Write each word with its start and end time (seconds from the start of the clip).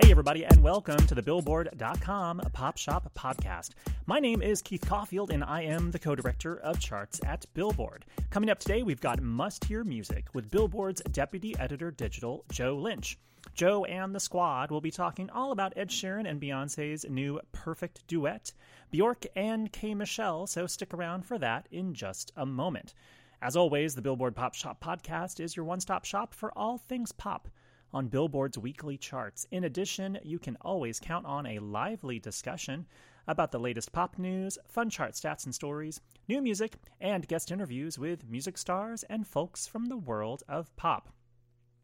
Hey 0.00 0.12
everybody, 0.12 0.44
and 0.44 0.62
welcome 0.62 1.04
to 1.08 1.14
the 1.14 1.22
Billboard.com 1.22 2.40
Pop 2.52 2.76
Shop 2.76 3.10
Podcast. 3.16 3.70
My 4.06 4.20
name 4.20 4.42
is 4.42 4.62
Keith 4.62 4.84
Caulfield, 4.86 5.32
and 5.32 5.42
I 5.42 5.62
am 5.62 5.90
the 5.90 5.98
co-director 5.98 6.58
of 6.60 6.78
charts 6.78 7.20
at 7.26 7.46
Billboard. 7.52 8.04
Coming 8.30 8.48
up 8.48 8.60
today, 8.60 8.84
we've 8.84 9.00
got 9.00 9.20
Must 9.20 9.64
Hear 9.64 9.82
Music 9.82 10.28
with 10.34 10.52
Billboard's 10.52 11.02
Deputy 11.10 11.56
Editor 11.58 11.90
Digital, 11.90 12.44
Joe 12.52 12.76
Lynch. 12.76 13.18
Joe 13.54 13.84
and 13.86 14.14
the 14.14 14.20
squad 14.20 14.70
will 14.70 14.80
be 14.80 14.92
talking 14.92 15.30
all 15.30 15.50
about 15.50 15.72
Ed 15.76 15.88
Sheeran 15.88 16.28
and 16.30 16.40
Beyonce's 16.40 17.04
new 17.08 17.40
Perfect 17.50 18.06
Duet, 18.06 18.52
Bjork 18.92 19.26
and 19.34 19.72
K. 19.72 19.94
Michelle, 19.94 20.46
so 20.46 20.68
stick 20.68 20.94
around 20.94 21.26
for 21.26 21.38
that 21.38 21.66
in 21.72 21.92
just 21.92 22.30
a 22.36 22.46
moment. 22.46 22.94
As 23.42 23.56
always, 23.56 23.96
the 23.96 24.02
Billboard 24.02 24.36
Pop 24.36 24.54
Shop 24.54 24.80
Podcast 24.80 25.40
is 25.40 25.56
your 25.56 25.64
one 25.64 25.80
stop 25.80 26.04
shop 26.04 26.34
for 26.34 26.56
all 26.56 26.78
things 26.78 27.10
pop 27.10 27.48
on 27.92 28.08
Billboard's 28.08 28.58
weekly 28.58 28.96
charts. 28.96 29.46
In 29.50 29.64
addition, 29.64 30.18
you 30.22 30.38
can 30.38 30.56
always 30.60 31.00
count 31.00 31.26
on 31.26 31.46
a 31.46 31.58
lively 31.58 32.18
discussion 32.18 32.86
about 33.26 33.52
the 33.52 33.58
latest 33.60 33.92
pop 33.92 34.18
news, 34.18 34.58
fun 34.66 34.90
chart 34.90 35.12
stats 35.12 35.44
and 35.44 35.54
stories, 35.54 36.00
new 36.28 36.40
music, 36.40 36.76
and 37.00 37.28
guest 37.28 37.50
interviews 37.50 37.98
with 37.98 38.28
music 38.28 38.56
stars 38.56 39.04
and 39.04 39.26
folks 39.26 39.66
from 39.66 39.86
the 39.86 39.96
world 39.96 40.42
of 40.48 40.74
pop. 40.76 41.10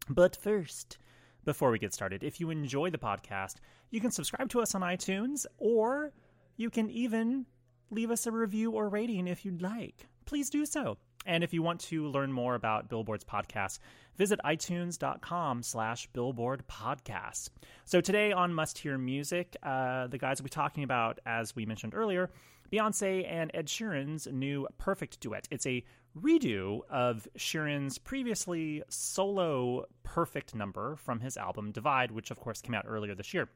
But 0.09 0.35
first, 0.35 0.97
before 1.43 1.71
we 1.71 1.79
get 1.79 1.93
started, 1.93 2.23
if 2.23 2.39
you 2.39 2.49
enjoy 2.49 2.89
the 2.89 2.97
podcast, 2.97 3.55
you 3.91 4.01
can 4.01 4.11
subscribe 4.11 4.49
to 4.49 4.61
us 4.61 4.73
on 4.75 4.81
iTunes 4.81 5.45
or 5.57 6.11
you 6.57 6.69
can 6.69 6.89
even 6.89 7.45
leave 7.91 8.11
us 8.11 8.25
a 8.25 8.31
review 8.31 8.71
or 8.71 8.89
rating 8.89 9.27
if 9.27 9.45
you'd 9.45 9.61
like. 9.61 10.07
Please 10.25 10.49
do 10.49 10.65
so. 10.65 10.97
And 11.25 11.43
if 11.43 11.53
you 11.53 11.61
want 11.61 11.79
to 11.81 12.07
learn 12.07 12.31
more 12.31 12.55
about 12.55 12.89
Billboard's 12.89 13.23
podcast, 13.23 13.79
visit 14.15 14.39
itunes.com 14.45 15.63
slash 15.63 16.07
billboard 16.13 16.63
podcasts. 16.67 17.49
So 17.85 18.01
today 18.01 18.31
on 18.31 18.53
Must 18.53 18.77
Hear 18.77 18.97
Music, 18.97 19.55
uh, 19.63 20.07
the 20.07 20.17
guys 20.17 20.39
will 20.39 20.45
be 20.45 20.49
talking 20.49 20.83
about, 20.83 21.19
as 21.25 21.55
we 21.55 21.65
mentioned 21.65 21.93
earlier, 21.95 22.29
Beyonce 22.71 23.29
and 23.29 23.51
Ed 23.53 23.67
Sheeran's 23.67 24.27
new 24.27 24.67
Perfect 24.77 25.19
Duet. 25.19 25.47
It's 25.51 25.65
a 25.65 25.83
redo 26.19 26.81
of 26.89 27.27
Sheeran's 27.37 27.97
previously 27.97 28.83
solo 28.89 29.85
Perfect 30.03 30.55
number 30.55 30.95
from 30.95 31.19
his 31.19 31.37
album 31.37 31.71
Divide, 31.71 32.11
which 32.11 32.31
of 32.31 32.39
course 32.39 32.61
came 32.61 32.75
out 32.75 32.85
earlier 32.87 33.15
this 33.15 33.33
year. 33.33 33.49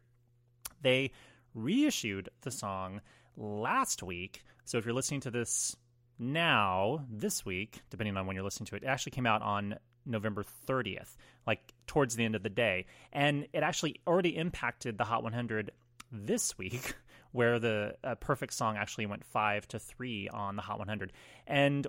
They 0.81 1.11
reissued 1.53 2.29
the 2.41 2.51
song 2.51 3.01
last 3.35 4.03
week. 4.03 4.43
So 4.65 4.77
if 4.77 4.85
you're 4.85 4.93
listening 4.93 5.21
to 5.21 5.31
this 5.31 5.75
now, 6.19 7.05
this 7.09 7.45
week, 7.45 7.81
depending 7.89 8.17
on 8.17 8.27
when 8.27 8.35
you're 8.35 8.43
listening 8.43 8.67
to 8.67 8.75
it, 8.75 8.83
it 8.83 8.87
actually 8.87 9.11
came 9.11 9.25
out 9.25 9.41
on 9.41 9.75
November 10.05 10.43
30th, 10.67 11.15
like 11.47 11.73
towards 11.87 12.15
the 12.15 12.25
end 12.25 12.35
of 12.35 12.43
the 12.43 12.49
day. 12.49 12.85
And 13.13 13.47
it 13.53 13.63
actually 13.63 14.01
already 14.05 14.35
impacted 14.35 14.97
the 14.97 15.05
Hot 15.05 15.23
100 15.23 15.71
this 16.11 16.57
week, 16.57 16.95
where 17.31 17.57
the 17.57 17.95
uh, 18.03 18.15
perfect 18.15 18.53
song 18.53 18.75
actually 18.75 19.05
went 19.05 19.23
five 19.23 19.65
to 19.69 19.79
three 19.79 20.27
on 20.27 20.57
the 20.57 20.61
Hot 20.61 20.77
100. 20.77 21.13
And 21.47 21.87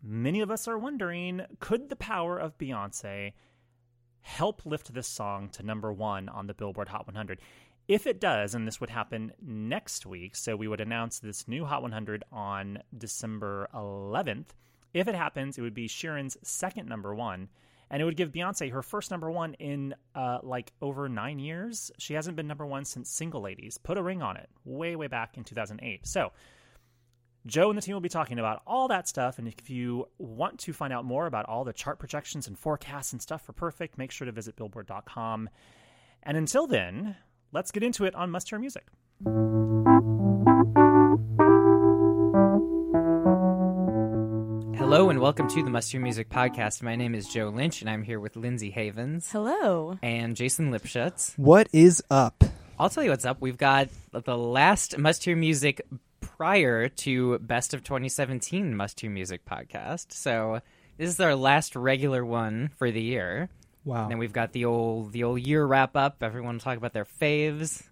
many 0.00 0.40
of 0.42 0.50
us 0.50 0.68
are 0.68 0.78
wondering 0.78 1.42
could 1.58 1.88
the 1.88 1.96
power 1.96 2.38
of 2.38 2.58
Beyonce 2.58 3.32
help 4.20 4.64
lift 4.64 4.94
this 4.94 5.08
song 5.08 5.48
to 5.48 5.64
number 5.64 5.92
one 5.92 6.28
on 6.28 6.46
the 6.46 6.54
Billboard 6.54 6.88
Hot 6.88 7.06
100? 7.06 7.40
If 7.88 8.06
it 8.06 8.20
does, 8.20 8.54
and 8.54 8.66
this 8.66 8.80
would 8.80 8.90
happen 8.90 9.32
next 9.40 10.06
week, 10.06 10.36
so 10.36 10.54
we 10.54 10.68
would 10.68 10.80
announce 10.80 11.18
this 11.18 11.48
new 11.48 11.64
Hot 11.64 11.82
100 11.82 12.24
on 12.30 12.78
December 12.96 13.68
11th. 13.74 14.46
If 14.94 15.08
it 15.08 15.14
happens, 15.14 15.58
it 15.58 15.62
would 15.62 15.74
be 15.74 15.88
Sheeran's 15.88 16.36
second 16.42 16.88
number 16.88 17.14
one, 17.14 17.48
and 17.90 18.00
it 18.00 18.04
would 18.04 18.16
give 18.16 18.30
Beyonce 18.30 18.70
her 18.70 18.82
first 18.82 19.10
number 19.10 19.30
one 19.30 19.54
in 19.54 19.94
uh, 20.14 20.38
like 20.42 20.72
over 20.80 21.08
nine 21.08 21.38
years. 21.38 21.90
She 21.98 22.14
hasn't 22.14 22.36
been 22.36 22.46
number 22.46 22.66
one 22.66 22.84
since 22.84 23.10
Single 23.10 23.40
Ladies. 23.40 23.78
Put 23.78 23.98
a 23.98 24.02
ring 24.02 24.22
on 24.22 24.36
it, 24.36 24.48
way, 24.64 24.94
way 24.94 25.08
back 25.08 25.36
in 25.36 25.44
2008. 25.44 26.06
So, 26.06 26.32
Joe 27.44 27.68
and 27.68 27.76
the 27.76 27.82
team 27.82 27.94
will 27.94 28.00
be 28.00 28.08
talking 28.08 28.38
about 28.38 28.62
all 28.66 28.88
that 28.88 29.08
stuff. 29.08 29.38
And 29.38 29.48
if 29.48 29.68
you 29.68 30.06
want 30.18 30.60
to 30.60 30.72
find 30.72 30.92
out 30.92 31.04
more 31.04 31.26
about 31.26 31.46
all 31.46 31.64
the 31.64 31.72
chart 31.72 31.98
projections 31.98 32.46
and 32.46 32.56
forecasts 32.56 33.12
and 33.12 33.20
stuff 33.20 33.44
for 33.44 33.52
Perfect, 33.52 33.98
make 33.98 34.12
sure 34.12 34.26
to 34.26 34.32
visit 34.32 34.54
billboard.com. 34.54 35.50
And 36.22 36.36
until 36.36 36.68
then, 36.68 37.16
let's 37.52 37.70
get 37.70 37.82
into 37.82 38.04
it 38.04 38.14
on 38.14 38.30
Must 38.30 38.48
Hear 38.48 38.58
Music. 38.58 38.84
Hello 44.76 45.08
and 45.08 45.20
welcome 45.20 45.48
to 45.48 45.62
the 45.62 45.70
Must 45.70 45.90
Hear 45.90 46.00
Music 46.00 46.28
Podcast. 46.28 46.82
My 46.82 46.94
name 46.96 47.14
is 47.14 47.26
Joe 47.26 47.48
Lynch 47.48 47.80
and 47.80 47.88
I'm 47.88 48.02
here 48.02 48.20
with 48.20 48.36
Lindsay 48.36 48.70
Havens 48.70 49.30
Hello. 49.30 49.98
and 50.02 50.36
Jason 50.36 50.70
Lipschutz. 50.70 51.32
What 51.38 51.68
is 51.72 52.02
up? 52.10 52.44
I'll 52.78 52.90
tell 52.90 53.02
you 53.02 53.10
what's 53.10 53.24
up. 53.24 53.40
We've 53.40 53.56
got 53.56 53.88
the 54.12 54.36
last 54.36 54.98
Must 54.98 55.24
Hear 55.24 55.36
Music 55.36 55.80
prior 56.20 56.88
to 56.88 57.38
Best 57.38 57.72
of 57.72 57.82
2017 57.82 58.76
Must 58.76 59.00
Hear 59.00 59.10
Music 59.10 59.46
podcast. 59.46 60.12
So 60.12 60.60
this 60.98 61.08
is 61.08 61.20
our 61.20 61.34
last 61.34 61.74
regular 61.74 62.24
one 62.24 62.70
for 62.76 62.90
the 62.90 63.02
year. 63.02 63.48
Wow. 63.84 64.02
And 64.02 64.10
then 64.12 64.18
we've 64.18 64.32
got 64.32 64.52
the 64.52 64.64
old 64.66 65.12
the 65.12 65.24
old 65.24 65.40
year 65.40 65.64
wrap 65.64 65.96
up. 65.96 66.22
Everyone 66.22 66.54
will 66.54 66.60
talk 66.60 66.76
about 66.76 66.92
their 66.92 67.04
faves, 67.20 67.82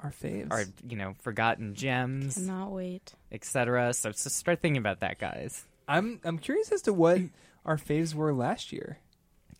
Our 0.00 0.10
faves. 0.10 0.50
our 0.50 0.64
you 0.88 0.96
know 0.96 1.14
forgotten 1.22 1.74
gems, 1.74 2.34
Cannot 2.34 2.72
wait. 2.72 3.12
etc. 3.30 3.92
So, 3.94 4.10
so 4.12 4.28
start 4.30 4.60
thinking 4.60 4.78
about 4.78 5.00
that, 5.00 5.18
guys. 5.18 5.64
I'm 5.88 6.20
I'm 6.24 6.38
curious 6.38 6.72
as 6.72 6.82
to 6.82 6.92
what 6.92 7.20
our 7.64 7.76
faves 7.76 8.12
were 8.14 8.32
last 8.34 8.72
year. 8.72 8.98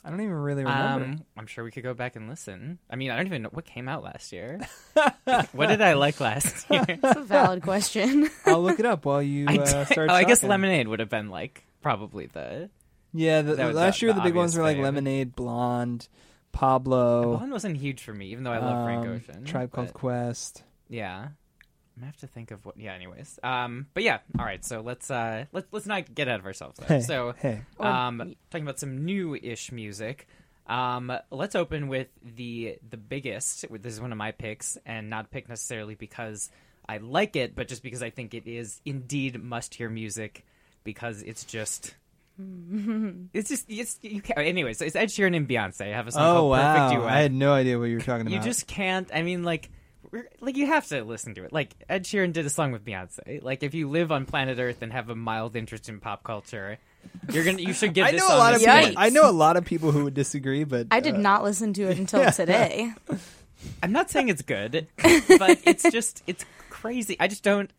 I 0.04 0.10
don't 0.10 0.20
even 0.20 0.34
really 0.34 0.62
remember. 0.62 1.04
Um, 1.04 1.25
I'm 1.36 1.46
sure 1.48 1.64
we 1.64 1.72
could 1.72 1.82
go 1.82 1.92
back 1.92 2.14
and 2.14 2.28
listen. 2.28 2.78
I 2.88 2.94
mean, 2.94 3.10
I 3.10 3.16
don't 3.16 3.26
even 3.26 3.42
know 3.42 3.48
what 3.52 3.64
came 3.64 3.88
out 3.88 4.04
last 4.04 4.32
year. 4.32 4.60
what 5.52 5.66
did 5.66 5.82
I 5.82 5.94
like 5.94 6.20
last 6.20 6.64
year? 6.70 6.84
That's 7.02 7.19
a 7.19 7.22
valid 7.25 7.62
question. 7.64 8.30
I'll 8.44 8.62
look 8.62 8.78
it 8.78 8.86
up 8.86 9.04
while 9.04 9.20
you 9.20 9.46
I, 9.48 9.56
uh, 9.58 9.64
did- 9.84 9.86
start. 9.88 10.10
oh, 10.10 10.14
I 10.14 10.22
guess. 10.22 10.44
Lemonade 10.44 10.86
would 10.86 11.00
have 11.00 11.10
been 11.10 11.28
like 11.28 11.64
probably 11.82 12.26
the. 12.26 12.70
Yeah, 13.16 13.43
the, 13.43 13.54
That 13.56 13.66
was 13.69 13.77
last 13.77 14.00
the- 14.00 14.06
year 14.06 14.12
the 14.12 14.21
the 14.21 14.25
big 14.25 14.34
ones 14.34 14.53
obvious 14.53 14.59
were 14.59 14.62
like 14.65 14.77
fave. 14.78 14.82
Lemonade, 14.82 15.34
Blonde, 15.37 16.09
Pablo, 16.52 17.37
Blonde 17.37 17.52
wasn't 17.52 17.76
huge 17.76 18.02
for 18.02 18.12
me, 18.14 18.26
even 18.26 18.44
though 18.44 18.52
I 18.52 18.58
love 18.58 18.85
Frank 18.85 19.06
um, 19.06 19.12
Ocean. 19.12 19.44
Tribe 19.44 19.73
Called 19.73 19.88
but- 19.88 19.94
Quest. 19.94 20.62
Yeah, 20.88 21.29
I 22.00 22.05
have 22.05 22.17
to 22.19 22.26
think 22.26 22.50
of 22.50 22.64
what. 22.64 22.79
Yeah. 22.79 22.94
Anyways, 22.94 23.38
um, 23.43 23.87
but 23.94 24.02
yeah. 24.02 24.19
All 24.38 24.44
right. 24.44 24.64
So 24.64 24.81
let's 24.81 25.11
uh, 25.11 25.46
let's 25.52 25.67
let's 25.73 25.87
not 25.87 26.14
get 26.14 26.29
out 26.29 26.40
of 26.40 26.46
ourselves. 26.46 26.79
Though. 26.79 26.87
Hey, 26.87 27.00
so 27.00 27.35
hey. 27.38 27.62
um, 27.81 28.35
talking 28.50 28.64
about 28.64 28.79
some 28.79 29.05
new-ish 29.05 29.73
music. 29.73 30.29
Um, 30.69 31.12
let's 31.31 31.55
open 31.55 31.88
with 31.88 32.08
the 32.23 32.79
the 32.88 32.96
biggest. 32.96 33.64
This 33.70 33.93
is 33.94 34.00
one 34.00 34.12
of 34.12 34.19
my 34.19 34.32
picks, 34.32 34.79
and 34.87 35.11
not 35.11 35.31
pick 35.31 35.49
necessarily 35.49 35.94
because 35.94 36.50
I 36.88 36.99
like 36.99 37.37
it, 37.37 37.55
but 37.55 37.69
just 37.69 37.82
because 37.82 38.02
I 38.02 38.11
think 38.11 38.32
it 38.35 38.46
is 38.46 38.81
indeed 38.85 39.43
must-hear 39.43 39.88
music 39.90 40.44
because 40.85 41.23
it's 41.23 41.44
just. 41.44 41.94
It's 42.38 43.49
just 43.49 43.65
it's 43.69 43.99
you 44.03 44.21
can't. 44.21 44.38
anyways. 44.38 44.81
It's 44.83 44.97
Ed 44.97 45.09
Sheeran 45.09 45.37
and 45.37 45.49
Beyonce 45.49 45.93
have 45.93 46.06
a 46.06 46.12
song 46.12 46.23
Oh 46.23 46.35
called 46.41 46.56
"Perfect 46.56 46.79
wow! 46.79 47.00
Duet." 47.00 47.12
I 47.12 47.21
had 47.21 47.33
no 47.33 47.53
idea 47.53 47.79
what 47.79 47.87
you 47.87 47.97
were 47.97 48.00
talking 48.03 48.27
you 48.29 48.37
about. 48.37 48.44
You 48.44 48.50
just 48.50 48.67
can't. 48.67 49.09
I 49.15 49.23
mean, 49.23 49.43
like, 49.43 49.71
like 50.41 50.56
you 50.56 50.67
have 50.67 50.87
to 50.88 51.03
listen 51.05 51.35
to 51.37 51.44
it. 51.44 51.53
Like 51.53 51.75
Ed 51.88 52.05
Sheeran 52.05 52.33
did 52.33 52.44
a 52.44 52.50
song 52.50 52.73
with 52.73 52.85
Beyonce. 52.85 53.43
Like 53.43 53.62
if 53.62 53.75
you 53.75 53.88
live 53.88 54.12
on 54.12 54.27
planet 54.27 54.59
Earth 54.59 54.83
and 54.83 54.93
have 54.93 55.09
a 55.09 55.15
mild 55.15 55.56
interest 55.56 55.88
in 55.88 55.99
pop 56.00 56.25
culture, 56.25 56.79
You're 57.31 57.44
gonna. 57.44 57.62
You 57.62 57.73
should 57.73 57.94
give 57.94 58.06
I 58.06 58.12
this 58.12 58.21
know 58.21 58.27
a 58.27 58.31
song 58.31 58.38
lot 58.38 58.55
of 58.55 58.61
people. 58.61 58.75
Yikes. 58.75 58.94
I 58.97 59.09
know 59.09 59.29
a 59.29 59.33
lot 59.33 59.56
of 59.56 59.65
people 59.65 59.93
who 59.93 60.05
would 60.05 60.15
disagree, 60.15 60.65
but 60.65 60.88
I 60.91 61.00
did 61.00 61.15
uh, 61.15 61.19
not 61.19 61.43
listen 61.43 61.73
to 61.75 61.83
it 61.91 61.99
until 61.99 62.31
today. 62.33 62.93
I'm 63.83 63.93
not 63.93 64.11
saying 64.11 64.29
it's 64.29 64.43
good, 64.43 64.88
but 64.97 65.59
it's 65.65 65.91
just 65.91 66.23
it's 66.27 66.44
crazy. 66.69 67.17
I 67.19 67.29
just 67.29 67.43
don't. 67.43 67.71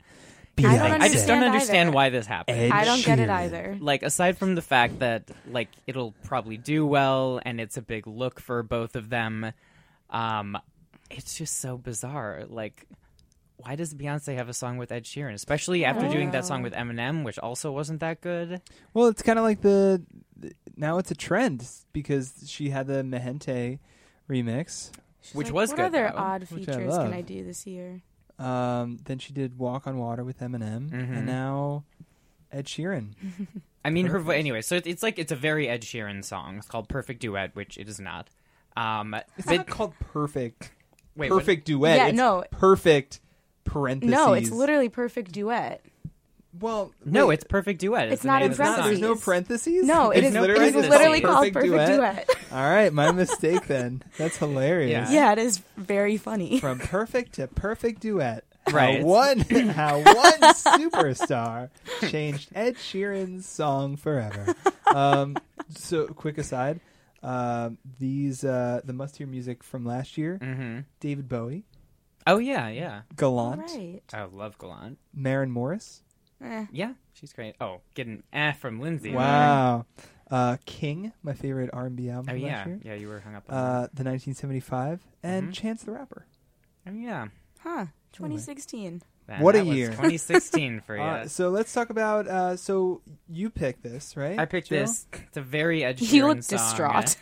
I 0.65 0.77
don't 0.89 1.01
I 1.01 1.07
just 1.09 1.27
don't 1.27 1.43
understand 1.43 1.43
understand 1.43 1.87
either. 1.89 1.95
why 1.95 2.09
this 2.09 2.25
happened. 2.25 2.57
Ed 2.59 2.71
I 2.71 2.85
don't 2.85 3.03
get 3.05 3.19
it 3.19 3.29
either. 3.29 3.77
like 3.79 4.03
aside 4.03 4.37
from 4.37 4.55
the 4.55 4.61
fact 4.61 4.99
that 4.99 5.29
like 5.49 5.69
it'll 5.85 6.13
probably 6.23 6.57
do 6.57 6.85
well 6.85 7.39
and 7.45 7.59
it's 7.61 7.77
a 7.77 7.81
big 7.81 8.07
look 8.07 8.39
for 8.39 8.63
both 8.63 8.95
of 8.95 9.09
them 9.09 9.51
um 10.09 10.57
it's 11.11 11.35
just 11.37 11.59
so 11.59 11.77
bizarre 11.77 12.43
like 12.49 12.85
why 13.57 13.75
does 13.75 13.93
beyonce 13.93 14.35
have 14.35 14.49
a 14.49 14.53
song 14.53 14.77
with 14.77 14.91
ed 14.91 15.03
sheeran 15.03 15.33
especially 15.33 15.83
after 15.85 16.07
doing 16.09 16.31
that 16.31 16.45
song 16.45 16.61
with 16.63 16.73
eminem 16.73 17.23
which 17.23 17.39
also 17.39 17.71
wasn't 17.71 17.99
that 17.99 18.21
good 18.21 18.61
Well, 18.93 19.07
it's 19.07 19.21
kind 19.21 19.37
of 19.39 19.43
like 19.43 19.61
the 19.61 20.01
now 20.75 20.97
it's 20.99 21.11
a 21.11 21.15
trend 21.15 21.67
because 21.93 22.33
she 22.47 22.69
had 22.69 22.85
the 22.87 23.03
Mi 23.03 23.17
Gente 23.19 23.79
remix. 24.29 24.91
She's 25.21 25.33
Which 25.33 25.47
like, 25.47 25.53
was 25.55 25.69
what 25.71 25.77
good, 25.77 25.93
What 25.93 25.95
other 25.95 26.11
though, 26.13 26.17
odd 26.21 26.41
which 26.51 26.69
I 26.69 26.73
features 26.73 26.97
can 26.97 27.13
I 27.13 27.21
do 27.21 27.43
this 27.43 27.65
year? 27.65 28.01
Um, 28.39 28.99
then 29.05 29.17
she 29.19 29.33
did 29.33 29.57
Walk 29.57 29.87
on 29.87 29.97
Water 29.97 30.23
with 30.23 30.39
Eminem, 30.39 30.89
Mhm. 30.89 31.17
and 31.17 31.25
now 31.25 31.83
Ed 32.51 32.65
Sheeran. 32.65 33.13
i 33.85 33.89
mean 33.89 34.07
her 34.07 34.19
vo- 34.19 34.31
anyway 34.31 34.61
so 34.61 34.75
it- 34.75 34.85
it's 34.87 35.01
like 35.01 35.17
it's 35.17 35.31
a 35.31 35.35
very 35.35 35.69
ed 35.69 35.81
sheeran 35.81 36.23
song 36.25 36.57
it's 36.57 36.67
called 36.67 36.89
perfect 36.89 37.21
duet 37.21 37.55
which 37.55 37.77
it 37.77 37.87
is 37.87 37.99
not 38.01 38.29
um 38.75 39.13
It's 39.37 39.47
but- 39.47 39.55
not 39.57 39.67
called 39.67 39.93
perfect. 39.99 40.71
wait 41.15 41.31
what- 41.31 41.39
perfect 41.39 41.65
duet. 41.65 41.97
Yeah, 41.97 42.07
It's 42.07 42.17
no. 42.17 42.43
perfect 42.51 43.21
parentheses. 43.63 44.11
No, 44.11 44.33
it's 44.33 44.49
literally 44.51 44.89
perfect 44.89 45.31
duet. 45.31 45.83
Well. 46.59 46.91
no 47.05 47.27
wait, 47.27 47.35
it's 47.35 47.43
perfect 47.43 47.79
duet 47.79 48.11
It's 48.11 48.21
the 48.21 48.27
not 48.27 48.37
name 48.41 48.45
in 48.47 48.51
of 48.51 48.57
the 48.57 48.63
It's 48.63 48.69
not, 48.69 48.77
song. 48.79 48.87
there's 48.87 48.99
no 48.99 49.15
parentheses. 49.15 49.23
parentheses. 49.83 49.85
No, 49.87 50.11
it 50.11 50.19
it's 50.19 50.27
is, 50.27 50.33
literally 50.41 50.65
is 50.67 50.73
the 50.73 50.79
literally 50.81 51.21
called 51.21 51.53
perfect 51.53 51.65
duet. 51.65 52.29
All 52.51 52.69
right, 52.69 52.91
my 52.93 53.11
mistake 53.11 53.67
then. 53.67 54.03
That's 54.17 54.37
hilarious. 54.37 55.09
Yeah. 55.11 55.27
yeah, 55.27 55.31
it 55.33 55.37
is 55.39 55.59
very 55.77 56.17
funny. 56.17 56.59
From 56.59 56.79
perfect 56.79 57.33
to 57.35 57.47
perfect 57.47 58.01
duet. 58.01 58.43
Right. 58.69 58.99
How 58.99 59.05
one, 59.05 59.39
how 59.39 59.95
one 59.99 60.41
superstar 60.53 61.69
changed 62.09 62.49
Ed 62.53 62.75
Sheeran's 62.75 63.47
song 63.47 63.95
forever. 63.95 64.53
Um, 64.93 65.37
so, 65.69 66.07
quick 66.07 66.37
aside: 66.37 66.81
um, 67.23 67.77
these 67.97 68.43
uh, 68.43 68.81
the 68.83 68.91
must 68.91 69.15
hear 69.15 69.25
music 69.25 69.63
from 69.63 69.85
last 69.85 70.17
year. 70.17 70.37
Mhm. 70.41 70.83
David 70.99 71.29
Bowie, 71.29 71.63
oh 72.27 72.39
yeah 72.39 72.67
yeah 72.67 73.01
Gallant, 73.15 73.71
right. 73.73 74.01
i 74.13 74.23
love 74.25 74.57
Gallant 74.57 74.97
Maren 75.13 75.49
Morris. 75.49 76.01
Eh. 76.43 76.65
Yeah, 76.71 76.93
she's 77.13 77.33
great. 77.33 77.55
Oh, 77.59 77.81
get 77.95 78.07
an 78.07 78.23
eh 78.31 78.51
from 78.53 78.79
Lindsay. 78.79 79.13
Wow. 79.13 79.85
Uh, 80.29 80.57
King, 80.65 81.13
my 81.23 81.33
favorite 81.33 81.69
R 81.73 81.85
and 81.87 81.95
B 81.95 82.09
album. 82.09 82.33
Oh 82.33 82.35
yeah, 82.37 82.67
year. 82.67 82.79
yeah. 82.83 82.93
You 82.95 83.07
were 83.07 83.19
hung 83.21 83.33
up 83.35 83.45
on. 83.49 83.55
Uh, 83.55 83.79
the 83.93 84.03
1975 84.03 85.01
and 85.23 85.49
Mhm. 85.49 85.53
Chance 85.53 85.83
the 85.83 85.91
Rapper. 85.93 86.25
Oh 86.85 86.91
yeah. 86.91 87.27
Huh. 87.59 87.85
2016. 88.13 89.01
Man, 89.27 89.41
What 89.41 89.55
a 89.57 89.63
was 89.63 89.75
year. 89.75 89.87
2016 89.89 90.81
for 90.85 90.95
you. 90.95 91.01
Uh, 91.01 91.27
so 91.27 91.49
let's 91.49 91.73
talk 91.73 91.89
about. 91.89 92.27
Uh, 92.27 92.55
so 92.55 93.01
you 93.27 93.49
picked 93.49 93.83
this, 93.83 94.15
right? 94.15 94.39
I 94.39 94.45
picked 94.45 94.69
Joe? 94.69 94.77
this. 94.81 95.05
It's 95.11 95.35
a 95.35 95.41
very 95.41 95.83
Ed 95.83 95.97
Sheeran 95.97 96.11
You 96.13 96.27
look 96.27 96.43
song. 96.43 96.57
distraught. 96.57 97.15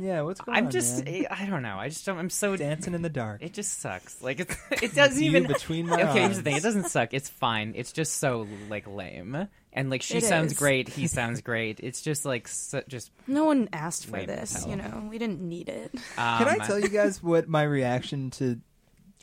Yeah, 0.00 0.22
what's 0.22 0.40
going 0.40 0.56
on? 0.56 0.64
I'm 0.64 0.70
just. 0.70 1.04
man? 1.04 1.26
I 1.30 1.44
don't 1.44 1.62
know. 1.62 1.76
I 1.76 1.88
just 1.90 2.06
don't. 2.06 2.16
I'm 2.18 2.30
so. 2.30 2.56
dancing 2.56 2.94
in 2.94 3.02
the 3.02 3.10
dark. 3.10 3.42
It 3.42 3.52
just 3.52 3.78
sucks. 3.80 4.22
Like 4.22 4.40
it's. 4.40 4.56
It 4.82 4.94
doesn't 4.94 5.22
even. 5.22 5.46
between 5.46 5.86
my 5.86 6.02
okay, 6.02 6.22
here's 6.22 6.38
the 6.38 6.42
thing. 6.42 6.56
It 6.56 6.62
doesn't 6.62 6.88
suck. 6.88 7.12
It's 7.12 7.28
fine. 7.28 7.74
It's 7.76 7.92
just 7.92 8.14
so 8.18 8.46
like 8.70 8.86
lame. 8.86 9.48
And 9.72 9.90
like 9.90 10.00
she 10.02 10.16
It 10.16 10.24
sounds 10.24 10.52
is. 10.52 10.58
great. 10.58 10.88
He 10.88 11.06
sounds 11.06 11.42
great. 11.42 11.78
It's 11.80 12.00
just 12.00 12.24
like 12.24 12.48
so, 12.48 12.82
just. 12.88 13.10
No 13.26 13.44
one 13.44 13.68
asked 13.74 14.06
for 14.06 14.24
this, 14.24 14.54
hell. 14.64 14.70
you 14.70 14.76
know. 14.76 15.06
We 15.10 15.18
didn't 15.18 15.40
need 15.42 15.68
it. 15.68 15.90
Um, 16.16 16.38
Can 16.38 16.48
I 16.48 16.66
tell 16.66 16.80
you 16.80 16.88
guys 16.88 17.22
what 17.22 17.48
my 17.48 17.62
reaction 17.64 18.30
to 18.32 18.58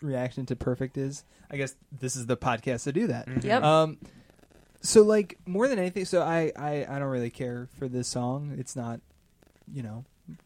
reaction 0.01 0.45
to 0.47 0.55
Perfect 0.55 0.97
is? 0.97 1.23
I 1.51 1.57
guess 1.57 1.75
this 1.91 2.15
is 2.15 2.25
the 2.25 2.38
podcast 2.38 2.83
to 2.85 2.91
do 2.91 3.07
that. 3.07 3.27
Mm-hmm. 3.27 3.47
Yep. 3.47 3.63
Um, 3.63 3.97
so 4.81 5.03
like 5.03 5.38
more 5.45 5.67
than 5.67 5.79
anything, 5.79 6.05
so 6.05 6.21
I, 6.21 6.51
I 6.55 6.85
I 6.88 6.99
don't 6.99 7.09
really 7.09 7.29
care 7.31 7.67
for 7.77 7.88
this 7.88 8.07
song. 8.07 8.55
It's 8.59 8.75
not, 8.75 8.99
you 9.71 9.81
know, 9.83 10.05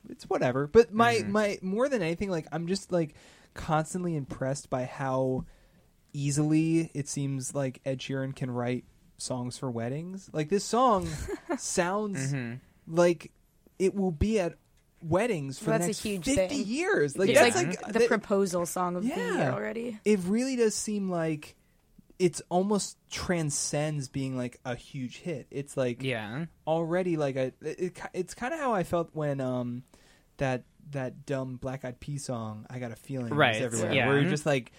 it's 0.09 0.24
whatever. 0.30 0.68
But 0.68 0.94
my 0.94 1.15
Mhm. 1.15 1.27
my 1.30 1.57
more 1.62 1.89
than 1.89 2.01
anything, 2.01 2.30
like 2.30 2.48
I'm 2.51 2.68
just 2.68 2.92
like 2.92 3.15
constantly 3.53 4.15
impressed 4.15 4.69
by 4.69 4.86
how 4.86 5.45
easily 6.13 6.92
it 6.94 7.07
seems 7.07 7.53
like 7.56 7.81
Ed 7.86 8.00
Sheeran 8.00 8.36
can 8.36 8.51
write 8.51 8.86
songs 9.18 9.57
for 9.57 9.69
weddings. 9.69 10.30
Like 10.33 10.50
this 10.50 10.63
song 10.65 11.07
sounds 11.57 12.33
Mhm. 12.33 12.59
like 12.88 13.31
it 13.80 13.95
will 13.95 14.12
be 14.12 14.39
at 14.39 14.56
weddings 15.01 15.57
for 15.59 15.71
Well, 15.71 15.80
the 15.80 15.86
that's 15.88 15.98
next 16.03 16.06
a 16.06 16.09
huge 16.09 16.25
50 16.25 16.48
thing. 16.56 16.68
years. 16.68 17.18
Like 17.18 17.30
it's 17.30 17.39
that's 17.39 17.56
like, 17.56 17.68
like, 17.83 17.94
the 17.94 18.00
that- 18.00 18.07
proposal 18.07 18.65
song 18.65 18.95
of 18.95 19.03
the 19.03 19.09
Yeah. 19.09 19.33
year 19.36 19.51
already. 19.51 20.00
it 20.06 20.19
really 20.25 20.56
does 20.56 20.75
seem 20.75 21.09
like 21.09 21.56
it's 22.19 22.42
almost 22.50 22.98
transcends 23.09 24.07
being 24.09 24.38
like 24.38 24.59
a 24.65 24.75
huge 24.75 25.18
hit. 25.19 25.48
It's 25.50 25.75
like 25.75 26.03
Yeah. 26.03 26.45
already 26.68 27.18
like 27.18 27.36
a 27.36 27.45
it, 27.62 27.80
it, 27.80 28.00
it's 28.13 28.33
kind 28.36 28.53
of 28.53 28.59
how 28.59 28.74
I 28.74 28.83
felt 28.83 29.09
when 29.13 29.42
um 29.42 29.83
that 30.38 30.63
that 30.92 31.25
dumb 31.25 31.56
Black 31.56 31.83
Eyed 31.86 32.00
Pea 32.00 32.18
song 32.18 32.65
I 32.69 32.80
got 32.80 32.92
a 32.92 32.95
feeling 32.95 33.30
was 33.30 33.38
Right, 33.38 33.56
everywhere 33.62 33.94
yeah. 33.94 34.07
where 34.07 34.19
you're 34.19 34.30
just 34.30 34.45
like 34.45 34.71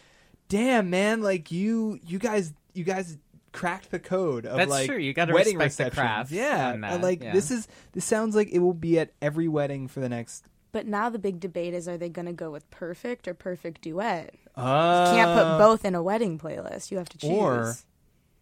damn 0.48 0.90
man 0.90 1.22
like 1.22 1.50
you 1.50 1.98
you 2.06 2.18
guys 2.18 2.52
you 2.74 2.84
guys 2.84 3.16
cracked 3.52 3.90
the 3.90 3.98
code 3.98 4.46
of 4.46 4.56
That's 4.56 4.70
like 4.70 4.88
true. 4.88 4.96
You 4.98 5.12
gotta 5.12 5.32
wedding 5.34 5.58
respect 5.58 5.76
the 5.76 5.84
receptions. 5.84 5.98
craft 6.00 6.30
yeah 6.32 6.70
on 6.72 6.80
that, 6.80 6.92
and, 6.94 7.02
like 7.02 7.22
yeah. 7.22 7.32
this 7.32 7.50
is 7.50 7.68
this 7.92 8.04
sounds 8.04 8.34
like 8.34 8.48
it 8.50 8.58
will 8.60 8.74
be 8.74 8.98
at 8.98 9.12
every 9.20 9.48
wedding 9.48 9.88
for 9.88 10.00
the 10.00 10.08
next 10.08 10.44
But 10.72 10.86
now 10.86 11.10
the 11.10 11.18
big 11.18 11.38
debate 11.38 11.74
is: 11.74 11.86
Are 11.86 11.98
they 11.98 12.08
going 12.08 12.26
to 12.26 12.32
go 12.32 12.50
with 12.50 12.70
perfect 12.70 13.28
or 13.28 13.34
perfect 13.34 13.82
duet? 13.82 14.34
uh, 14.56 15.12
Can't 15.14 15.38
put 15.38 15.58
both 15.58 15.84
in 15.84 15.94
a 15.94 16.02
wedding 16.02 16.38
playlist. 16.38 16.90
You 16.90 16.96
have 16.98 17.08
to 17.10 17.18
choose. 17.18 17.30
or 17.30 17.74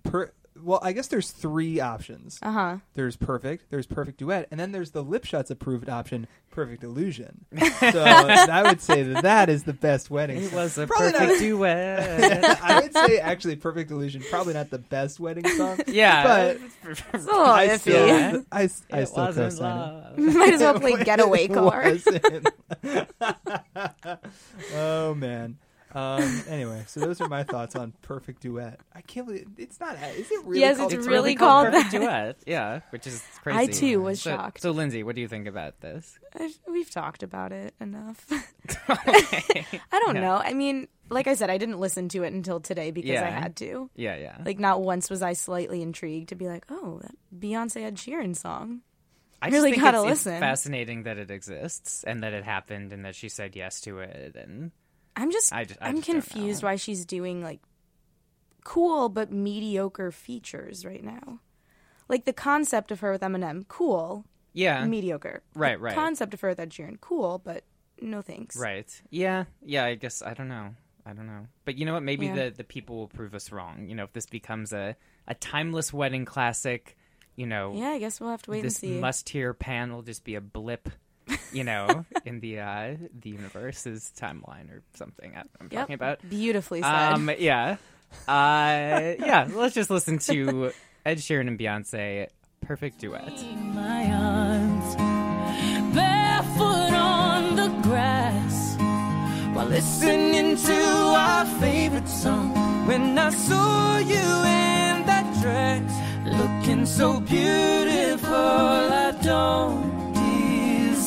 per 0.04 0.32
well 0.62 0.81
I 0.82 0.93
guess 0.93 1.06
there's 1.08 1.31
three 1.31 1.81
options 1.81 2.38
uh 2.43 2.50
huh. 2.52 2.76
there's 2.94 3.17
perfect, 3.17 3.70
there's 3.70 3.87
perfect 3.87 4.19
duet, 4.19 4.49
and 4.50 4.58
then 4.58 4.73
there's 4.73 4.91
the 4.91 5.05
Lipschutz 5.05 5.50
approved 5.50 5.88
option, 5.88 6.26
perfect 6.50 6.82
illusion. 6.85 7.44
so 7.79 8.02
I 8.05 8.62
would 8.64 8.81
say 8.81 9.02
that 9.05 9.23
that 9.23 9.49
is 9.49 9.62
the 9.64 9.73
best 9.73 10.11
wedding. 10.11 10.38
It 10.38 10.49
song. 10.50 10.55
was 10.58 10.76
a 10.79 10.87
Probably 10.87 11.12
perfect 11.12 11.31
not- 11.32 11.38
duet. 11.41 12.62
I 12.62 12.81
would 12.81 12.93
say 12.93 13.19
actually, 13.19 13.56
perfect 13.56 13.91
illusion 13.91 14.23
probably 14.31 14.55
not 14.55 14.70
the 14.70 14.79
best 14.79 15.20
wedding 15.20 15.47
song. 15.56 15.79
yeah. 15.87 16.25
but 16.25 16.58
It's 16.91 17.02
a 17.14 17.17
little 17.19 17.41
I 17.44 17.69
iffy. 17.69 17.79
still, 17.81 18.06
Yeah. 18.06 18.38
I, 18.52 18.64
s- 18.64 18.82
I 18.93 18.99
it 19.00 19.06
still 19.06 19.25
wasn't 19.26 19.50
co-sign 19.52 19.79
love. 19.79 20.19
Might 20.19 20.52
as 20.55 20.61
well 20.61 20.79
play 20.81 21.02
Getaway 21.05 21.49
Car. 21.49 21.94
oh 24.75 25.14
man. 25.14 25.59
Um, 25.92 26.42
anyway, 26.49 26.85
so 26.87 27.00
those 27.00 27.20
are 27.20 27.28
my 27.28 27.42
thoughts 27.42 27.75
on 27.75 27.92
perfect 28.02 28.42
duet. 28.42 28.78
I 28.94 29.00
can't 29.00 29.26
believe 29.26 29.49
it's 29.59 29.80
not. 29.80 29.97
Is 30.16 30.30
it 30.30 30.44
really? 30.44 30.61
Yes, 30.61 30.76
called 30.76 30.92
it's 30.92 30.99
It's 31.00 31.09
really 31.09 31.35
Perfect 31.35 31.38
called 31.40 31.64
Duet? 31.70 31.75
perfect 31.85 31.90
duet. 32.02 32.37
Yeah, 32.47 32.80
which 32.90 33.06
is 33.06 33.23
crazy. 33.42 33.59
I, 33.59 33.66
too, 33.66 34.00
was 34.00 34.20
so, 34.23 34.30
shocked. 34.30 34.61
So, 34.62 34.70
Lindsay, 34.70 35.02
what 35.02 35.14
do 35.16 35.20
you 35.20 35.28
think 35.28 35.47
about 35.49 35.80
this? 35.80 36.18
I- 36.38 36.52
We've 36.68 36.90
talked 36.90 37.23
about 37.23 37.52
it 37.52 37.75
enough. 37.80 38.25
I 38.88 39.99
don't 40.04 40.14
Yeah. 40.16 40.20
know. 40.20 40.37
I 40.37 40.54
mean, 40.54 40.88
like 41.09 41.26
I 41.26 41.35
said, 41.35 41.50
I 41.50 41.59
didn't 41.59 41.78
listen 41.80 42.09
to 42.11 42.23
it 42.23 42.32
until 42.32 42.61
today 42.61 42.90
because 42.92 43.18
I 43.18 43.30
had 43.30 43.56
to. 43.56 43.90
Yeah, 43.97 44.16
yeah. 44.16 44.37
Like, 44.44 44.59
not 44.59 44.80
once 44.82 45.11
was 45.11 45.23
I 45.23 45.32
slightly 45.32 45.82
intrigued 45.82 46.28
to 46.30 46.35
be 46.37 46.47
like, 46.47 46.64
oh, 46.70 47.00
that 47.02 47.14
Beyonce 47.37 47.82
Ed 47.85 47.97
Sheeran 47.97 48.37
song. 48.37 48.82
I 49.42 49.49
really 49.49 49.70
just 49.70 49.80
think 49.80 49.82
gotta 49.94 50.02
it's, 50.09 50.18
it's 50.20 50.26
listen. 50.26 50.40
fascinating 50.40 51.02
that 51.04 51.16
it 51.16 51.30
exists 51.30 52.04
and 52.04 52.23
that 52.23 52.35
it 52.35 52.44
happened 52.44 52.92
and 52.92 53.06
that 53.06 53.14
she 53.14 53.28
said 53.30 53.56
yes 53.56 53.80
to 53.82 54.00
it. 54.00 54.37
And 54.37 54.70
I'm 55.17 55.31
just, 55.31 55.52
I 55.52 55.64
just- 55.64 55.81
I 55.83 55.88
I'm 55.88 55.97
just 55.97 56.07
confused 56.09 56.62
why 56.62 56.76
she's 56.76 57.05
doing 57.05 57.43
like 57.43 57.61
cool 58.64 59.09
but 59.09 59.33
mediocre 59.33 60.11
features 60.11 60.85
right 60.85 61.02
now. 61.02 61.40
Like 62.09 62.25
the 62.25 62.33
concept 62.33 62.90
of 62.90 63.00
her 63.00 63.12
with 63.12 63.21
Eminem, 63.23 63.67
cool, 63.69 64.25
yeah, 64.52 64.85
mediocre. 64.85 65.43
Right, 65.55 65.76
The 65.79 65.85
right. 65.85 65.95
Concept 65.95 66.35
of 66.35 66.40
her 66.40 66.49
with 66.49 66.59
Ed 66.61 66.71
Sheeran, 66.71 67.00
cool, 67.00 67.38
but 67.45 67.64
no 68.00 68.21
thanks. 68.23 68.57
right. 68.57 68.90
Yeah, 69.11 69.45
yeah. 69.64 69.85
I 69.85 69.95
guess 69.95 70.23
I 70.23 70.35
don't 70.35 70.49
know. 70.49 70.75
I 71.07 71.12
don't 71.12 71.26
know. 71.26 71.47
But 71.64 71.76
you 71.76 71.87
know 71.87 71.95
what? 71.95 72.02
Maybe 72.02 72.26
Yeah. 72.26 72.35
the 72.35 72.50
the 72.59 72.64
people 72.64 72.97
will 72.97 73.09
prove 73.09 73.35
us 73.35 73.52
wrong. 73.52 73.87
You 73.88 73.95
know, 73.95 74.05
if 74.05 74.12
this 74.12 74.26
becomes 74.26 74.73
a 74.73 74.97
a 75.29 75.35
timeless 75.35 75.93
wedding 75.93 76.25
classic, 76.25 76.97
you 77.37 77.47
know, 77.47 77.73
Yeah, 77.76 77.90
I 77.90 77.99
guess 77.99 78.21
we'll 78.21 78.31
have 78.31 78.43
to 78.43 78.50
wait 78.50 78.59
and 78.59 78.67
this 78.67 78.76
see. 78.79 78.99
must 78.99 79.29
hear 79.29 79.55
pan 79.55 79.93
will 79.93 80.02
just 80.02 80.25
be 80.25 80.35
a 80.35 80.40
blip. 80.40 80.88
You 81.52 81.64
know, 81.64 82.04
in 82.25 82.40
the 82.40 82.60
uh, 82.60 82.94
the 83.20 83.30
universe's 83.30 84.12
timeline 84.18 84.70
or 84.70 84.82
something. 84.94 85.34
I, 85.37 85.40
I'm 85.60 85.68
Yep. 85.70 85.80
talking 85.80 85.94
about. 85.94 86.18
Beautifully 86.28 86.82
said. 86.82 87.12
Um, 87.12 87.30
yeah, 87.38 87.76
uh, 88.28 89.14
yeah. 89.18 89.49
Let's 89.52 89.75
just 89.75 89.90
listen 89.90 90.18
to 90.30 90.72
Ed 91.04 91.18
Sheeran 91.18 91.49
and 91.49 91.58
Beyonce, 91.58 92.28
perfect 92.60 93.00
duet. 93.00 93.32
my 93.75 94.04
arms, 94.12 94.94
barefoot 95.94 96.92
on 96.94 97.56
the 97.56 97.68
grass, 97.82 98.76
while 99.54 99.66
listening 99.66 100.56
to 100.56 100.80
our 101.16 101.46
favorite 101.60 102.08
song. 102.08 102.54
When 102.87 103.18
I 103.18 103.30
saw 103.30 103.99
you 103.99 104.16
in 104.16 105.06
that 105.06 105.26
dress, 105.42 105.92
looking 106.38 106.87
so 106.87 107.20
beautiful. 107.20 108.34
I 108.34 109.12
don't 109.22 110.00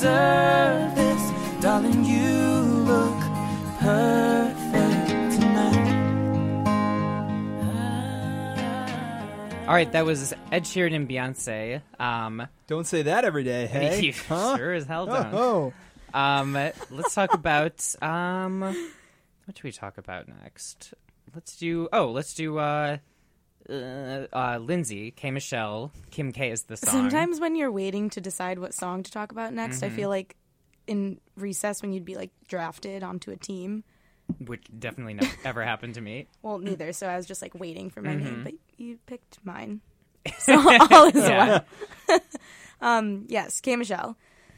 deserve 0.04 0.96
this, 0.96 1.62
darling. 1.62 2.04
You 2.04 2.20
look 2.84 3.20
perfect 3.80 5.40
tonight. 5.40 5.94
All 9.66 9.74
right, 9.74 9.90
that 9.94 10.06
was 10.06 10.34
Ed 10.52 10.64
Sheeran 10.66 10.94
and 10.94 11.08
Beyonce. 11.10 11.82
Um, 12.02 12.46
Don't 12.68 12.86
say 12.86 13.04
that 13.04 13.24
every 13.24 13.46
day, 13.46 13.66
hey? 13.68 14.02
you 14.06 14.14
Huh? 14.28 14.58
sure 14.58 14.74
as 14.74 14.86
hell 14.86 15.06
don't. 15.06 15.34
Oh, 15.34 15.74
Um, 16.14 16.52
let's 16.92 17.16
talk 17.16 17.34
about 17.34 17.96
um, 18.02 18.60
what 18.60 19.56
should 19.56 19.64
we 19.64 19.72
talk 19.72 19.98
about 19.98 20.28
next? 20.28 20.94
Let's 21.34 21.56
do. 21.56 21.88
Oh, 21.94 22.12
let's 22.12 22.34
do. 22.34 22.58
Uh, 22.58 22.98
uh, 23.70 24.28
uh, 24.34 24.58
Lindsay, 24.62 25.12
K. 25.12 25.32
Michelle, 25.32 25.92
Kim 26.12 26.32
K 26.32 26.52
is 26.52 26.64
the 26.64 26.78
song. 26.78 26.90
Sometimes 26.92 27.40
when 27.40 27.56
you're 27.56 27.72
waiting 27.72 28.10
to 28.12 28.22
decide 28.22 28.60
what 28.60 28.74
song 28.74 29.04
to 29.04 29.12
talk 29.12 29.32
about 29.32 29.54
next, 29.54 29.78
Mm-hmm. 29.78 29.86
I 29.86 29.90
feel 29.90 30.10
like 30.10 30.36
in 30.88 31.20
recess 31.38 31.82
when 31.82 31.94
you'd 31.94 32.06
be 32.06 32.16
like 32.16 32.32
drafted 32.48 33.04
onto 33.04 33.32
a 33.32 33.38
team. 33.38 33.84
which 34.46 34.64
definitely 34.80 35.14
never 35.16 35.32
ever 35.46 35.64
happened 35.64 35.96
to 35.96 36.02
me. 36.02 36.28
Well, 36.42 36.58
neither. 36.60 36.92
So 36.94 37.08
I 37.08 37.16
was 37.18 37.26
just 37.26 37.42
like 37.42 37.54
waiting 37.60 37.90
for 37.90 38.02
my 38.02 38.12
Mm-hmm. 38.16 38.24
name, 38.26 38.44
but 38.44 38.54
you 38.78 38.98
picked 39.06 39.40
mine. 39.46 39.82
So 40.40 40.54
all 40.58 41.06
is 41.08 41.16
Yeah. 41.16 41.60
well. 42.10 42.20
um, 42.82 43.26
yes, 43.30 43.62
K 43.62 43.76
Michelle. 43.76 44.18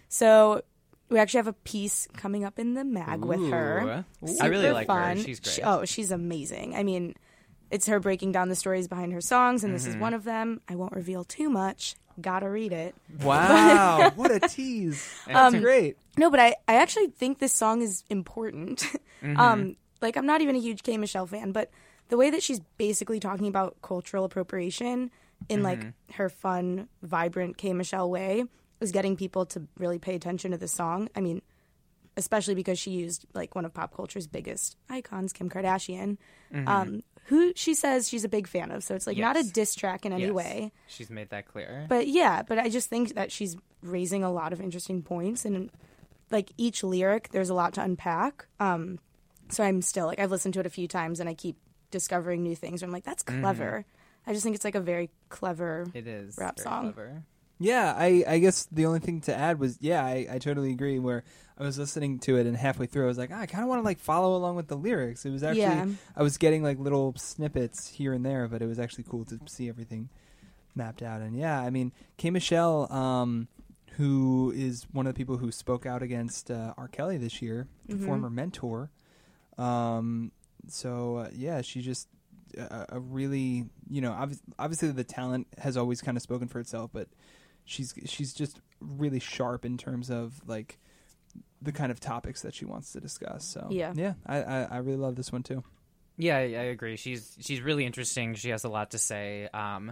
So 0.09 0.61
we 1.09 1.19
actually 1.19 1.39
have 1.39 1.47
a 1.47 1.53
piece 1.53 2.07
coming 2.17 2.43
up 2.43 2.57
in 2.59 2.73
the 2.73 2.83
mag 2.83 3.23
with 3.25 3.39
her. 3.51 4.03
Ooh. 4.27 4.35
I 4.41 4.47
really 4.47 4.71
like 4.71 4.87
her. 4.89 5.15
She's 5.17 5.39
great. 5.39 5.53
She- 5.53 5.61
oh, 5.61 5.85
she's 5.85 6.11
amazing. 6.11 6.75
I 6.75 6.83
mean, 6.83 7.15
it's 7.75 7.85
her 7.87 7.99
breaking 7.99 8.31
down 8.31 8.49
the 8.49 8.55
stories 8.55 8.87
behind 8.87 9.13
her 9.13 9.21
songs, 9.21 9.63
and 9.63 9.71
Mm-hmm. 9.71 9.85
this 9.85 9.87
is 9.87 9.97
one 9.97 10.13
of 10.13 10.23
them. 10.23 10.61
I 10.67 10.75
won't 10.75 10.93
reveal 10.93 11.23
too 11.23 11.49
much. 11.49 11.95
Gotta 12.19 12.49
read 12.49 12.71
it. 12.71 12.95
wow! 13.21 14.11
what 14.15 14.31
a 14.31 14.39
tease. 14.39 15.13
That's 15.27 15.55
great. 15.55 15.97
No, 16.17 16.31
but 16.31 16.39
I, 16.39 16.55
I 16.67 16.75
actually 16.75 17.07
think 17.07 17.39
this 17.39 17.53
song 17.53 17.81
is 17.81 18.03
important. 18.09 18.83
Mm-hmm. 19.23 19.39
um, 19.39 19.75
like 20.01 20.17
I'm 20.17 20.25
not 20.25 20.41
even 20.41 20.55
a 20.55 20.59
huge 20.59 20.83
K 20.83 20.97
Michelle 20.97 21.25
fan, 21.27 21.51
but 21.51 21.69
the 22.09 22.17
way 22.17 22.29
that 22.29 22.41
she's 22.43 22.59
basically 22.77 23.19
talking 23.19 23.47
about 23.47 23.75
cultural 23.81 24.23
appropriation 24.25 25.11
in 25.49 25.63
like 25.63 25.79
Mm-hmm. 25.79 26.13
her 26.13 26.29
fun, 26.29 26.87
vibrant 27.03 27.57
K 27.57 27.73
Michelle 27.73 28.09
way 28.09 28.45
is 28.79 28.91
getting 28.91 29.15
people 29.17 29.45
to 29.47 29.63
really 29.77 29.99
pay 29.99 30.15
attention 30.15 30.51
to 30.51 30.57
the 30.57 30.67
song. 30.67 31.09
I 31.15 31.21
mean, 31.21 31.41
especially 32.17 32.55
because 32.55 32.79
she 32.79 32.91
used 32.91 33.25
like 33.33 33.55
one 33.55 33.65
of 33.65 33.73
pop 33.73 33.93
culture's 33.95 34.27
biggest 34.27 34.77
icons, 34.89 35.33
Kim 35.33 35.49
Kardashian, 35.49 36.17
um, 36.67 37.03
who 37.25 37.53
she 37.55 37.73
says 37.73 38.07
she's 38.09 38.23
a 38.23 38.29
big 38.29 38.47
fan 38.47 38.71
of. 38.71 38.83
So 38.83 38.95
it's 38.95 39.07
like 39.07 39.17
not 39.17 39.35
a 39.35 39.39
Mm-hmm. 39.39 39.49
Diss 39.49 39.75
track 39.75 40.05
in 40.05 40.13
any 40.13 40.23
Yes. 40.25 40.31
way. 40.33 40.71
She's 40.87 41.09
made 41.09 41.29
that 41.29 41.47
clear. 41.47 41.85
But 41.89 42.07
yeah, 42.07 42.41
but 42.43 42.57
I 42.59 42.69
just 42.69 42.89
think 42.89 43.15
that 43.15 43.31
she's 43.31 43.55
raising 43.81 44.23
a 44.23 44.31
lot 44.31 44.53
of 44.53 44.61
interesting 44.61 45.01
points 45.03 45.45
and 45.45 45.69
like 46.31 46.51
each 46.57 46.83
lyric 46.83 47.29
there's 47.29 47.49
a 47.49 47.53
lot 47.53 47.73
to 47.75 47.81
unpack. 47.81 48.47
Um 48.59 48.99
so 49.49 49.63
I'm 49.63 49.81
still 49.81 50.07
like 50.07 50.19
I've 50.19 50.31
listened 50.31 50.53
to 50.55 50.59
it 50.59 50.65
a 50.65 50.69
few 50.71 50.87
times 50.87 51.19
and 51.19 51.29
I 51.29 51.33
keep 51.35 51.55
discovering 51.91 52.41
new 52.43 52.55
things. 52.55 52.81
I'm 52.83 52.91
like 52.91 53.03
that's 53.03 53.23
clever. 53.23 53.85
I 54.27 54.33
just 54.33 54.43
think 54.43 54.55
it's 54.55 54.65
like 54.65 54.75
a 54.75 54.79
very 54.81 55.09
clever 55.29 55.85
Mm-hmm. 55.87 55.97
it 55.97 56.07
is 56.07 56.37
rap 56.37 56.57
very 56.57 56.63
song. 56.63 56.81
clever. 56.93 57.23
Yeah, 57.57 57.93
I, 57.95 58.23
I 58.27 58.39
guess 58.39 58.67
the 58.71 58.85
only 58.85 58.99
thing 58.99 59.21
to 59.21 59.35
add 59.35 59.59
was 59.59 59.77
yeah, 59.79 60.03
I, 60.03 60.27
I 60.29 60.39
totally 60.39 60.71
agree. 60.71 60.99
Where 60.99 61.23
I 61.57 61.63
was 61.63 61.77
listening 61.79 62.19
to 62.19 62.35
it 62.37 62.45
and 62.45 62.57
halfway 62.57 62.85
through, 62.85 63.05
I 63.05 63.07
was 63.07 63.17
like, 63.17 63.29
ah, 63.33 63.39
I 63.39 63.45
kind 63.45 63.63
of 63.63 63.69
want 63.69 63.79
to 63.79 63.85
like 63.85 63.99
follow 63.99 64.35
along 64.35 64.55
with 64.57 64.67
the 64.67 64.75
lyrics. 64.75 65.25
It 65.25 65.31
was 65.31 65.43
actually 65.43 65.61
Yeah. 65.61 65.87
I 66.15 66.23
was 66.23 66.37
getting 66.37 66.63
like 66.63 66.79
little 66.79 67.13
snippets 67.17 67.87
here 67.87 68.11
and 68.13 68.25
there, 68.25 68.47
but 68.47 68.61
it 68.61 68.65
was 68.67 68.77
actually 68.79 69.05
cool 69.09 69.23
to 69.25 69.39
see 69.45 69.69
everything 69.69 70.09
mapped 70.75 71.01
out. 71.01 71.21
And 71.21 71.35
yeah, 71.37 71.59
I 71.59 71.69
mean, 71.69 71.93
K 72.17 72.29
Michelle, 72.29 72.91
um, 72.91 73.47
who 73.91 74.51
is 74.53 74.85
one 74.91 75.07
of 75.07 75.13
the 75.13 75.17
people 75.17 75.37
who 75.37 75.49
spoke 75.51 75.85
out 75.85 76.01
against 76.03 76.51
uh, 76.51 76.73
R. 76.77 76.89
Kelly 76.89 77.17
this 77.17 77.41
year, 77.41 77.67
the 77.87 77.95
former 78.05 78.29
mentor. 78.29 78.91
Um, 79.57 80.33
so 80.67 81.17
uh, 81.17 81.29
yeah, 81.33 81.61
she 81.61 81.81
just 81.81 82.09
a, 82.57 82.85
a 82.89 82.99
really 82.99 83.65
you 83.89 84.01
know 84.01 84.11
obvi- 84.11 84.41
obviously 84.59 84.91
the 84.91 85.03
talent 85.05 85.47
has 85.57 85.77
always 85.77 86.01
kind 86.01 86.17
of 86.17 86.23
spoken 86.23 86.49
for 86.49 86.59
itself, 86.59 86.89
but 86.93 87.07
she's 87.65 87.93
she's 88.05 88.33
just 88.33 88.59
really 88.79 89.19
sharp 89.19 89.65
in 89.65 89.77
terms 89.77 90.09
of 90.09 90.39
like 90.47 90.77
the 91.61 91.71
kind 91.71 91.91
of 91.91 91.99
topics 91.99 92.41
that 92.43 92.53
she 92.53 92.65
wants 92.65 92.91
to 92.93 92.99
discuss. 93.01 93.43
So 93.45 93.67
Yeah. 93.71 93.93
yeah, 93.95 94.13
I 94.25 94.41
I, 94.43 94.61
I 94.71 94.77
really 94.77 94.97
love 94.97 95.15
this 95.15 95.31
one 95.31 95.43
too. 95.43 95.63
Yeah, 96.17 96.37
I, 96.37 96.41
I 96.41 96.63
agree. 96.71 96.95
She's 96.95 97.35
she's 97.41 97.61
really 97.61 97.85
interesting. 97.85 98.35
She 98.35 98.49
has 98.49 98.63
a 98.63 98.69
lot 98.69 98.91
to 98.91 98.97
say. 98.97 99.49
Um, 99.53 99.91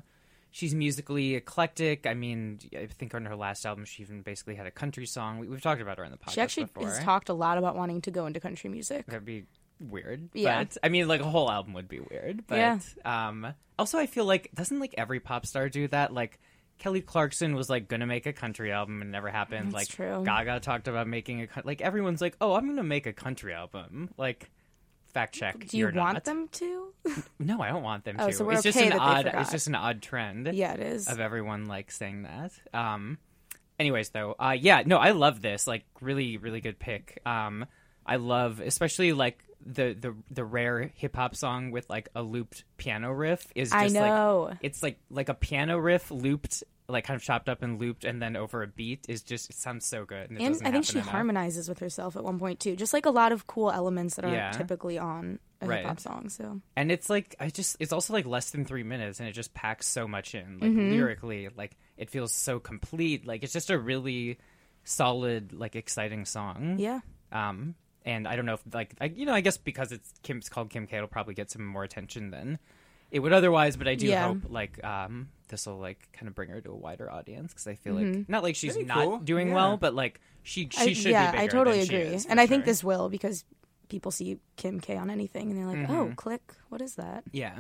she's 0.52 0.74
musically 0.74 1.36
eclectic. 1.36 2.06
I 2.08 2.14
mean, 2.14 2.60
I 2.78 2.86
think 2.86 3.14
on 3.14 3.26
her 3.26 3.36
last 3.36 3.66
album, 3.66 3.84
she 3.86 4.04
even 4.04 4.22
basically 4.22 4.56
had 4.56 4.66
a 4.68 4.72
country 4.72 5.06
song. 5.06 5.40
We, 5.40 5.50
we've 5.50 5.62
talked 5.62 5.82
about 5.82 5.98
her 5.98 6.04
in 6.06 6.12
the 6.12 6.18
podcast 6.18 6.32
She 6.34 6.42
actually 6.42 6.66
before. 6.66 6.88
has 6.88 7.00
talked 7.00 7.28
a 7.30 7.34
lot 7.34 7.58
about 7.58 7.76
wanting 7.76 8.02
to 8.04 8.12
go 8.12 8.26
into 8.26 8.40
country 8.40 8.70
music. 8.70 9.06
That'd 9.08 9.26
be 9.26 9.46
weird. 9.82 10.30
Yeah. 10.34 10.64
But 10.64 10.78
I 10.82 10.88
mean, 10.90 11.08
like 11.10 11.20
a 11.20 11.26
whole 11.26 11.52
album 11.52 11.74
would 11.74 11.90
be 11.90 12.00
weird. 12.00 12.46
But 12.48 12.58
Yeah. 12.58 12.80
um, 13.04 13.54
also, 13.78 13.98
I 13.98 14.06
feel 14.06 14.24
like 14.26 14.50
doesn't 14.56 14.80
like 14.80 14.94
every 14.98 15.20
pop 15.20 15.46
star 15.46 15.68
do 15.68 15.88
that? 15.90 16.14
Like 16.14 16.40
Kelly 16.84 17.00
Clarkson 17.02 17.56
was 17.56 17.70
like 17.70 17.88
gonna 17.88 18.06
make 18.06 18.26
a 18.26 18.34
country 18.34 18.72
album 18.74 19.02
and 19.02 19.10
never 19.10 19.30
happened. 19.30 19.68
That's 19.68 19.74
like 19.74 19.88
true. 19.88 20.22
Gaga 20.26 20.60
talked 20.60 20.90
about 20.90 21.08
making 21.08 21.42
a 21.44 21.48
like 21.64 21.80
everyone's 21.82 22.20
like, 22.20 22.36
oh, 22.42 22.56
I'm 22.56 22.68
gonna 22.68 22.84
make 22.84 23.06
a 23.08 23.14
country 23.14 23.54
album. 23.54 24.10
Like. 24.18 24.52
Fact 25.14 25.36
check. 25.36 25.68
Do 25.68 25.78
you 25.78 25.86
want 25.86 25.96
not. 25.96 26.24
them 26.26 26.48
to? 26.54 26.92
No, 27.40 27.62
I 27.62 27.70
don't 27.70 27.84
want 27.84 28.04
them 28.04 28.16
Oh, 28.18 28.28
to. 28.30 28.34
so 28.34 28.46
we're 28.46 28.54
it's 28.54 28.64
just 28.64 28.76
okay 28.78 28.88
an 28.90 28.98
that 28.98 29.00
odd. 29.00 29.32
It's 29.42 29.52
just 29.52 29.68
an 29.68 29.76
odd 29.76 30.02
trend. 30.02 30.50
yeah, 30.52 30.74
it 30.74 30.80
is. 30.80 31.08
Of 31.08 31.20
everyone 31.20 31.68
like 31.68 31.92
saying 31.92 32.24
that. 32.24 32.52
Um. 32.74 33.20
Anyways, 33.80 34.10
though, 34.10 34.36
uh, 34.40 34.56
yeah, 34.60 34.82
no, 34.86 34.98
I 34.98 35.12
love 35.12 35.40
this. 35.42 35.68
Like, 35.68 35.86
really, 36.02 36.38
really 36.38 36.62
good 36.62 36.80
pick. 36.80 37.22
Um, 37.28 37.66
I 38.06 38.16
love, 38.16 38.60
especially 38.60 39.14
like 39.14 39.44
the 39.64 39.94
the 39.94 40.16
the 40.32 40.44
rare 40.44 40.92
hip 40.96 41.16
hop 41.16 41.36
song 41.36 41.70
with 41.72 41.88
like 41.92 42.10
a 42.16 42.24
looped 42.24 42.64
piano 42.78 43.12
riff 43.12 43.46
is. 43.56 43.70
Just, 43.70 43.80
I 43.80 43.88
know. 43.90 44.48
Like, 44.50 44.58
it's 44.62 44.82
like 44.82 45.00
like 45.12 45.30
a 45.30 45.34
piano 45.36 45.78
riff 45.78 46.10
looped, 46.10 46.64
like 46.88 47.06
kind 47.06 47.16
of 47.16 47.24
chopped 47.24 47.48
up 47.50 47.62
and 47.64 47.80
looped, 47.80 48.04
and 48.04 48.22
then 48.22 48.36
over 48.36 48.62
a 48.64 48.68
beat 48.68 49.06
is 49.08 49.22
just. 49.24 49.50
It 49.50 49.56
sounds 49.56 49.86
so 49.86 50.06
good. 50.06 50.30
And, 50.30 50.38
it 50.40 50.44
And 50.44 50.54
doesn't 50.54 50.68
I 50.68 50.72
think 50.72 50.86
she 50.86 50.98
enough. 51.00 51.08
harmonizes 51.08 51.70
with 51.70 51.80
herself 51.80 52.16
at 52.18 52.24
one 52.24 52.40
point 52.40 52.60
too. 52.60 52.76
Just 52.76 52.94
like 52.94 53.06
a 53.06 53.10
lot 53.12 53.32
of 53.32 53.48
cool 53.48 53.72
elements 53.72 54.16
that 54.16 54.26
aren't 54.26 54.36
Yeah. 54.38 54.52
typically 54.52 54.98
on 54.98 55.40
a 55.62 55.68
Right. 55.68 55.78
hip 55.80 55.88
hop 55.88 56.00
song. 56.02 56.28
So 56.30 56.60
and 56.76 56.92
it's 56.92 57.10
like 57.10 57.36
I 57.40 57.50
just 57.50 57.78
it's 57.80 57.94
also 57.94 58.12
like 58.14 58.26
less 58.26 58.50
than 58.50 58.66
three 58.66 58.84
minutes, 58.84 59.20
and 59.20 59.30
it 59.30 59.32
just 59.34 59.54
packs 59.54 59.88
so 59.88 60.08
much 60.08 60.36
in. 60.36 60.60
Like 60.60 60.72
Mm-hmm. 60.72 60.92
lyrically, 60.92 61.50
like 61.56 61.78
it 61.98 62.10
feels 62.10 62.34
so 62.34 62.60
complete. 62.60 63.26
Like 63.26 63.44
it's 63.44 63.54
just 63.54 63.70
a 63.70 63.80
really 63.80 64.38
solid, 64.84 65.54
like 65.54 65.76
exciting 65.76 66.26
song. 66.26 66.76
yeah, 66.80 67.00
Um, 67.32 67.76
and 68.06 68.28
I 68.28 68.36
don't 68.36 68.46
know 68.46 68.56
if 68.56 68.62
like 68.74 68.96
I, 69.00 69.06
you 69.06 69.26
know 69.26 69.34
I 69.34 69.40
guess 69.42 69.56
because 69.58 69.92
it's 69.94 70.12
Kim's 70.24 70.50
called 70.50 70.70
Kim 70.70 70.88
K, 70.88 70.98
it'll 70.98 71.08
probably 71.08 71.34
get 71.34 71.50
some 71.50 71.66
more 71.66 71.84
attention 71.86 72.32
than 72.32 72.60
it 73.14 73.20
would 73.20 73.32
otherwise. 73.32 73.78
But 73.78 73.88
I 73.88 73.96
do 73.96 74.08
Yeah. 74.08 74.28
hope 74.28 74.40
like 74.50 74.84
um 74.84 75.30
this 75.48 75.66
will 75.68 75.78
like 75.80 76.10
kind 76.12 76.28
of 76.28 76.36
bring 76.36 76.50
her 76.50 76.60
to 76.60 76.72
a 76.72 76.76
wider 76.76 77.10
audience 77.10 77.54
because 77.54 77.68
I 77.68 77.76
feel 77.76 77.96
Mm-hmm. 77.96 78.18
like 78.20 78.30
not 78.30 78.44
like 78.44 78.56
she's 78.58 78.74
That'd 78.74 78.88
not 78.88 79.06
cool. 79.06 79.18
doing 79.20 79.48
Yeah. 79.50 79.54
well, 79.56 79.78
but 79.78 79.94
like 79.96 80.20
she 80.44 80.68
she 80.72 80.82
I, 80.92 80.94
should 80.94 81.12
yeah, 81.12 81.32
be 81.32 81.38
I 81.38 81.48
totally 81.48 81.80
than 81.86 81.96
agree, 81.96 82.14
is, 82.16 82.26
and 82.26 82.38
for 82.38 82.42
I 82.44 82.48
think 82.48 82.66
this 82.66 82.84
will 82.84 83.08
because 83.08 83.46
people 83.88 84.12
see 84.12 84.40
Kim 84.58 84.80
K 84.82 84.98
on 84.98 85.10
anything 85.10 85.52
and 85.52 85.58
they're 85.60 85.68
like, 85.68 85.88
Mm-hmm. 85.88 85.96
"Oh, 85.96 86.14
click, 86.18 86.42
what 86.70 86.82
is 86.82 86.96
that?" 86.96 87.24
Yeah, 87.32 87.54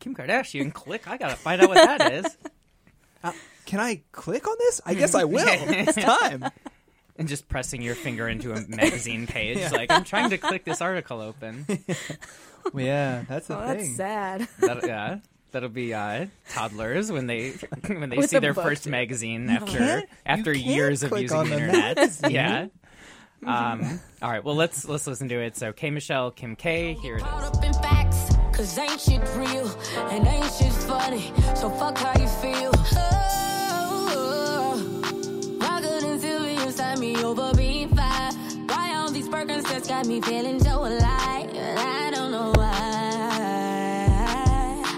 Kim 0.00 0.14
Kardashian, 0.14 0.72
click. 0.74 1.08
I 1.08 1.16
gotta 1.16 1.36
find 1.36 1.62
out 1.62 1.68
what 1.68 1.76
that 1.76 2.12
is. 2.12 2.36
Can 3.66 3.78
I 3.78 4.02
click 4.12 4.48
on 4.48 4.56
this? 4.58 4.80
I 4.84 4.94
guess 4.94 5.14
I 5.14 5.24
will. 5.36 5.44
it's 5.46 5.94
time. 5.94 6.44
And 7.20 7.28
just 7.28 7.48
pressing 7.48 7.82
your 7.82 7.94
finger 7.94 8.28
into 8.28 8.52
a 8.52 8.60
magazine 8.68 9.28
page. 9.28 9.70
Like 9.70 9.92
I'm 9.92 10.02
trying 10.02 10.30
to 10.30 10.38
click 10.38 10.64
this 10.64 10.80
article 10.80 11.20
open. 11.20 11.66
Well, 12.74 12.84
yeah, 12.84 13.24
that's 13.26 13.46
the 13.46 13.56
Oh, 13.58 13.66
thing. 13.68 13.78
that's 13.78 13.96
sad. 13.96 14.46
That, 14.58 14.86
yeah, 14.86 15.18
that'll 15.50 15.70
be 15.70 15.94
uh, 15.94 16.26
toddlers 16.50 17.10
when 17.10 17.26
they 17.26 17.50
when 17.86 18.10
they 18.10 18.18
With 18.18 18.28
see 18.28 18.38
their 18.38 18.52
book. 18.52 18.64
first 18.64 18.86
magazine 18.86 19.48
after 19.48 20.02
after 20.26 20.52
years 20.52 21.02
of 21.02 21.10
using 21.18 21.38
the 21.44 21.44
the 21.44 21.54
internet. 21.54 22.18
yeah. 22.30 22.66
Um, 23.46 23.98
all 24.20 24.30
right. 24.30 24.44
Well, 24.44 24.56
let's 24.56 24.84
let's 24.86 25.06
listen 25.06 25.30
to 25.30 25.40
it. 25.40 25.56
So, 25.56 25.72
K 25.72 25.88
Michelle, 25.90 26.30
Kim 26.30 26.54
K. 26.54 26.92
Here 27.00 27.16
it 27.16 27.22
Caught 27.22 27.42
is. 27.44 27.58
up 27.58 27.64
in 27.64 27.72
facts, 27.72 28.36
cause 28.52 28.76
ain't 28.78 29.00
shit 29.00 29.22
real 29.34 29.66
and 30.10 30.26
ain't 30.28 30.52
shit 30.52 30.72
funny. 30.84 31.32
So 31.56 31.70
fuck 31.70 31.96
how 31.96 32.12
you 32.20 32.28
feel. 32.28 32.72
Oh, 32.74 34.39
me 37.20 37.26
over 37.26 37.52
being 37.54 37.88
fine? 37.88 38.32
Why 38.66 38.94
all 38.96 39.10
these 39.10 39.28
Birkenstocks 39.28 39.88
got 39.88 40.06
me 40.06 40.20
feeling 40.20 40.60
so 40.62 40.80
alive? 40.86 41.50
I 41.54 42.10
don't 42.14 42.30
know 42.30 42.52
why. 42.54 42.70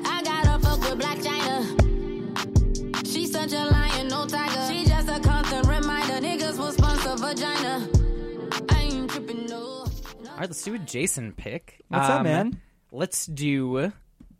I 0.05 0.23
gotta 0.23 0.59
fuck 0.61 0.81
with 0.81 0.99
Blac 1.01 1.19
Chyna. 1.23 3.07
She's 3.13 3.33
such 3.33 3.53
a 3.53 3.65
lion, 3.65 4.09
no 4.09 4.27
tiger. 4.27 4.73
She 4.73 4.85
just 4.85 5.09
a 5.09 5.21
constant 5.21 5.67
reminder. 5.67 6.15
Niggas 6.27 6.59
will 6.59 6.73
sponsor 6.73 7.17
vagina. 7.17 7.89
I 8.71 8.83
ain't 8.83 9.11
tripping, 9.11 9.47
no. 9.47 9.59
All 9.59 9.87
right. 10.39 10.41
Let's 10.49 10.63
do 10.63 10.75
a 10.75 10.79
Jason 10.79 11.33
pick. 11.33 11.81
What's 11.89 12.09
up, 12.09 12.19
Um, 12.19 12.25
man? 12.25 12.61
Let's 12.91 13.27
do 13.27 13.91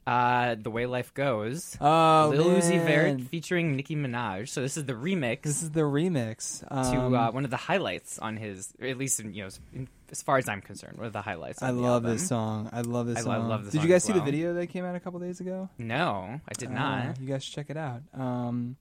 Uh, 0.05 0.57
the 0.57 0.69
way 0.71 0.87
life 0.87 1.15
goes. 1.15 1.77
Oh, 1.81 2.33
Lil 2.35 2.47
Uzi 2.61 2.85
Vert 2.85 3.21
featuring 3.29 3.77
Nicki 3.77 3.95
Minaj. 3.95 4.49
So 4.49 4.61
this 4.61 4.77
is 4.77 4.85
the 4.85 4.95
remix 4.95 5.43
This 5.43 5.63
is 5.63 5.71
the 5.71 5.83
remix 5.83 6.59
to 6.69 6.75
Um, 7.01 7.15
uh, 7.15 7.31
one 7.31 7.45
of 7.45 7.51
the 7.53 7.57
highlights 7.57 8.19
on 8.19 8.37
his, 8.37 8.73
at 8.83 8.99
least 8.99 9.21
in, 9.21 9.33
you 9.33 9.45
know, 9.45 9.51
in, 9.73 9.89
as 10.11 10.21
far 10.21 10.39
as 10.39 10.49
I'm 10.49 10.61
concerned, 10.61 10.97
one 10.99 11.07
of 11.07 11.13
the 11.13 11.23
highlights. 11.23 11.63
I 11.63 11.69
the 11.71 11.75
love 11.79 12.03
album. 12.05 12.11
this 12.11 12.27
song. 12.27 12.69
I 12.73 12.81
love 12.81 13.07
this 13.07 13.19
I 13.19 13.21
song. 13.23 13.43
lo- 13.45 13.49
love 13.51 13.65
the 13.67 13.71
Did 13.71 13.79
song 13.79 13.87
you 13.87 13.95
guys 13.95 14.03
as 14.03 14.05
see 14.09 14.13
the 14.13 14.21
video 14.25 14.55
that 14.55 14.67
came 14.67 14.85
out 14.85 14.97
a 14.97 15.01
couple 15.01 15.21
days 15.21 15.39
ago? 15.39 15.69
No, 15.79 16.41
I 16.49 16.53
did 16.59 16.71
Uh, 16.71 16.75
not. 16.75 17.21
you 17.21 17.29
guys 17.29 17.45
should 17.45 17.55
check 17.55 17.71
it 17.71 17.77
out. 17.77 18.03
Um, 18.13 18.75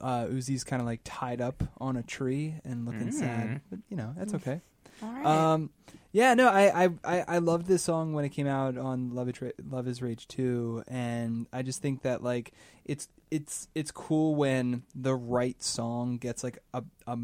uh, 0.00 0.26
Uzi's 0.26 0.62
kind 0.64 0.80
of 0.80 0.86
like 0.86 1.00
tied 1.04 1.40
up 1.40 1.62
on 1.80 1.96
a 1.96 2.02
tree 2.04 2.54
and 2.64 2.86
looking 2.86 3.08
Mm. 3.08 3.12
sad, 3.14 3.60
but 3.68 3.80
you 3.90 3.96
know 3.96 4.14
that's 4.16 4.32
okay. 4.34 4.60
All 5.02 5.12
right. 5.12 5.26
Um, 5.26 5.70
yeah, 6.12 6.34
no, 6.34 6.48
I, 6.48 6.84
I, 6.84 6.88
I, 7.04 7.24
I 7.28 7.38
loved 7.38 7.66
this 7.66 7.82
song 7.82 8.12
when 8.12 8.24
it 8.24 8.30
came 8.30 8.46
out 8.46 8.76
on 8.76 9.14
Love 9.14 9.28
Is, 9.28 9.40
Ra- 9.42 9.50
Love 9.70 9.86
Is 9.88 10.02
Rage 10.02 10.26
2, 10.28 10.84
and 10.88 11.46
I 11.52 11.62
just 11.62 11.80
think 11.82 12.02
that 12.02 12.22
like 12.22 12.52
it's 12.84 13.08
it's 13.30 13.68
it's 13.76 13.90
cool 13.92 14.34
when 14.34 14.82
the 14.94 15.14
right 15.14 15.62
song 15.62 16.16
gets 16.18 16.42
like 16.42 16.58
a, 16.74 16.82
a 17.06 17.16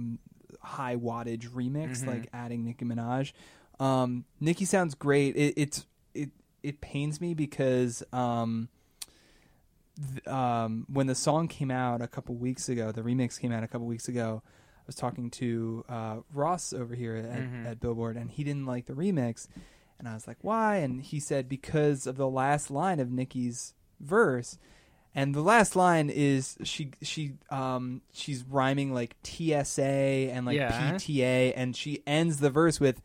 high 0.61 0.97
wattage 0.97 1.49
remix, 1.50 2.02
Mhm. 2.02 2.07
like 2.07 2.28
adding 2.33 2.64
Nicki 2.64 2.85
Minaj. 2.85 3.33
Um, 3.81 4.25
Nicki 4.40 4.64
sounds 4.64 4.95
great. 4.95 5.37
It, 5.37 5.55
it's 5.57 5.87
it 6.14 6.31
it 6.62 6.81
pains 6.81 7.21
me 7.21 7.35
because 7.35 8.02
um, 8.12 8.69
th- 10.12 10.26
um, 10.28 10.87
when 10.93 11.07
the 11.09 11.14
song 11.14 11.49
came 11.49 11.71
out 11.71 12.00
a 12.02 12.07
couple 12.09 12.35
weeks 12.37 12.69
ago, 12.69 12.93
the 12.93 13.02
remix 13.02 13.40
came 13.40 13.52
out 13.52 13.62
a 13.62 13.69
couple 13.69 13.87
weeks 13.87 14.09
ago. 14.09 14.43
I 14.87 14.88
was 14.88 14.95
talking 14.95 15.31
to 15.33 15.85
uh, 15.88 16.16
Ross 16.33 16.73
over 16.73 16.95
here 16.95 17.16
at, 17.16 17.40
Mhm. 17.43 17.66
at 17.66 17.81
Billboard, 17.81 18.16
and 18.16 18.31
he 18.31 18.45
didn't 18.45 18.66
like 18.66 18.87
the 18.87 18.93
remix, 18.93 19.49
and 19.99 20.07
I 20.09 20.14
was 20.14 20.28
like, 20.28 20.38
"Why?" 20.43 20.76
And 20.76 21.02
he 21.02 21.19
said 21.19 21.49
because 21.49 22.07
of 22.07 22.16
the 22.16 22.28
last 22.28 22.71
line 22.71 23.00
of 23.00 23.11
Nicki's 23.11 23.75
verse, 23.99 24.59
and 25.12 25.35
the 25.35 25.40
last 25.40 25.75
line 25.75 26.09
is 26.09 26.57
she 26.62 26.93
she 27.02 27.33
um 27.50 28.02
she's 28.12 28.45
rhyming 28.45 28.93
like 28.95 29.16
TSA 29.25 29.83
and 30.31 30.47
like 30.47 30.55
Yeah. 30.57 30.71
PTA, 30.93 31.52
and 31.57 31.75
she 31.75 32.02
ends 32.07 32.37
the 32.38 32.50
verse 32.50 32.78
with, 32.78 33.02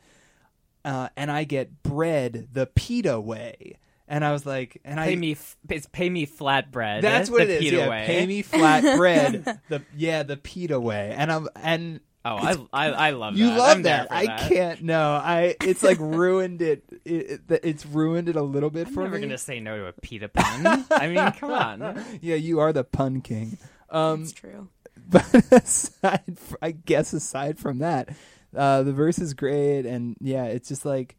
uh, 0.85 1.09
"And 1.17 1.31
I 1.31 1.45
get 1.45 1.81
bread 1.81 2.49
the 2.53 2.67
PETA 2.67 3.19
way." 3.19 3.77
And 4.11 4.25
I 4.25 4.33
was 4.33 4.45
like, 4.45 4.81
and 4.83 4.99
Pay 4.99 5.13
I 5.13 5.15
me, 5.15 5.31
f- 5.31 5.55
it's 5.69 5.87
pay 5.87 6.09
me 6.09 6.27
flatbread. 6.27 7.01
that's 7.01 7.29
the 7.29 7.33
what 7.33 7.41
it 7.43 7.49
is. 7.49 7.59
Pita 7.61 7.77
Yeah, 7.77 7.89
way. 7.89 8.03
pay 8.05 8.25
me 8.25 8.41
flat 8.41 8.97
bread. 8.97 9.45
the 9.69 9.81
yeah, 9.95 10.23
the 10.23 10.35
pita 10.35 10.79
way. 10.79 11.13
And 11.17 11.31
I'm 11.31 11.47
and 11.55 12.01
Oh, 12.23 12.35
I, 12.35 12.55
I, 12.71 12.89
I 12.91 13.09
love 13.11 13.33
that. 13.33 13.39
you 13.39 13.47
that. 13.47 13.57
love 13.57 13.77
I'm 13.77 13.81
that. 13.83 14.11
I 14.11 14.25
that. 14.27 14.49
can't. 14.49 14.83
No, 14.83 15.13
I. 15.13 15.55
It's 15.63 15.81
like 15.81 15.97
ruined 15.99 16.61
it. 16.61 16.83
it, 17.03 17.41
it. 17.49 17.59
It's 17.63 17.83
ruined 17.83 18.29
it 18.29 18.35
a 18.35 18.43
little 18.43 18.69
bit 18.69 18.87
I'm 18.87 18.93
for 18.93 19.03
never 19.03 19.15
me. 19.15 19.21
gonna 19.21 19.37
say 19.39 19.59
no 19.59 19.77
to 19.77 19.87
a 19.87 19.93
pita 19.93 20.27
pun. 20.29 20.85
I 20.91 21.07
mean, 21.07 21.31
come 21.39 21.51
on. 21.51 22.03
Yeah, 22.21 22.35
you 22.35 22.59
are 22.59 22.71
the 22.73 22.83
pun 22.83 23.21
king. 23.21 23.57
Um, 23.89 24.21
It's 24.23 24.33
true. 24.33 24.67
but 25.09 25.33
aside, 25.51 26.37
I 26.61 26.71
guess 26.71 27.11
aside 27.13 27.57
from 27.57 27.79
that, 27.79 28.09
uh, 28.55 28.83
the 28.83 28.93
verse 28.93 29.17
is 29.17 29.33
great, 29.33 29.85
and 29.87 30.15
yeah, 30.19 30.43
it's 30.45 30.67
just 30.67 30.85
like 30.85 31.15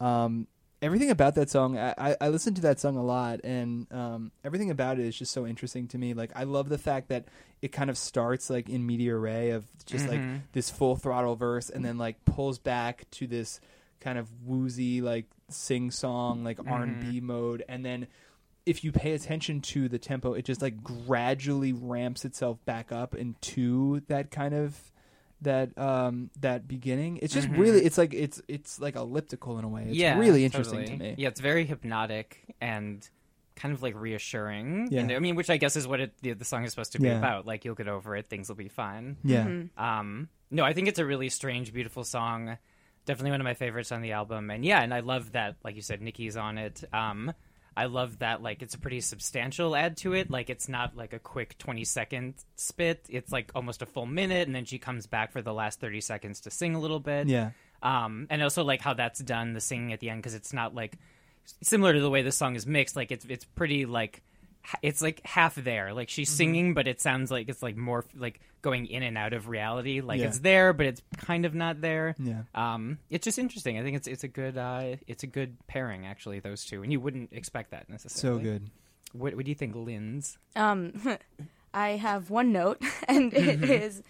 um, 0.00 0.46
everything 0.82 1.10
about 1.10 1.34
that 1.34 1.50
song. 1.50 1.78
I, 1.78 2.16
I, 2.20 2.28
listened 2.28 2.56
to 2.56 2.62
that 2.62 2.80
song 2.80 2.96
a 2.96 3.04
lot, 3.04 3.40
and 3.44 3.86
um, 3.92 4.32
everything 4.44 4.70
about 4.70 4.98
it 4.98 5.06
is 5.06 5.16
just 5.16 5.32
so 5.32 5.46
interesting 5.46 5.88
to 5.88 5.98
me. 5.98 6.14
Like, 6.14 6.32
I 6.34 6.44
love 6.44 6.68
the 6.68 6.78
fact 6.78 7.08
that 7.08 7.26
it 7.62 7.72
kind 7.72 7.90
of 7.90 7.98
starts 7.98 8.48
like 8.50 8.68
in 8.68 8.86
medias 8.86 9.18
res 9.18 9.54
of 9.54 9.64
just 9.86 10.08
like 10.08 10.20
Mhm. 10.20 10.42
this 10.52 10.70
full 10.70 10.96
throttle 10.96 11.36
verse, 11.36 11.70
and 11.70 11.84
then 11.84 11.98
like 11.98 12.24
pulls 12.24 12.58
back 12.58 13.04
to 13.12 13.26
this 13.26 13.60
kind 14.00 14.18
of 14.18 14.28
woozy 14.46 15.02
like 15.02 15.26
sing 15.50 15.90
song 15.90 16.42
like 16.42 16.58
R 16.66 16.82
and 16.82 17.00
B 17.00 17.20
mode, 17.20 17.64
and 17.68 17.84
then 17.84 18.06
if 18.66 18.84
you 18.84 18.92
pay 18.92 19.12
attention 19.12 19.60
to 19.60 19.88
the 19.88 19.98
tempo, 19.98 20.32
it 20.34 20.44
just 20.44 20.62
like 20.62 20.82
gradually 20.82 21.72
ramps 21.72 22.24
itself 22.24 22.64
back 22.64 22.92
up 22.92 23.14
into 23.14 24.00
that 24.08 24.30
kind 24.30 24.54
of 24.54 24.78
that 25.42 25.76
um 25.78 26.30
that 26.40 26.68
beginning. 26.68 27.18
It's 27.22 27.32
just 27.34 27.48
really 27.48 27.80
it's 27.84 27.98
like 27.98 28.14
it's 28.14 28.40
it's 28.48 28.80
like 28.80 28.96
elliptical 28.96 29.58
in 29.58 29.64
a 29.64 29.68
way. 29.68 29.84
It's 29.88 29.96
yeah, 29.96 30.18
really 30.18 30.44
interesting 30.44 30.80
totally. 30.80 30.98
to 30.98 31.02
me. 31.02 31.14
Yeah, 31.18 31.28
it's 31.28 31.40
very 31.40 31.64
hypnotic 31.64 32.54
and 32.60 33.08
kind 33.56 33.74
of 33.74 33.82
like 33.82 33.94
reassuring. 33.94 34.88
Yeah. 34.90 35.00
And, 35.00 35.12
I 35.12 35.18
mean, 35.18 35.36
which 35.36 35.50
I 35.50 35.58
guess 35.58 35.76
is 35.76 35.86
what 35.86 36.00
it, 36.00 36.14
the, 36.22 36.32
the 36.32 36.46
song 36.46 36.64
is 36.64 36.70
supposed 36.70 36.92
to 36.92 36.98
be 36.98 37.08
Yeah. 37.08 37.18
about. 37.18 37.46
Like, 37.46 37.64
you'll 37.66 37.74
get 37.74 37.88
over 37.88 38.16
it, 38.16 38.26
things 38.26 38.48
will 38.48 38.56
be 38.56 38.68
fine. 38.68 39.18
Yeah. 39.22 39.64
Um, 39.76 40.28
no, 40.50 40.64
I 40.64 40.72
think 40.72 40.88
it's 40.88 40.98
a 40.98 41.04
really 41.04 41.28
strange, 41.28 41.70
beautiful 41.72 42.02
song. 42.02 42.56
Definitely 43.04 43.32
one 43.32 43.40
of 43.42 43.44
my 43.44 43.52
favorites 43.54 43.92
on 43.92 44.00
the 44.00 44.12
album. 44.12 44.50
And 44.50 44.64
yeah, 44.64 44.80
and 44.80 44.94
I 44.94 45.00
love 45.00 45.32
that, 45.32 45.56
like 45.62 45.76
you 45.76 45.82
said, 45.82 46.00
Nicki's 46.00 46.38
on 46.38 46.56
it. 46.56 46.84
Um, 46.92 47.32
I 47.76 47.86
love 47.86 48.18
that, 48.18 48.42
like, 48.42 48.62
it's 48.62 48.74
a 48.74 48.78
pretty 48.78 49.00
substantial 49.00 49.76
add 49.76 49.96
to 49.98 50.12
it. 50.12 50.30
Like, 50.30 50.50
it's 50.50 50.68
not 50.68 50.96
like 50.96 51.12
a 51.12 51.18
quick 51.18 51.56
20 51.58 51.84
second 51.84 52.34
spit. 52.56 53.06
It's 53.08 53.32
like 53.32 53.52
almost 53.54 53.82
a 53.82 53.86
full 53.86 54.06
minute, 54.06 54.46
and 54.46 54.54
then 54.54 54.64
she 54.64 54.78
comes 54.78 55.06
back 55.06 55.32
for 55.32 55.42
the 55.42 55.54
last 55.54 55.80
30 55.80 56.00
seconds 56.00 56.40
to 56.42 56.50
sing 56.50 56.74
a 56.74 56.80
little 56.80 57.00
bit. 57.00 57.28
Yeah. 57.28 57.50
Um, 57.82 58.26
and 58.28 58.42
also 58.42 58.64
like 58.64 58.80
how 58.80 58.94
that's 58.94 59.20
done, 59.20 59.52
the 59.54 59.60
singing 59.60 59.92
at 59.92 60.00
the 60.00 60.10
end, 60.10 60.20
because 60.20 60.34
it's 60.34 60.52
not 60.52 60.74
like 60.74 60.98
similar 61.62 61.92
to 61.92 62.00
the 62.00 62.10
way 62.10 62.22
the 62.22 62.32
song 62.32 62.56
is 62.56 62.66
mixed. 62.66 62.96
Like 62.96 63.10
it's 63.10 63.24
it's 63.24 63.44
pretty 63.44 63.86
like 63.86 64.22
it's 64.82 65.00
like 65.02 65.24
half 65.24 65.54
there. 65.54 65.92
Like 65.92 66.08
she's 66.08 66.30
singing, 66.30 66.74
but 66.74 66.86
it 66.86 67.00
sounds 67.00 67.30
like 67.30 67.48
it's 67.48 67.62
like 67.62 67.76
more 67.76 68.04
like 68.16 68.40
going 68.62 68.86
in 68.86 69.02
and 69.02 69.16
out 69.16 69.32
of 69.32 69.48
reality. 69.48 70.00
Like 70.00 70.20
Yeah. 70.20 70.26
it's 70.26 70.38
there, 70.40 70.72
but 70.72 70.86
it's 70.86 71.02
kind 71.16 71.44
of 71.46 71.54
not 71.54 71.80
there. 71.80 72.14
Yeah. 72.18 72.42
Um, 72.54 72.98
it's 73.08 73.24
just 73.24 73.38
interesting. 73.38 73.78
I 73.78 73.82
think 73.82 73.96
it's 73.96 74.06
it's 74.06 74.24
a 74.24 74.28
good 74.28 74.56
uh, 74.58 74.96
it's 75.06 75.22
a 75.22 75.26
good 75.26 75.56
pairing 75.66 76.06
actually. 76.06 76.40
Those 76.40 76.64
two, 76.64 76.82
and 76.82 76.92
you 76.92 77.00
wouldn't 77.00 77.32
expect 77.32 77.70
that 77.72 77.88
necessarily. 77.88 78.40
So 78.44 78.50
good. 78.50 78.70
What, 79.12 79.34
what 79.34 79.44
do 79.44 79.50
you 79.50 79.56
think, 79.56 79.74
Lynn's? 79.74 80.38
Um, 80.54 80.92
I 81.74 81.90
have 81.90 82.30
one 82.30 82.52
note, 82.52 82.80
and 83.08 83.32
it 83.34 83.60
Mm-hmm. 83.60 83.64
is, 83.72 84.02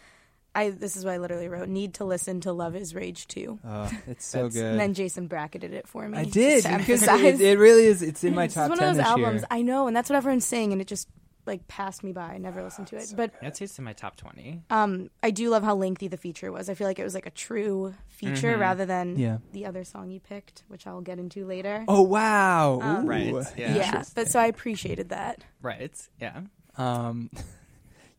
I. 0.55 0.71
This 0.71 0.97
is 0.97 1.05
what 1.05 1.15
I 1.15 1.19
literally 1.19 1.49
wrote: 1.49 1.69
need 1.69 1.95
to 1.95 2.05
listen 2.05 2.41
to 2.43 2.53
"Love 2.53 2.75
Is 2.77 2.95
Rage" 2.95 3.27
too. 3.29 3.59
Oh, 3.65 3.91
it's 4.07 4.25
so 4.27 4.49
good. 4.49 4.65
And 4.65 4.81
then 4.81 4.95
Jason 4.95 5.27
bracketed 5.27 5.73
it 5.73 5.87
for 5.87 6.09
me. 6.09 6.19
I 6.19 6.25
did 6.25 6.65
because 6.65 7.03
emphasize. 7.05 7.41
it, 7.41 7.41
it 7.41 7.59
really 7.59 7.85
is. 7.87 8.03
It's 8.03 8.25
in 8.25 8.35
my 8.35 8.47
This 8.47 8.53
is 8.53 8.55
top 8.57 8.69
one 8.71 8.79
ten 8.79 8.89
of 8.91 8.97
those 8.97 9.05
albums 9.05 9.41
year. 9.43 9.47
I 9.51 9.63
know, 9.63 9.87
and 9.87 9.97
that's 9.97 10.11
what 10.11 10.17
everyone's 10.17 10.47
saying, 10.47 10.73
and 10.73 10.81
it 10.81 10.87
just 10.89 11.09
like 11.47 11.67
passed 11.69 12.05
me 12.05 12.13
by. 12.13 12.33
I 12.35 12.39
never 12.39 12.63
listened 12.63 12.89
to 12.89 12.97
it, 12.97 13.13
but 13.17 13.33
I'd 13.43 13.61
it's 13.61 13.79
in 13.79 13.85
my 13.85 13.93
top 13.95 14.17
twenty. 14.17 14.63
um, 14.71 15.09
I 15.23 15.31
do 15.31 15.49
love 15.51 15.63
how 15.63 15.75
lengthy 15.75 16.07
the 16.09 16.17
feature 16.19 16.53
was. 16.53 16.69
I 16.69 16.75
feel 16.75 16.87
like 16.87 16.99
it 16.99 17.05
was 17.05 17.15
like 17.15 17.27
a 17.27 17.31
true 17.31 17.95
feature 18.09 18.57
Mhm. 18.57 18.61
rather 18.61 18.85
than 18.87 19.19
Yeah. 19.19 19.39
the 19.53 19.65
other 19.67 19.83
song 19.85 20.11
you 20.11 20.21
picked, 20.21 20.65
which 20.69 20.87
I'll 20.87 21.01
get 21.01 21.19
into 21.19 21.47
later. 21.47 21.85
Oh 21.89 22.03
wow! 22.03 22.81
Um, 22.83 23.07
Right, 23.07 23.33
yeah. 23.57 23.75
yeah, 23.77 24.03
but 24.15 24.29
so 24.29 24.39
I 24.39 24.47
appreciated 24.47 25.09
that. 25.09 25.43
Right. 25.63 25.93
Yeah. 26.21 26.41
Um, 26.77 27.31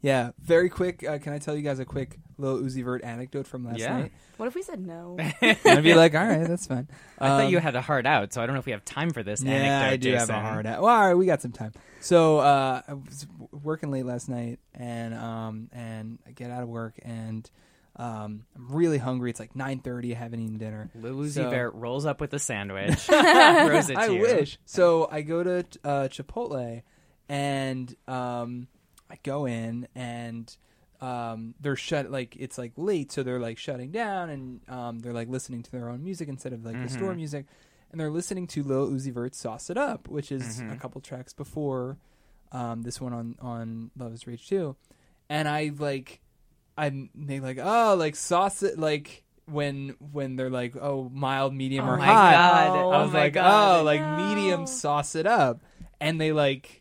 yeah. 0.02 0.32
Very 0.40 0.70
quick. 0.70 1.04
Uh, 1.08 1.18
can 1.20 1.34
I 1.34 1.38
tell 1.40 1.56
you 1.56 1.62
guys 1.62 1.80
a 1.80 1.86
quick 1.86 2.18
little 2.38 2.60
Uzi 2.60 2.84
Vert 2.84 3.04
anecdote 3.04 3.48
from 3.48 3.66
last 3.66 3.80
Yeah. 3.80 3.98
night? 4.00 4.12
What 4.38 4.48
if 4.48 4.56
we 4.56 4.64
said 4.64 4.80
no? 4.86 5.18
I'd 5.42 5.84
be 5.84 5.94
like, 5.94 6.16
all 6.16 6.26
right, 6.26 6.48
that's 6.48 6.66
fine. 6.66 6.88
I 7.20 7.28
thought 7.28 7.44
Um, 7.46 7.52
you 7.52 7.60
had 7.60 7.76
a 7.76 7.82
hard 7.82 8.08
out, 8.08 8.34
so 8.34 8.42
I 8.42 8.48
don't 8.48 8.56
know 8.56 8.60
if 8.60 8.66
we 8.66 8.72
have 8.72 8.84
time 8.84 9.12
for 9.12 9.22
this 9.22 9.44
Yeah, 9.44 9.52
anecdote. 9.54 9.94
I 9.94 9.98
do 9.98 10.12
Jason. 10.14 10.30
have 10.34 10.44
a 10.44 10.48
hard 10.48 10.66
out. 10.66 10.82
Well, 10.82 10.96
all 10.96 11.08
right, 11.08 11.14
we 11.14 11.28
got 11.28 11.42
some 11.42 11.52
time. 11.52 11.74
So 12.00 12.40
uh, 12.40 12.82
I 12.88 12.94
was 12.94 13.26
w- 13.26 13.50
working 13.64 13.92
late 13.92 14.06
last 14.06 14.28
night, 14.30 14.60
and 14.74 15.14
um, 15.14 15.70
and 15.72 16.18
I 16.28 16.32
get 16.32 16.50
out 16.50 16.64
of 16.64 16.70
work, 16.70 16.96
and 17.04 17.48
um, 17.98 18.46
I'm 18.56 18.68
really 18.72 18.98
hungry. 18.98 19.30
It's 19.30 19.40
like 19.40 19.54
9:30. 19.54 20.14
I 20.14 20.16
haven't 20.18 20.40
eaten 20.40 20.58
dinner. 20.58 20.90
Lil 20.96 21.18
Uzi 21.18 21.34
So- 21.34 21.50
Vert 21.52 21.76
rolls 21.76 22.08
up 22.08 22.20
with 22.20 22.34
a 22.34 22.40
sandwich. 22.40 22.96
throws 23.02 23.90
it 23.92 23.94
to 23.94 24.00
I 24.00 24.08
you. 24.08 24.22
wish. 24.22 24.58
So 24.66 25.08
I 25.12 25.22
go 25.22 25.44
to 25.44 25.60
uh, 25.84 26.08
Chipotle, 26.08 26.82
and 27.30 27.96
um, 28.08 28.68
I 29.12 29.18
go 29.24 29.46
in, 29.46 29.88
and 29.96 30.56
um, 31.02 31.54
they're 31.60 31.76
shut. 31.76 32.10
Like 32.12 32.36
it's 32.40 32.58
like 32.58 32.72
late, 32.78 33.12
so 33.12 33.24
they're 33.24 33.40
like 33.40 33.58
shutting 33.58 33.92
down, 33.92 34.30
and 34.30 34.62
um, 34.70 35.00
they're 35.00 35.14
like 35.14 35.28
listening 35.30 35.64
to 35.64 35.72
their 35.72 35.90
own 35.90 36.04
music 36.04 36.30
instead 36.30 36.54
of 36.54 36.64
like 36.66 36.82
the 36.82 36.90
store 36.90 37.14
music, 37.16 37.46
and 37.92 38.00
they're 38.00 38.10
listening 38.12 38.48
to 38.48 38.64
Lil 38.64 38.90
Uzi 38.90 39.12
Vert's 39.14 39.38
"Sauce 39.38 39.70
It 39.70 39.78
Up," 39.78 40.08
which 40.08 40.32
is 40.32 40.60
a 40.62 40.76
couple 40.78 41.02
tracks 41.02 41.34
before 41.34 41.98
um, 42.52 42.84
this 42.84 43.00
one 43.02 43.14
on 43.14 43.36
on 43.42 43.92
Love 43.98 44.14
Is 44.14 44.26
Rage 44.28 44.48
Two, 44.48 44.76
and 45.30 45.48
I 45.48 45.72
like 45.78 46.22
I 46.78 47.10
they 47.16 47.40
like 47.40 47.60
oh 47.62 47.96
like 47.98 48.16
sauce 48.16 48.64
it 48.64 48.80
like 48.80 49.24
when 49.46 49.96
when 50.12 50.36
they're 50.38 50.50
like 50.50 50.76
oh 50.80 51.10
mild 51.14 51.54
medium 51.54 51.86
Oh 51.86 51.92
or 51.92 51.98
my 51.98 52.06
hot 52.06 52.32
God. 52.32 52.78
I 52.78 52.82
Oh 52.82 52.90
was 53.04 53.12
my 53.14 53.20
like 53.24 53.34
God. 53.34 53.80
oh 53.80 53.84
like 53.84 54.00
No. 54.00 54.18
medium 54.36 54.66
sauce 54.68 55.16
it 55.16 55.26
up 55.26 55.62
and 56.00 56.22
they 56.22 56.32
like 56.32 56.81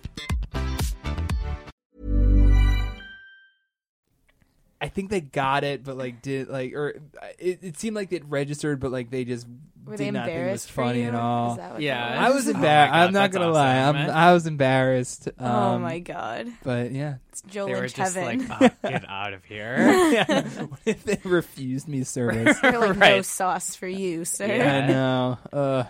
I 4.83 4.87
think 4.87 5.11
they 5.11 5.21
got 5.21 5.63
it, 5.63 5.83
but 5.83 5.95
like 5.97 6.21
did 6.23 6.47
like 6.49 6.73
or 6.73 6.99
it, 7.37 7.59
it 7.61 7.77
seemed 7.79 7.95
like 7.95 8.11
it 8.11 8.25
registered, 8.25 8.79
but 8.79 8.91
like 8.91 9.11
they 9.11 9.25
just 9.25 9.45
Were 9.85 9.95
did 9.95 9.99
they 10.07 10.11
not 10.11 10.25
think 10.25 10.35
it 10.35 10.39
was 10.39 10.43
embarrassed 10.65 10.71
for 10.71 10.83
funny 10.85 11.01
you? 11.03 11.07
at 11.09 11.13
all. 11.15 11.51
Is 11.51 11.57
that 11.57 11.71
what 11.73 11.81
Yeah. 11.81 12.09
that 12.09 12.17
I 12.19 12.29
was 12.31 12.47
Oh 12.47 12.51
embarrassed. 12.51 12.91
God, 12.93 12.97
I'm 12.99 13.13
not 13.13 13.19
that's 13.31 13.37
gonna 13.37 13.51
lie. 13.53 13.77
awesome. 13.79 13.95
I'm, 13.97 14.09
I 14.09 14.33
was 14.33 14.47
embarrassed. 14.47 15.29
oh 15.39 15.45
um, 15.45 15.81
my 15.83 15.99
god, 15.99 16.47
But 16.63 16.91
yeah, 16.93 17.15
it's 17.29 17.41
Joe 17.43 17.67
They 17.67 17.73
were 17.73 17.79
Lynch 17.81 17.93
just 17.93 18.15
heaven. 18.15 18.47
like, 18.47 18.73
oh, 18.83 18.89
get 18.89 19.07
out 19.07 19.33
of 19.33 19.45
here. 19.45 19.75
yeah. 20.11 20.41
what 20.63 20.79
if 20.87 21.03
they 21.03 21.19
refused 21.23 21.87
me 21.87 22.03
service? 22.03 22.59
They're 22.59 22.79
like 22.79 22.95
no 22.97 22.99
Right. 23.17 23.23
sauce 23.25 23.75
for 23.75 23.87
you, 23.87 24.25
sir. 24.25 24.47
Yeah. 24.47 24.77
I 24.77 24.87
know. 24.87 25.37
Uh, 25.53 25.83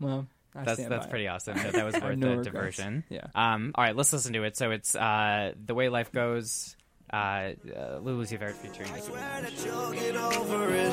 well, 0.00 0.26
I 0.54 0.64
That's 0.64 0.78
stand 0.78 0.90
that's 0.90 1.04
by 1.04 1.08
it. 1.08 1.10
pretty 1.10 1.28
awesome. 1.28 1.56
That, 1.58 1.72
that 1.74 1.84
was 1.84 1.94
worth 2.00 2.16
no 2.16 2.28
the 2.30 2.36
regrets. 2.36 2.46
diversion. 2.78 3.04
Yeah. 3.10 3.26
Um. 3.34 3.72
All 3.74 3.84
right, 3.84 3.94
let's 3.94 4.10
listen 4.12 4.32
to 4.32 4.44
it. 4.44 4.56
So 4.56 4.70
it's 4.70 4.94
uh, 4.96 5.52
the 5.66 5.74
way 5.74 5.88
life 5.90 6.10
goes. 6.12 6.74
Uh, 7.10 7.16
uh 7.16 7.98
Lil 8.02 8.16
Uzi 8.16 8.38
Vert 8.38 8.54
featuring 8.56 8.92
Nicki 8.92 9.10
Minaj. 9.12 9.64
You'll 9.64 9.92
get 9.92 10.16
over 10.16 10.68
it. 10.74 10.92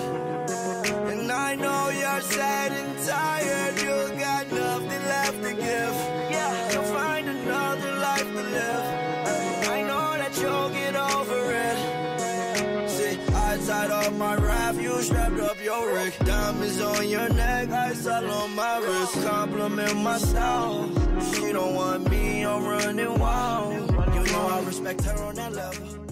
And 1.11 1.29
I 1.29 1.55
know 1.55 1.89
you're 1.89 2.21
sad 2.21 2.71
and 2.71 3.05
tired. 3.05 3.75
You 3.81 4.19
got 4.19 4.49
nothing 4.49 5.03
left 5.13 5.43
to 5.43 5.51
give. 5.51 5.95
Yeah, 6.31 6.71
you'll 6.71 6.83
find 6.83 7.27
another 7.27 7.95
life 7.95 8.21
to 8.21 8.43
live. 8.57 8.85
I 9.75 9.81
know 9.83 10.17
that 10.17 10.37
you'll 10.41 10.69
get 10.69 10.95
over 10.95 11.51
it. 11.51 12.89
See, 12.89 13.19
I 13.33 13.57
tied 13.67 13.91
up 13.91 14.13
my 14.13 14.35
raft, 14.35 14.79
you 14.79 15.01
strapped 15.01 15.39
up 15.41 15.61
your 15.61 15.93
rig. 15.93 16.13
Diamonds 16.19 16.79
on 16.79 17.09
your 17.09 17.27
neck, 17.27 17.69
ice 17.71 18.07
all 18.07 18.31
on 18.31 18.55
my 18.55 18.77
wrist. 18.77 19.21
Compliment 19.21 19.97
my 19.97 20.17
style. 20.17 20.89
She 21.33 21.51
don't 21.51 21.75
want 21.75 22.09
me, 22.09 22.45
I'm 22.45 22.65
running 22.65 23.19
wild. 23.19 23.91
You 24.15 24.23
know 24.31 24.47
I 24.47 24.63
respect 24.65 25.03
her 25.03 25.23
on 25.25 25.35
that 25.35 25.51
level. 25.51 26.04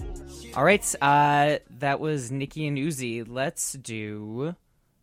All 0.56 0.64
right. 0.64 0.94
Uh, 1.02 1.58
that 1.78 1.98
was 1.98 2.30
Nicki 2.30 2.66
and 2.66 2.78
Uzi. 2.78 3.24
Let's 3.28 3.72
do. 3.72 4.54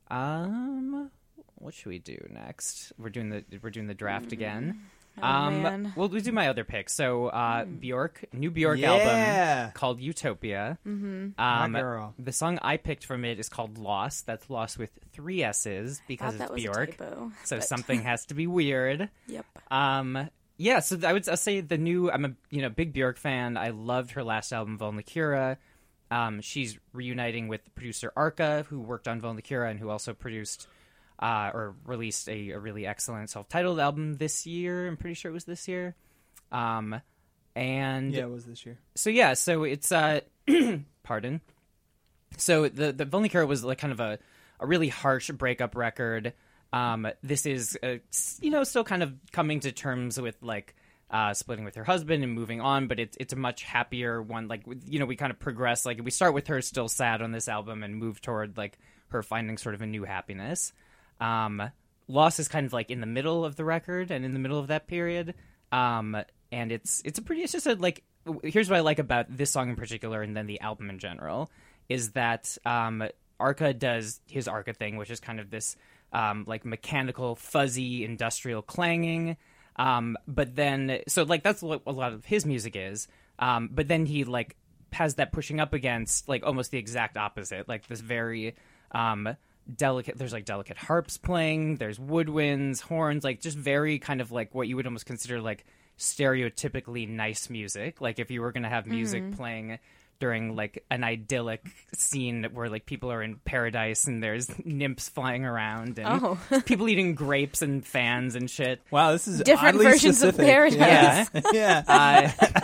Um, 0.09 1.11
what 1.55 1.73
should 1.73 1.87
we 1.89 1.99
do 1.99 2.17
next? 2.29 2.93
We're 2.97 3.09
doing 3.09 3.29
the 3.29 3.43
we're 3.61 3.69
doing 3.69 3.87
the 3.87 3.93
draft 3.93 4.31
again. 4.31 4.81
um, 5.21 5.61
man. 5.61 5.93
we'll, 5.97 6.07
we'll 6.07 6.21
do 6.21 6.31
my 6.31 6.47
other 6.47 6.63
pick. 6.63 6.89
So, 6.89 7.27
uh, 7.27 7.65
Bjork, 7.65 8.23
new 8.31 8.49
Bjork 8.49 8.79
Yeah. 8.79 8.93
album 8.93 9.71
called 9.73 9.99
Utopia. 9.99 10.77
Mm-hmm. 10.87 11.39
Um, 11.41 11.71
My 11.73 11.81
girl. 11.81 12.13
The 12.17 12.31
song 12.31 12.57
I 12.61 12.77
picked 12.77 13.05
from 13.05 13.25
it 13.25 13.37
is 13.37 13.49
called 13.49 13.77
Lost. 13.77 14.25
That's 14.25 14.49
Lost 14.49 14.79
with 14.79 14.91
three 15.11 15.43
S's 15.43 16.01
because 16.07 16.35
Thought 16.35 16.37
that 16.39 16.43
it's 16.45 16.53
was 16.53 16.63
a 16.63 16.67
Bjork. 16.71 16.97
typo, 16.97 17.31
so 17.43 17.57
but- 17.57 17.65
something 17.65 18.03
has 18.03 18.25
to 18.27 18.33
be 18.33 18.47
weird. 18.47 19.09
Yep. 19.27 19.45
Um, 19.69 20.29
yeah, 20.61 20.79
so 20.79 20.97
I 21.03 21.13
would 21.13 21.27
I'll 21.27 21.37
say 21.37 21.61
the 21.61 21.77
new. 21.77 22.11
I'm 22.11 22.25
a 22.25 22.33
you 22.49 22.61
know 22.61 22.69
big 22.69 22.93
Bjork 22.93 23.17
fan. 23.17 23.57
I 23.57 23.69
loved 23.69 24.11
her 24.11 24.23
last 24.23 24.53
album, 24.53 24.77
Vulnicura. 24.77 25.57
Um, 26.11 26.41
she's 26.41 26.77
reuniting 26.93 27.47
with 27.47 27.73
producer 27.73 28.11
Arca, 28.15 28.65
who 28.69 28.79
worked 28.79 29.07
on 29.07 29.21
Vulnicura 29.21 29.71
and 29.71 29.79
who 29.79 29.89
also 29.89 30.13
produced 30.13 30.67
uh, 31.19 31.51
or 31.53 31.75
released 31.85 32.29
a, 32.29 32.51
a 32.51 32.59
really 32.59 32.85
excellent 32.85 33.29
self-titled 33.29 33.79
album 33.79 34.17
this 34.17 34.45
year. 34.45 34.87
I'm 34.87 34.97
pretty 34.97 35.13
sure 35.13 35.31
it 35.31 35.33
was 35.33 35.45
this 35.45 35.67
year. 35.67 35.95
Um, 36.51 37.01
and 37.55 38.13
Yeah, 38.13 38.23
it 38.23 38.29
was 38.29 38.45
this 38.45 38.65
year. 38.65 38.77
so 38.95 39.09
yeah, 39.09 39.33
so 39.33 39.63
it's 39.63 39.91
uh, 39.91 40.21
pardon. 41.03 41.41
So 42.37 42.67
the 42.69 42.91
the 42.91 43.05
Vulnicura 43.05 43.47
was 43.47 43.63
like 43.63 43.79
kind 43.79 43.93
of 43.93 43.99
a 43.99 44.19
a 44.59 44.67
really 44.67 44.89
harsh 44.89 45.31
breakup 45.31 45.75
record. 45.75 46.33
Um, 46.73 47.07
this 47.21 47.45
is 47.45 47.77
uh, 47.83 47.95
you 48.41 48.49
know 48.49 48.63
still 48.63 48.83
kind 48.83 49.03
of 49.03 49.13
coming 49.31 49.59
to 49.61 49.71
terms 49.71 50.19
with 50.19 50.37
like 50.41 50.75
uh, 51.09 51.33
splitting 51.33 51.65
with 51.65 51.75
her 51.75 51.83
husband 51.83 52.23
and 52.23 52.33
moving 52.33 52.61
on, 52.61 52.87
but 52.87 52.99
it's 52.99 53.17
it's 53.19 53.33
a 53.33 53.37
much 53.37 53.63
happier 53.63 54.21
one. 54.21 54.47
Like 54.47 54.63
you 54.85 54.99
know 54.99 55.05
we 55.05 55.15
kind 55.15 55.31
of 55.31 55.39
progress. 55.39 55.85
Like 55.85 56.01
we 56.03 56.11
start 56.11 56.33
with 56.33 56.47
her 56.47 56.61
still 56.61 56.87
sad 56.87 57.21
on 57.21 57.31
this 57.31 57.49
album 57.49 57.83
and 57.83 57.95
move 57.95 58.21
toward 58.21 58.57
like 58.57 58.77
her 59.09 59.21
finding 59.21 59.57
sort 59.57 59.75
of 59.75 59.81
a 59.81 59.85
new 59.85 60.03
happiness. 60.03 60.71
Um, 61.19 61.61
Loss 62.07 62.39
is 62.39 62.47
kind 62.47 62.65
of 62.65 62.73
like 62.73 62.89
in 62.89 63.01
the 63.01 63.07
middle 63.07 63.45
of 63.45 63.55
the 63.55 63.65
record 63.65 64.11
and 64.11 64.25
in 64.25 64.33
the 64.33 64.39
middle 64.39 64.59
of 64.59 64.67
that 64.67 64.87
period. 64.87 65.35
Um, 65.71 66.17
and 66.51 66.71
it's 66.71 67.01
it's 67.05 67.19
a 67.19 67.21
pretty 67.21 67.41
it's 67.41 67.51
just 67.51 67.67
a 67.67 67.75
like 67.75 68.03
here's 68.43 68.69
what 68.69 68.77
I 68.77 68.81
like 68.81 68.99
about 68.99 69.25
this 69.35 69.51
song 69.51 69.69
in 69.69 69.75
particular 69.75 70.21
and 70.21 70.35
then 70.37 70.45
the 70.45 70.61
album 70.61 70.89
in 70.89 70.99
general 70.99 71.49
is 71.89 72.11
that 72.11 72.57
um 72.65 73.03
Arca 73.39 73.73
does 73.73 74.21
his 74.27 74.47
Arca 74.47 74.73
thing, 74.73 74.97
which 74.97 75.09
is 75.09 75.19
kind 75.19 75.39
of 75.39 75.49
this 75.49 75.75
um 76.13 76.45
like 76.47 76.65
mechanical, 76.65 77.35
fuzzy, 77.35 78.03
industrial 78.03 78.61
clanging. 78.61 79.37
Um, 79.77 80.17
but 80.27 80.55
then 80.55 80.99
so 81.07 81.23
like 81.23 81.43
that's 81.43 81.61
what 81.61 81.81
a 81.85 81.91
lot 81.91 82.13
of 82.13 82.25
his 82.25 82.45
music 82.45 82.75
is. 82.75 83.07
Um, 83.39 83.69
but 83.71 83.87
then 83.87 84.05
he 84.05 84.23
like 84.23 84.55
has 84.93 85.15
that 85.15 85.31
pushing 85.31 85.59
up 85.59 85.73
against 85.73 86.27
like 86.27 86.43
almost 86.45 86.71
the 86.71 86.77
exact 86.77 87.17
opposite, 87.17 87.67
like 87.67 87.87
this 87.87 88.01
very 88.01 88.55
um 88.91 89.35
delicate 89.75 90.17
there's 90.17 90.33
like 90.33 90.45
delicate 90.45 90.77
harps 90.77 91.17
playing 91.17 91.75
there's 91.77 91.97
woodwinds 91.99 92.81
horns 92.81 93.23
like 93.23 93.39
just 93.39 93.57
very 93.57 93.99
kind 93.99 94.19
of 94.19 94.31
like 94.31 94.53
what 94.53 94.67
you 94.67 94.75
would 94.75 94.85
almost 94.85 95.05
consider 95.05 95.39
like 95.39 95.65
stereotypically 95.97 97.07
nice 97.07 97.49
music 97.49 98.01
like 98.01 98.19
if 98.19 98.31
you 98.31 98.41
were 98.41 98.51
going 98.51 98.63
to 98.63 98.69
have 98.69 98.87
music 98.87 99.23
playing 99.35 99.77
during 100.21 100.55
like 100.55 100.85
an 100.89 101.03
idyllic 101.03 101.65
scene 101.93 102.45
where 102.53 102.69
like 102.69 102.85
people 102.85 103.11
are 103.11 103.21
in 103.21 103.35
paradise 103.43 104.05
and 104.07 104.23
there's 104.23 104.49
nymphs 104.63 105.09
flying 105.09 105.43
around 105.43 105.99
and 105.99 106.07
Oh. 106.07 106.39
people 106.65 106.87
eating 106.87 107.15
grapes 107.15 107.61
and 107.61 107.85
fans 107.85 108.35
and 108.35 108.49
shit 108.49 108.81
Wow, 108.91 109.11
this 109.11 109.27
is 109.27 109.41
Different 109.41 109.75
oddly 109.75 109.85
versions 109.87 110.21
of 110.23 110.35
specific. 110.35 110.45
Paradise. 110.45 111.29
Yeah, 111.43 111.51
yeah. 111.51 112.33
uh, 112.53 112.61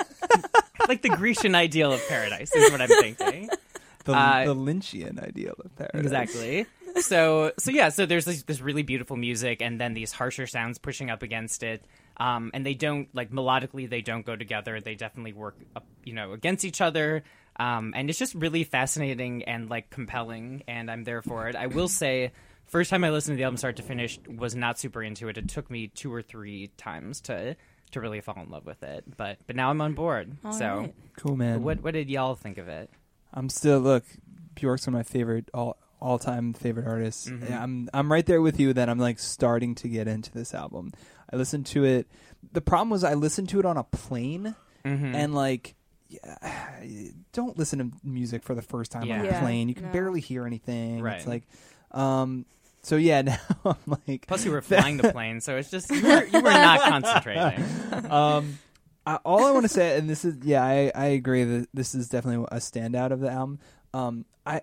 like 0.87 1.01
the 1.01 1.09
grecian 1.09 1.55
ideal 1.55 1.91
of 1.91 2.01
paradise 2.07 2.53
is 2.55 2.71
what 2.71 2.79
i'm 2.79 2.87
thinking 2.87 3.49
the, 4.05 4.13
uh, 4.13 4.45
the 4.45 4.55
Lynchian 4.55 5.21
ideal 5.21 5.53
of 5.65 5.75
paradise. 5.75 5.99
Exactly. 6.01 6.65
So 7.01 7.51
so 7.59 7.71
yeah, 7.71 7.89
so 7.89 8.05
there's 8.05 8.23
this, 8.23 8.43
this 8.43 8.61
really 8.61 8.81
beautiful 8.81 9.17
music 9.17 9.61
and 9.61 9.81
then 9.81 9.93
these 9.93 10.13
harsher 10.13 10.47
sounds 10.47 10.77
pushing 10.77 11.09
up 11.09 11.23
against 11.23 11.61
it. 11.61 11.83
Um, 12.15 12.49
and 12.53 12.65
they 12.65 12.73
don't 12.73 13.13
like 13.13 13.31
melodically 13.31 13.89
they 13.89 14.01
don't 14.01 14.25
go 14.25 14.37
together. 14.37 14.79
They 14.79 14.95
definitely 14.95 15.33
work 15.33 15.57
up, 15.75 15.85
you 16.05 16.13
know, 16.13 16.31
against 16.31 16.63
each 16.63 16.79
other. 16.79 17.23
Um, 17.59 17.93
and 17.95 18.09
it's 18.09 18.19
just 18.19 18.35
really 18.35 18.63
fascinating 18.63 19.43
and 19.43 19.69
like 19.69 19.89
compelling 19.89 20.63
and 20.67 20.89
I'm 20.91 21.03
there 21.03 21.21
for 21.21 21.47
it. 21.47 21.55
I 21.55 21.67
will 21.67 21.87
say 21.87 22.31
first 22.65 22.89
time 22.89 23.03
I 23.03 23.09
listened 23.09 23.35
to 23.35 23.37
the 23.37 23.43
album 23.45 23.57
start 23.57 23.77
to 23.77 23.83
finish 23.83 24.19
was 24.27 24.55
not 24.55 24.77
super 24.77 25.01
into 25.01 25.27
it. 25.27 25.37
It 25.37 25.47
took 25.49 25.69
me 25.71 25.87
two 25.87 26.13
or 26.13 26.21
three 26.21 26.69
times 26.77 27.21
to 27.21 27.55
to 27.91 28.01
really 28.01 28.19
fall 28.21 28.37
in 28.43 28.49
love 28.49 28.65
with 28.65 28.83
it. 28.83 29.05
But 29.17 29.37
but 29.47 29.55
now 29.55 29.69
I'm 29.71 29.81
on 29.81 29.93
board. 29.93 30.37
so 30.51 30.77
right. 30.77 30.95
Cool, 31.17 31.35
man. 31.37 31.63
what 31.63 31.81
what 31.81 31.93
did 31.93 32.09
y'all 32.09 32.35
think 32.35 32.57
of 32.57 32.67
it? 32.67 32.89
I'm 33.33 33.49
still 33.49 33.79
look. 33.79 34.03
Bjork's 34.55 34.85
one 34.87 34.93
of 34.95 34.99
my 34.99 35.03
favorite 35.03 35.49
all 35.53 35.77
all 35.99 36.19
time 36.19 36.53
favorite 36.53 36.85
artists. 36.85 37.27
Mhm. 37.27 37.49
Yeah, 37.49 37.63
I'm 37.63 37.89
I'm 37.93 38.11
right 38.11 38.25
there 38.25 38.41
with 38.41 38.59
you 38.59 38.73
that 38.73 38.87
I'm 38.89 38.99
like 38.99 39.17
starting 39.17 39.73
to 39.75 39.87
get 39.87 40.07
into 40.07 40.31
this 40.31 40.53
album. 40.53 40.91
I 41.33 41.37
listened 41.37 41.65
to 41.67 41.85
it. 41.85 42.07
The 42.53 42.61
problem 42.61 42.89
was 42.91 43.03
I 43.03 43.15
listened 43.15 43.49
to 43.49 43.59
it 43.59 43.65
on 43.65 43.77
a 43.77 43.83
plane 43.83 44.55
Mhm. 44.85 45.15
and 45.15 45.33
like. 45.33 45.73
Yeah, 46.09 46.81
don't 47.33 47.57
listen 47.57 47.79
to 47.79 47.91
music 48.03 48.43
for 48.43 48.55
the 48.55 48.61
first 48.61 48.91
time 48.91 49.03
on 49.03 49.21
a 49.21 49.25
Yeah, 49.25 49.39
plane. 49.39 49.69
You 49.69 49.75
can 49.75 49.85
no. 49.85 49.91
barely 49.91 50.21
hear 50.21 50.45
anything. 50.45 51.01
Right. 51.01 51.17
It's 51.17 51.27
like, 51.27 51.43
um, 51.91 52.45
so 52.81 52.95
yeah. 52.95 53.21
Now 53.21 53.37
I'm 53.65 53.97
like, 54.07 54.27
Plus, 54.27 54.45
you 54.45 54.51
were 54.51 54.61
flying 54.63 54.97
the 54.97 55.11
plane, 55.11 55.41
so 55.41 55.57
it's 55.57 55.69
just 55.69 55.89
you 55.91 56.01
were, 56.01 56.25
you 56.25 56.41
were 56.41 56.49
not 56.49 56.81
concentrating. 56.81 57.65
um, 58.11 58.59
I, 59.05 59.15
all 59.17 59.45
I 59.45 59.51
want 59.51 59.63
to 59.63 59.69
say, 59.69 59.97
and 59.97 60.09
this 60.09 60.25
is, 60.25 60.37
yeah, 60.43 60.63
I, 60.63 60.91
I 60.93 61.05
agree 61.07 61.43
that 61.43 61.69
this 61.73 61.95
is 61.95 62.09
definitely 62.09 62.45
a 62.51 62.59
standout 62.59 63.11
of 63.11 63.21
the 63.21 63.29
album. 63.29 63.59
Um, 63.93 64.25
I, 64.45 64.61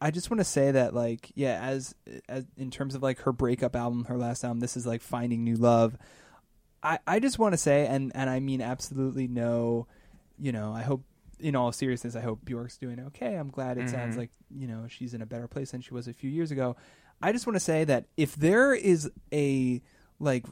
I 0.00 0.10
just 0.10 0.30
want 0.30 0.40
to 0.40 0.44
say 0.44 0.70
that, 0.70 0.94
like, 0.94 1.30
yeah, 1.34 1.60
as, 1.62 1.94
as 2.28 2.46
in 2.56 2.70
terms 2.70 2.94
of 2.94 3.02
like 3.02 3.20
her 3.20 3.32
breakup 3.32 3.76
album, 3.76 4.04
her 4.06 4.16
last 4.16 4.42
album, 4.44 4.60
this 4.60 4.76
is 4.76 4.86
like 4.86 5.02
finding 5.02 5.44
new 5.44 5.56
love. 5.56 5.98
I, 6.82 6.98
I 7.06 7.18
just 7.18 7.38
want 7.38 7.52
to 7.52 7.58
say, 7.58 7.86
and, 7.86 8.12
and 8.14 8.30
I 8.30 8.40
mean 8.40 8.62
absolutely 8.62 9.26
no, 9.26 9.86
you 10.40 10.52
know, 10.52 10.72
I 10.72 10.82
hope 10.82 11.04
in 11.40 11.54
all 11.54 11.70
seriousness, 11.72 12.16
I 12.16 12.20
hope 12.20 12.44
Bjork's 12.44 12.78
doing 12.78 12.98
okay. 13.08 13.34
I'm 13.36 13.50
glad 13.50 13.78
it 13.78 13.88
sounds 13.88 14.14
Mhm. 14.16 14.18
like 14.18 14.30
you 14.50 14.66
know 14.66 14.86
she's 14.88 15.14
in 15.14 15.22
a 15.22 15.26
better 15.26 15.46
place 15.48 15.70
than 15.70 15.80
she 15.80 15.94
was 15.94 16.08
a 16.08 16.12
few 16.12 16.30
years 16.30 16.50
ago. 16.50 16.76
I 17.22 17.32
just 17.32 17.46
want 17.46 17.54
to 17.56 17.60
say 17.60 17.84
that 17.84 18.06
if 18.16 18.34
there 18.36 18.74
is 18.74 19.10
a 19.32 19.80
like 20.20 20.46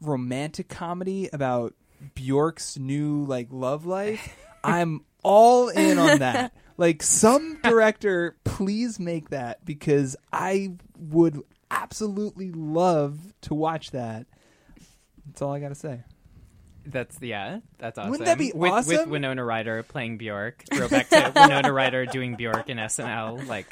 romantic 0.00 0.68
comedy 0.68 1.28
about 1.32 1.74
Bjork's 2.14 2.78
new 2.78 3.24
like 3.24 3.48
love 3.50 3.86
life, 3.86 4.36
I'm 4.64 5.04
all 5.22 5.68
in 5.68 5.98
on 5.98 6.18
that. 6.20 6.52
Like 6.78 7.02
some 7.02 7.58
director, 7.62 8.36
please 8.44 9.00
make 9.00 9.30
that 9.30 9.64
because 9.64 10.14
I 10.30 10.72
would 10.98 11.40
absolutely 11.70 12.52
love 12.52 13.32
to 13.40 13.54
watch 13.54 13.92
that. 13.92 14.26
That's 15.24 15.40
all 15.40 15.54
I 15.54 15.58
got 15.60 15.70
to 15.70 15.74
say. 15.74 16.02
That's 16.86 17.16
yeah, 17.20 17.60
that's 17.78 17.98
awesome. 17.98 18.10
Wouldn't 18.10 18.26
that 18.26 18.38
be 18.38 18.52
with, 18.54 18.86
With? 18.86 19.06
Winona 19.08 19.44
Ryder 19.44 19.82
playing 19.82 20.18
Bjork. 20.18 20.64
Throw 20.72 20.88
back 20.88 21.08
to 21.10 21.32
Winona 21.36 21.72
Ryder 21.72 22.06
doing 22.06 22.36
Bjork 22.36 22.68
in 22.68 22.78
SNL 22.78 23.46
like 23.46 23.66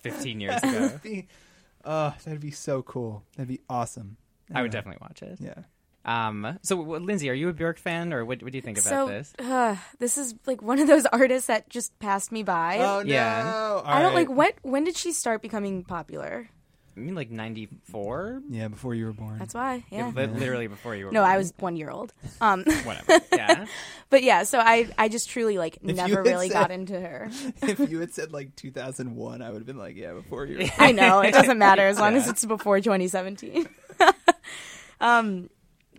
15 0.00 0.40
years 0.40 0.56
ago. 0.62 0.70
That'd 0.70 1.02
be, 1.02 1.26
uh, 1.84 2.12
that'd 2.24 2.40
be 2.40 2.50
so 2.50 2.82
cool. 2.82 3.22
That'd 3.36 3.48
be 3.48 3.60
awesome. 3.68 4.16
I 4.54 4.62
would 4.62 4.70
definitely 4.70 4.98
watch 5.00 5.22
it. 5.22 5.38
Yeah. 5.40 5.54
Um. 6.04 6.58
So, 6.62 6.76
w- 6.76 7.04
Lindsay, 7.04 7.28
are 7.30 7.34
you 7.34 7.48
a 7.48 7.52
Bjork 7.52 7.78
fan, 7.78 8.12
or 8.12 8.24
what? 8.24 8.40
What 8.40 8.52
do 8.52 8.58
you 8.58 8.62
think 8.62 8.78
about 8.78 8.88
so 8.90 9.08
this? 9.08 9.32
Uh, 9.40 9.74
this 9.98 10.16
is 10.16 10.36
like 10.46 10.62
one 10.62 10.78
of 10.78 10.86
those 10.86 11.04
artists 11.12 11.48
that 11.48 11.68
just 11.68 11.98
passed 11.98 12.30
me 12.30 12.44
by. 12.44 12.78
Oh 12.78 13.02
no! 13.02 13.12
Yeah. 13.12 13.52
All 13.52 13.82
I 13.84 14.02
don't 14.02 14.14
right. 14.14 14.28
like 14.28 14.36
when 14.36 14.50
when 14.62 14.84
did 14.84 14.96
she 14.96 15.10
start 15.12 15.42
becoming 15.42 15.82
popular? 15.82 16.48
I 16.96 17.00
mean, 17.00 17.14
like 17.14 17.30
94. 17.30 18.42
Yeah, 18.48 18.68
before 18.68 18.94
you 18.94 19.04
were 19.04 19.12
born. 19.12 19.38
That's 19.38 19.52
why. 19.52 19.84
Yeah. 19.90 20.12
Li- 20.14 20.26
literally 20.26 20.66
before 20.66 20.94
you 20.96 21.04
were. 21.04 21.10
Born. 21.10 21.14
No, 21.14 21.20
born. 21.20 21.32
I 21.32 21.36
was 21.36 21.52
one 21.58 21.76
year 21.76 21.90
old. 21.90 22.12
Um, 22.40 22.64
Whatever. 22.84 23.20
Yeah. 23.32 23.66
but 24.10 24.22
yeah, 24.22 24.44
so 24.44 24.58
I 24.58 24.88
I 24.96 25.08
just 25.08 25.28
truly 25.28 25.58
like 25.58 25.78
you 25.82 25.92
never 25.92 26.16
had 26.16 26.26
really 26.26 26.48
said- 26.48 26.54
got 26.54 26.70
into 26.70 26.98
her. 26.98 27.28
if 27.62 27.78
you 27.90 28.00
had 28.00 28.14
said 28.14 28.32
like 28.32 28.56
2001, 28.56 29.42
I 29.42 29.50
would 29.50 29.58
have 29.58 29.66
been 29.66 29.76
like, 29.76 29.96
yeah, 29.96 30.12
before 30.12 30.46
you. 30.46 30.58
Were 30.58 30.64
I 30.78 30.92
know 30.92 31.20
it 31.20 31.32
doesn't 31.32 31.58
matter 31.58 31.86
as 31.86 31.98
long 31.98 32.16
as 32.16 32.28
it's 32.28 32.44
before 32.46 32.80
2017. 32.80 33.68
um, 35.00 35.50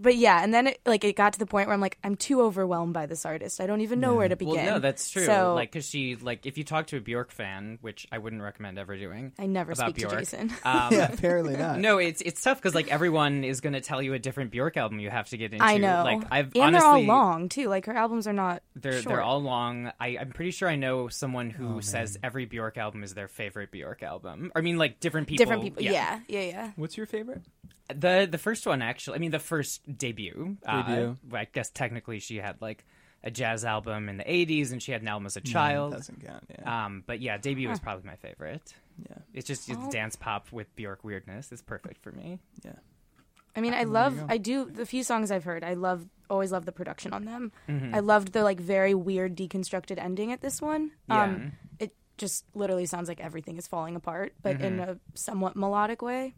but 0.02 0.16
yeah, 0.16 0.44
and 0.44 0.54
then 0.54 0.68
it, 0.68 0.80
like 0.86 1.04
it 1.04 1.16
got 1.16 1.34
to 1.34 1.40
the 1.40 1.46
point 1.46 1.68
where 1.68 1.74
I'm 1.74 1.82
like, 1.82 1.98
I'm 2.04 2.16
too 2.16 2.42
overwhelmed 2.42 2.94
by 2.94 3.06
this 3.06 3.26
artist. 3.26 3.62
I 3.62 3.68
don't 3.68 3.82
even 3.82 4.00
know 4.00 4.16
where 4.16 4.28
to 4.28 4.36
begin. 4.36 4.56
Well, 4.56 4.66
no, 4.66 4.80
that's 4.80 5.10
true. 5.10 5.26
So 5.26 5.56
like, 5.56 5.72
cause 5.72 5.88
she, 5.88 6.16
like, 6.16 6.46
if 6.46 6.58
you 6.58 6.64
talk 6.64 6.88
to 6.88 6.98
a 6.98 7.02
Bjork 7.02 7.32
fan, 7.32 7.78
which 7.82 8.08
I 8.12 8.18
wouldn't 8.18 8.42
recommend 8.42 8.78
ever 8.80 8.98
doing, 8.98 9.34
I 9.40 9.46
never 9.46 9.72
about 9.72 9.90
speak 9.92 9.96
to 10.04 10.08
Bjork, 10.08 10.20
Jason. 10.20 10.54
Um, 10.64 10.90
yeah, 10.92 11.12
apparently 11.12 11.56
not. 11.56 11.80
No, 11.88 12.00
it's 12.00 12.22
it's 12.22 12.42
tough 12.42 12.58
because 12.58 12.76
like 12.76 12.92
everyone 12.92 13.44
is 13.44 13.62
going 13.62 13.74
to 13.74 13.82
tell 13.82 14.02
you 14.02 14.14
a 14.14 14.20
different 14.20 14.52
Bjork 14.52 14.78
album 14.78 15.00
you 15.00 15.10
have 15.10 15.30
to 15.30 15.38
get 15.38 15.54
into. 15.54 15.64
I 15.64 15.78
know. 15.78 16.04
Like 16.04 16.24
I've 16.32 16.54
and 16.56 16.64
honestly, 16.64 16.80
they're 16.80 16.88
all 16.88 17.02
long 17.02 17.50
too. 17.50 17.68
Like 17.70 17.86
her 17.86 17.96
albums 17.96 18.28
are 18.28 18.34
not. 18.34 18.64
They're 18.76 18.94
short. 18.94 19.06
they're 19.06 19.22
all 19.22 19.42
long. 19.42 19.92
I, 20.00 20.18
I'm 20.20 20.32
pretty 20.32 20.52
sure 20.52 20.68
I 20.68 20.76
know 20.76 21.08
someone 21.08 21.50
who 21.50 21.82
says 21.82 22.18
every 22.24 22.46
Bjork 22.46 22.78
album 22.78 23.04
is 23.04 23.14
their 23.14 23.28
favorite 23.28 23.72
Bjork 23.72 24.04
album. 24.04 24.52
I 24.56 24.62
mean, 24.62 24.78
like 24.78 25.00
different 25.00 25.28
people. 25.28 25.44
different 25.44 25.64
people. 25.64 25.84
Yeah, 25.84 26.20
yeah, 26.28 26.42
yeah. 26.42 26.72
What's 26.76 26.98
your 26.98 27.06
favorite? 27.06 27.42
The 27.94 28.28
the 28.30 28.38
first 28.38 28.66
one 28.68 28.82
actually. 28.82 29.16
I 29.16 29.20
mean, 29.20 29.32
the 29.32 29.40
first 29.40 29.82
debut. 29.96 30.58
uh, 30.66 30.82
Debut. 30.84 31.18
I 31.34 31.46
guess 31.46 31.70
technically 31.70 32.20
she 32.20 32.38
had 32.38 32.62
like 32.62 32.86
a 33.24 33.32
jazz 33.32 33.66
album 33.66 34.10
in 34.10 34.18
the 34.18 34.24
'80s, 34.24 34.72
and 34.72 34.82
she 34.82 34.92
had 34.92 35.02
an 35.02 35.08
album 35.08 35.26
as 35.26 35.38
a 35.38 35.42
child. 35.42 35.94
Doesn't 35.94 36.24
count. 36.26 36.44
Yeah. 36.50 36.86
Um, 36.86 37.04
but 37.06 37.20
yeah, 37.22 37.38
debut 37.38 37.70
is 37.72 37.80
probably 37.80 38.06
my 38.06 38.16
favorite. 38.16 38.74
Yeah. 39.10 39.18
It's 39.34 39.48
just 39.48 39.70
it's 39.70 39.88
dance 39.90 40.16
pop 40.16 40.52
with 40.52 40.74
Bjork 40.76 41.04
weirdness. 41.04 41.52
It's 41.52 41.62
perfect 41.62 42.02
for 42.04 42.12
me. 42.12 42.40
yeah. 42.64 42.74
I 43.56 43.62
mean, 43.62 43.74
I 43.74 43.84
love. 43.86 44.24
I 44.30 44.38
do 44.38 44.66
the 44.70 44.86
few 44.86 45.02
songs 45.04 45.32
I've 45.32 45.44
heard. 45.44 45.64
I 45.64 45.74
love. 45.74 46.06
Always 46.30 46.52
love 46.52 46.66
the 46.66 46.72
production 46.74 47.14
on 47.14 47.26
them. 47.26 47.52
I 47.94 48.00
loved 48.02 48.34
the 48.34 48.44
like 48.44 48.60
very 48.60 48.94
weird 48.94 49.36
deconstructed 49.36 49.98
ending 49.98 50.32
at 50.34 50.42
this 50.42 50.62
one. 50.62 50.92
Um, 51.10 51.54
it 51.80 51.96
just 52.18 52.46
literally 52.54 52.86
sounds 52.86 53.08
like 53.08 53.20
everything 53.20 53.58
is 53.58 53.66
falling 53.68 53.96
apart, 53.96 54.34
but 54.44 54.60
in 54.62 54.80
a 54.80 54.98
somewhat 55.16 55.56
melodic 55.56 56.02
way, 56.02 56.36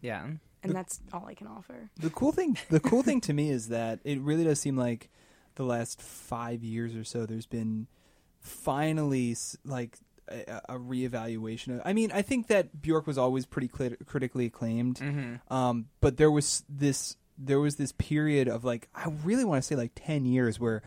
Yeah. 0.00 0.26
And 0.68 0.76
that's 0.76 1.00
all 1.12 1.26
I 1.26 1.34
can 1.34 1.46
offer. 1.46 1.90
The 1.98 2.10
cool 2.10 2.32
thing, 2.32 2.58
the 2.70 2.80
cool 2.80 3.02
thing 3.02 3.20
to 3.22 3.32
me 3.32 3.50
is 3.50 3.68
that 3.68 4.00
it 4.04 4.20
really 4.20 4.44
does 4.44 4.60
seem 4.60 4.76
like 4.76 5.10
the 5.54 5.64
last 5.64 6.00
five 6.00 6.62
years 6.62 6.94
or 6.94 7.04
so, 7.04 7.26
there's 7.26 7.46
been 7.46 7.86
finally 8.40 9.36
like 9.64 9.98
a, 10.28 10.60
a 10.68 10.78
reevaluation. 10.78 11.76
Of, 11.76 11.82
I 11.84 11.92
mean, 11.92 12.12
I 12.12 12.22
think 12.22 12.48
that 12.48 12.80
Bjork 12.82 13.06
was 13.06 13.18
always 13.18 13.46
pretty 13.46 13.68
clit- 13.68 14.06
critically 14.06 14.46
acclaimed, 14.46 15.00
um, 15.50 15.86
but 16.00 16.16
there 16.16 16.30
was 16.30 16.64
this 16.68 17.16
there 17.38 17.60
was 17.60 17.76
this 17.76 17.92
period 17.92 18.48
of 18.48 18.64
like 18.64 18.88
I 18.94 19.10
really 19.24 19.44
want 19.44 19.62
to 19.62 19.66
say 19.66 19.76
like 19.76 19.92
ten 19.94 20.24
years 20.26 20.58
where 20.58 20.82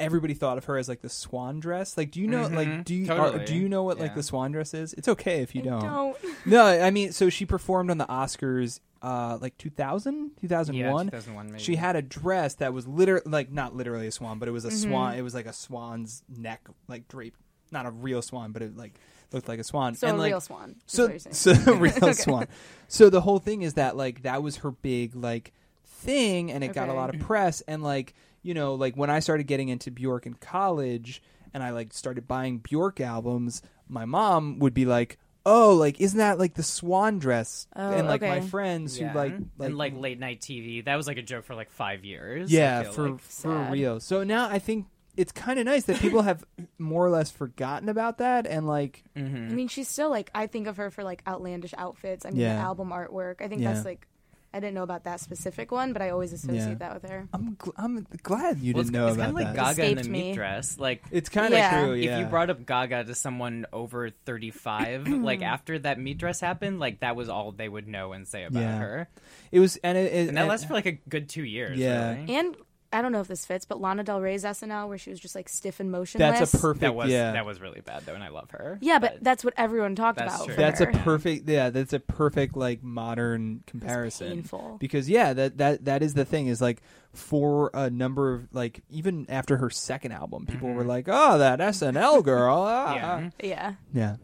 everybody 0.00 0.34
thought 0.34 0.58
of 0.58 0.64
her 0.64 0.76
as 0.78 0.88
like 0.88 1.02
the 1.02 1.08
swan 1.08 1.60
dress. 1.60 1.96
Like, 1.96 2.10
do 2.10 2.20
you 2.20 2.26
know? 2.26 2.46
Like, 2.46 2.84
do 2.84 2.94
you 2.94 3.12
are, 3.12 3.38
do 3.38 3.54
you 3.54 3.68
know 3.68 3.82
what 3.84 3.98
like 3.98 4.14
the 4.14 4.22
swan 4.22 4.52
dress 4.52 4.74
is? 4.74 4.92
It's 4.94 5.08
okay 5.08 5.42
if 5.42 5.54
you 5.54 5.62
don't. 5.62 5.82
Don't. 5.82 6.16
No, 6.46 6.64
I 6.64 6.90
mean, 6.90 7.12
so 7.12 7.28
she 7.30 7.44
performed 7.46 7.90
on 7.90 7.98
the 7.98 8.06
Oscars, 8.06 8.80
uh, 9.02 9.38
like 9.40 9.56
2000, 9.58 10.32
2001. 10.40 11.06
Yeah, 11.06 11.10
2001 11.10 11.46
maybe. 11.52 11.62
She 11.62 11.76
had 11.76 11.96
a 11.96 12.02
dress 12.02 12.54
that 12.56 12.72
was 12.72 12.86
literally, 12.88 13.22
like, 13.26 13.50
not 13.52 13.74
literally 13.76 14.06
a 14.06 14.10
swan, 14.12 14.38
but 14.38 14.48
it 14.48 14.52
was 14.52 14.64
a 14.64 14.68
Mm-hmm. 14.68 14.90
swan. 14.90 15.14
It 15.16 15.22
was 15.22 15.34
like 15.34 15.46
a 15.46 15.52
swan's 15.52 16.22
neck, 16.28 16.68
like 16.88 17.08
draped. 17.08 17.38
Not 17.72 17.86
a 17.86 17.90
real 17.90 18.20
swan, 18.20 18.50
but 18.52 18.62
it 18.62 18.76
like 18.76 18.94
looked 19.32 19.46
like 19.48 19.60
a 19.60 19.64
swan. 19.64 19.94
So 19.94 20.08
and, 20.08 20.16
a 20.16 20.20
like, 20.20 20.30
real 20.32 20.40
swan. 20.40 20.76
So, 20.86 21.04
what 21.04 21.10
you're 21.12 21.18
saying. 21.32 21.34
so 21.34 21.52
a 21.72 21.76
real 21.76 22.14
swan. 22.14 22.48
So 22.88 23.10
the 23.10 23.20
whole 23.20 23.38
thing 23.38 23.62
is 23.62 23.74
that 23.74 23.96
like 23.96 24.22
that 24.22 24.42
was 24.42 24.56
her 24.56 24.72
big 24.72 25.14
like 25.14 25.52
thing, 25.86 26.50
and 26.50 26.64
it 26.64 26.72
got 26.72 26.88
a 26.88 26.92
lot 26.92 27.14
of 27.14 27.20
press. 27.20 27.60
And 27.68 27.82
like 27.82 28.14
you 28.42 28.54
know, 28.54 28.74
like 28.74 28.94
when 28.96 29.10
I 29.10 29.20
started 29.20 29.44
getting 29.46 29.68
into 29.68 29.90
Bjork 29.90 30.26
in 30.26 30.34
college, 30.34 31.22
and 31.54 31.62
I 31.62 31.70
like 31.70 31.92
started 31.92 32.26
buying 32.28 32.58
Bjork 32.58 33.00
albums, 33.00 33.62
my 33.88 34.04
mom 34.04 34.58
would 34.60 34.74
be 34.74 34.84
like. 34.86 35.18
Oh, 35.46 35.72
like 35.74 35.98
isn't 36.02 36.18
that 36.18 36.38
like 36.38 36.52
the 36.52 36.62
swan 36.62 37.18
dress? 37.18 37.66
Oh, 37.74 37.90
and 37.92 38.06
like 38.06 38.20
my 38.20 38.42
friends 38.42 39.00
Yeah. 39.00 39.08
who 39.12 39.18
like, 39.18 39.32
and 39.58 39.78
like 39.78 39.94
late 39.96 40.18
night 40.20 40.40
TV. 40.42 40.84
That 40.84 40.96
was 40.96 41.06
like 41.06 41.16
a 41.16 41.22
joke 41.22 41.46
for 41.46 41.54
like 41.54 41.70
five 41.70 42.04
years. 42.04 42.52
Yeah, 42.52 42.82
for 42.82 43.12
like. 43.12 43.20
for 43.20 43.30
Sad. 43.30 43.72
real. 43.72 44.00
So 44.00 44.22
now 44.22 44.50
I 44.50 44.58
think 44.58 44.84
it's 45.16 45.32
kind 45.32 45.58
of 45.58 45.64
nice 45.64 45.84
that 45.84 45.96
people 45.98 46.20
have 46.20 46.44
more 46.78 47.06
or 47.06 47.08
less 47.10 47.30
forgotten 47.30 47.88
about 47.88 48.18
that 48.18 48.46
and 48.46 48.66
like 48.66 49.02
mm-hmm. 49.16 49.34
I 49.50 49.54
mean, 49.54 49.68
she's 49.68 49.88
still 49.88 50.10
like 50.10 50.30
I 50.34 50.46
think 50.46 50.66
of 50.66 50.76
her 50.76 50.90
for 50.90 51.04
like 51.04 51.22
outlandish 51.26 51.72
outfits. 51.78 52.26
I 52.26 52.30
mean, 52.32 52.40
Yeah. 52.40 52.56
the 52.56 52.60
album 52.60 52.90
artwork. 52.90 53.40
I 53.40 53.48
think 53.48 53.62
Yeah. 53.62 53.72
that's 53.72 53.86
like 53.86 54.06
I 54.52 54.58
didn't 54.58 54.74
know 54.74 54.82
about 54.82 55.04
that 55.04 55.20
specific 55.20 55.70
one, 55.70 55.92
but 55.92 56.02
I 56.02 56.10
always 56.10 56.32
associate 56.32 56.56
Yeah. 56.70 56.74
that 56.74 56.94
with 57.02 57.08
her. 57.10 57.28
I'm 57.32 57.54
gl- 57.54 57.72
I'm 57.76 58.04
glad 58.22 58.58
you 58.58 58.74
Well, 58.74 58.82
didn't 58.82 58.88
it's, 58.88 58.90
know 58.90 59.06
it's 59.06 59.14
about 59.16 59.24
kind 59.26 59.30
of 59.30 59.34
like 59.46 59.54
that. 59.54 59.76
Gaga 59.76 59.88
in 59.90 59.94
the 59.94 60.00
Escaped 60.00 60.12
meat 60.12 60.28
me. 60.30 60.34
dress. 60.34 60.78
Like 60.78 61.04
It's 61.12 61.28
kind 61.28 61.52
of 61.54 61.58
Yeah. 61.58 61.84
true. 61.84 61.94
Yeah. 61.94 62.14
if 62.18 62.20
you 62.20 62.26
brought 62.26 62.50
up 62.50 62.66
Gaga 62.66 63.04
to 63.04 63.14
someone 63.14 63.66
over 63.72 64.10
35, 64.10 65.06
like 65.08 65.42
after 65.42 65.78
that 65.78 66.00
meat 66.00 66.18
dress 66.18 66.40
happened, 66.40 66.80
like 66.80 67.00
that 67.00 67.14
was 67.14 67.28
all 67.28 67.52
they 67.52 67.68
would 67.68 67.86
know 67.86 68.12
and 68.12 68.26
say 68.26 68.42
about 68.44 68.60
Yeah. 68.60 68.78
her. 68.78 69.08
it 69.52 69.60
was 69.60 69.76
and 69.84 69.96
it, 69.96 70.12
it 70.12 70.28
And 70.28 70.36
that 70.36 70.40
and- 70.42 70.48
lasted 70.48 70.66
for 70.68 70.74
like 70.74 70.86
a 70.86 70.92
good 71.08 71.28
two 71.28 71.44
years. 71.44 71.78
Yeah. 71.78 72.14
really. 72.14 72.34
And 72.34 72.56
I 72.92 73.02
don't 73.02 73.12
know 73.12 73.20
if 73.20 73.28
this 73.28 73.46
fits, 73.46 73.64
but 73.64 73.80
Lana 73.80 74.02
Del 74.02 74.20
Rey's 74.20 74.42
SNL 74.42 74.88
where 74.88 74.98
she 74.98 75.10
was 75.10 75.20
just 75.20 75.34
like 75.36 75.48
stiff 75.48 75.78
and 75.78 75.92
motionless. 75.92 76.40
that's 76.40 76.54
a 76.54 76.58
perfect 76.58 76.80
that 76.80 76.94
was 76.94 77.08
yeah. 77.08 77.32
that 77.32 77.46
was 77.46 77.60
really 77.60 77.80
bad 77.80 78.04
though, 78.04 78.14
and 78.14 78.24
I 78.24 78.28
love 78.28 78.50
her. 78.50 78.78
Yeah, 78.80 78.98
but, 78.98 79.22
that's 79.22 79.44
what 79.44 79.54
everyone 79.56 79.94
talked 79.94 80.18
That's 80.18 80.34
about. 80.34 80.46
true. 80.46 80.54
for 80.54 80.60
that's 80.60 80.80
a 80.80 80.86
perfect 80.86 81.48
yeah 81.48 81.70
that's 81.70 81.92
a 81.92 82.00
perfect 82.00 82.56
like 82.56 82.82
modern 82.82 83.62
comparison 83.66 84.28
painful. 84.30 84.76
because 84.80 85.08
yeah 85.08 85.32
that 85.32 85.58
that 85.58 85.84
that 85.84 86.02
is 86.02 86.14
the 86.14 86.24
thing 86.24 86.48
is 86.48 86.60
like 86.60 86.82
for 87.12 87.70
a 87.74 87.90
number 87.90 88.34
of 88.34 88.48
like 88.52 88.82
even 88.90 89.26
after 89.28 89.56
her 89.58 89.70
second 89.70 90.12
album 90.12 90.46
people 90.46 90.72
were 90.72 90.84
like 90.84 91.06
oh 91.08 91.38
that 91.38 91.58
SNL 91.60 92.24
girl 92.24 92.58
ah, 92.66 92.94
Yeah. 92.94 93.20
ah." 93.22 93.30
Yeah. 93.42 93.72
yeah 93.92 94.16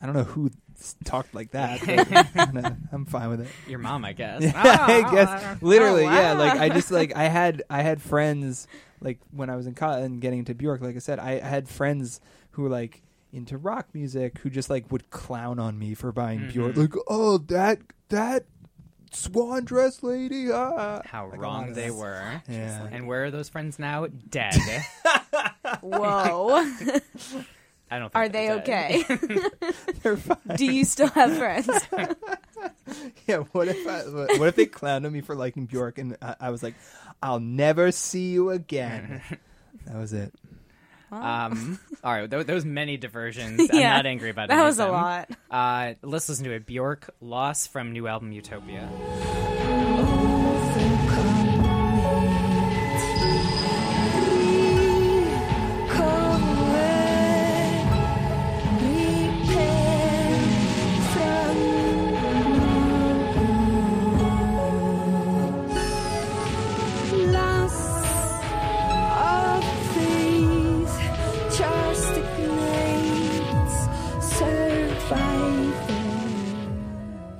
I 0.00 0.06
don't 0.06 0.14
know 0.16 0.24
who 0.24 0.46
s- 0.46 0.52
talked 1.04 1.34
like 1.34 1.50
that 1.52 1.80
but, 2.34 2.54
no, 2.54 2.76
I'm 2.92 3.04
fine 3.06 3.28
with 3.30 3.40
it 3.42 3.48
your 3.68 3.78
mom, 3.78 4.04
I 4.04 4.12
guess. 4.12 4.42
Yeah, 4.42 4.52
I 4.56 5.10
guess 5.12 5.62
literally, 5.62 6.06
Oh, 6.06 6.10
yeah. 6.12 6.32
Like 6.34 6.58
I 6.58 6.68
just 6.68 6.90
like 6.90 7.14
I 7.16 7.24
had 7.28 7.62
I 7.70 7.82
had 7.82 8.00
friends 8.00 8.66
like 9.00 9.18
when 9.30 9.50
I 9.50 9.56
was 9.56 9.66
in 9.66 9.74
college 9.74 10.04
and 10.04 10.20
getting 10.20 10.40
into 10.40 10.54
Bjork. 10.54 10.80
Like 10.80 10.96
I 10.96 11.00
said, 11.00 11.18
I, 11.18 11.32
I 11.32 11.46
had 11.46 11.68
friends 11.68 12.20
who 12.52 12.62
were 12.62 12.68
like 12.68 13.02
into 13.32 13.56
rock 13.58 13.86
music 13.94 14.38
who 14.38 14.50
just 14.50 14.68
like 14.70 14.90
would 14.92 15.08
clown 15.10 15.58
on 15.58 15.78
me 15.78 15.94
for 15.94 16.12
buying 16.12 16.48
Bjork. 16.48 16.76
Like, 16.76 16.94
oh 17.08 17.38
that 17.38 17.78
that 18.10 18.44
swan 19.12 19.64
dress 19.64 20.02
lady. 20.02 20.50
Ah. 20.52 21.00
How 21.04 21.28
Like, 21.30 21.40
wrong 21.40 21.72
they 21.72 21.88
that. 21.88 21.94
were. 21.94 22.42
Yeah. 22.48 22.88
And 22.90 23.06
where 23.06 23.24
are 23.24 23.30
those 23.30 23.48
friends 23.48 23.78
now? 23.78 24.06
Dead. 24.28 24.54
Whoa. 25.80 26.64
I 27.92 27.98
don't. 27.98 28.12
Think 28.12 28.16
Are 28.24 28.28
they're 28.28 28.58
they 28.58 28.62
dead. 28.64 29.04
okay? 29.10 29.48
They're 30.02 30.16
fine. 30.16 30.56
Do 30.56 30.64
you 30.66 30.84
still 30.84 31.08
have 31.08 31.36
friends? 31.36 31.68
Yeah. 33.26 33.38
What 33.52 33.68
if 33.68 33.86
I, 33.88 34.02
what 34.38 34.48
if 34.48 34.54
they 34.56 34.66
clowned 34.66 35.04
on 35.06 35.12
me 35.12 35.20
for 35.20 35.34
liking 35.34 35.66
Bjork 35.66 35.98
and 35.98 36.16
I, 36.22 36.36
I 36.40 36.50
was 36.50 36.62
like, 36.62 36.74
I'll 37.22 37.40
never 37.40 37.90
see 37.90 38.30
you 38.32 38.50
again. 38.50 39.20
that 39.86 39.96
was 39.96 40.12
it. 40.12 40.32
Um, 41.10 41.78
all 42.04 42.12
right, 42.12 42.28
there, 42.30 42.42
there 42.44 42.54
was 42.54 42.64
many 42.64 42.96
diversions. 42.96 43.60
I'm 43.70 43.78
Yeah, 43.78 43.96
not 43.96 44.06
angry 44.06 44.30
about 44.30 44.44
it. 44.44 44.48
that 44.50 44.64
was 44.64 44.78
a 44.78 44.86
lot. 44.88 45.30
Uh, 45.50 45.94
let's 46.02 46.28
listen 46.28 46.44
to 46.44 46.52
it. 46.52 46.64
Bjork, 46.66 47.10
"Loss" 47.20 47.66
from 47.66 47.92
new 47.92 48.06
album 48.06 48.32
Utopia. 48.32 48.88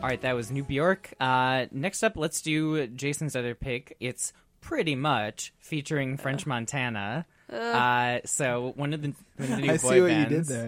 All 0.02 0.08
right, 0.08 0.20
that 0.22 0.34
was 0.34 0.50
New 0.50 0.64
Bjork. 0.64 1.12
Uh, 1.20 1.66
next 1.70 2.02
up, 2.02 2.16
let's 2.16 2.40
do 2.42 2.86
Jason's 2.88 3.36
other 3.36 3.54
pick. 3.54 3.96
It's 4.00 4.32
pretty 4.60 4.94
much 4.94 5.52
featuring 5.60 6.16
French 6.16 6.44
Montana. 6.46 7.24
Uh, 7.52 8.18
so 8.24 8.72
one 8.76 8.92
of 8.94 9.02
the, 9.02 9.14
one 9.36 9.52
of 9.52 9.56
the 9.56 9.62
new 9.62 9.72
I 9.72 9.76
boy 9.76 9.90
see 9.90 10.00
what 10.00 10.08
bands. 10.08 10.30
you 10.32 10.36
did 10.38 10.46
there. 10.46 10.66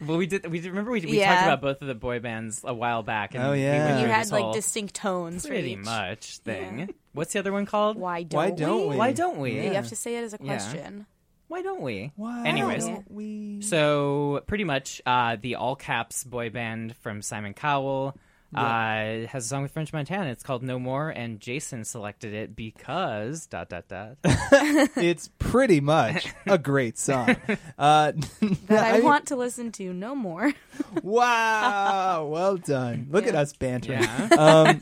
Yeah. 0.00 0.06
Well, 0.06 0.16
we 0.18 0.26
did. 0.26 0.50
We 0.50 0.60
remember 0.60 0.90
we, 0.90 1.00
we 1.00 1.18
Yeah. 1.18 1.32
talked 1.32 1.46
about 1.46 1.60
both 1.60 1.80
of 1.80 1.86
the 1.88 1.94
boy 1.94 2.18
bands 2.18 2.62
a 2.64 2.74
while 2.74 3.02
back. 3.04 3.34
And 3.36 3.44
Oh, 3.44 3.52
we 3.52 3.62
yeah. 3.62 3.84
went 3.86 4.00
You 4.00 4.04
through 4.06 4.12
had 4.12 4.24
this 4.24 4.32
like 4.32 4.42
whole 4.42 4.52
distinct 4.52 4.94
tones. 4.96 5.42
for 5.42 5.48
pretty 5.48 5.72
each. 5.72 5.78
much 5.78 6.38
thing. 6.38 6.78
Yeah. 6.80 6.86
What's 7.12 7.32
the 7.34 7.38
other 7.38 7.52
one 7.52 7.66
called? 7.66 7.96
Why 7.96 8.24
don't 8.24 8.36
Why 8.36 8.50
don't 8.50 8.88
we? 8.88 8.96
Why 8.96 9.12
don't 9.12 9.38
we? 9.38 9.52
Yeah, 9.56 9.62
You 9.68 9.74
have 9.74 9.88
to 9.88 9.96
say 9.96 10.16
it 10.16 10.24
as 10.24 10.34
a 10.34 10.38
Yeah. 10.40 10.46
question. 10.56 11.06
Why 11.52 11.60
don't 11.60 11.82
we? 11.82 12.12
Why 12.16 12.46
Anyways, 12.46 12.86
don't 12.86 13.10
we? 13.10 13.60
So 13.60 14.42
pretty 14.46 14.64
much, 14.64 15.02
uh, 15.04 15.36
the 15.38 15.56
all 15.56 15.76
caps 15.76 16.24
boy 16.24 16.48
band 16.48 16.96
from 16.96 17.20
Simon 17.20 17.52
Cowell 17.52 18.16
uh, 18.56 19.26
has 19.26 19.44
a 19.44 19.48
song 19.48 19.60
with 19.60 19.70
French 19.70 19.92
Montana. 19.92 20.30
It's 20.30 20.42
called 20.42 20.62
No 20.62 20.78
More, 20.78 21.10
and 21.10 21.40
Jason 21.40 21.84
selected 21.84 22.32
it 22.32 22.56
because 22.56 23.44
dot 23.48 23.68
dot 23.68 23.86
dot. 23.86 24.16
it's 24.24 25.28
pretty 25.38 25.82
much 25.82 26.26
a 26.46 26.56
great 26.56 26.96
song. 26.96 27.36
Uh, 27.78 28.12
That 28.68 28.84
I, 28.84 28.92
mean, 28.94 29.04
want 29.04 29.26
to 29.26 29.36
listen 29.36 29.72
to 29.72 29.92
no 29.92 30.14
more. 30.14 30.54
Wow, 31.02 32.28
well 32.30 32.56
done. 32.56 33.08
Look 33.10 33.26
at 33.26 33.34
us 33.34 33.52
bantering. 33.52 34.00
Yeah. 34.00 34.78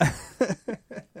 Um, 0.00 0.08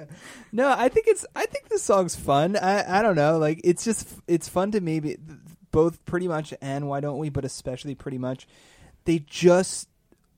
no, 0.52 0.70
I 0.70 0.88
think 0.88 1.06
it's. 1.08 1.24
I 1.34 1.46
think 1.46 1.68
this 1.68 1.82
song's 1.82 2.16
fun. 2.16 2.56
I 2.56 2.98
I 2.98 3.02
don't 3.02 3.16
know. 3.16 3.38
Like 3.38 3.60
it's 3.64 3.84
just 3.84 4.08
it's 4.26 4.48
fun 4.48 4.70
to 4.72 4.80
maybe 4.80 5.16
both 5.70 6.04
pretty 6.04 6.28
much 6.28 6.52
and 6.60 6.88
why 6.88 7.00
don't 7.00 7.18
we, 7.18 7.28
but 7.28 7.44
especially 7.44 7.94
pretty 7.94 8.18
much. 8.18 8.46
They 9.04 9.20
just 9.20 9.88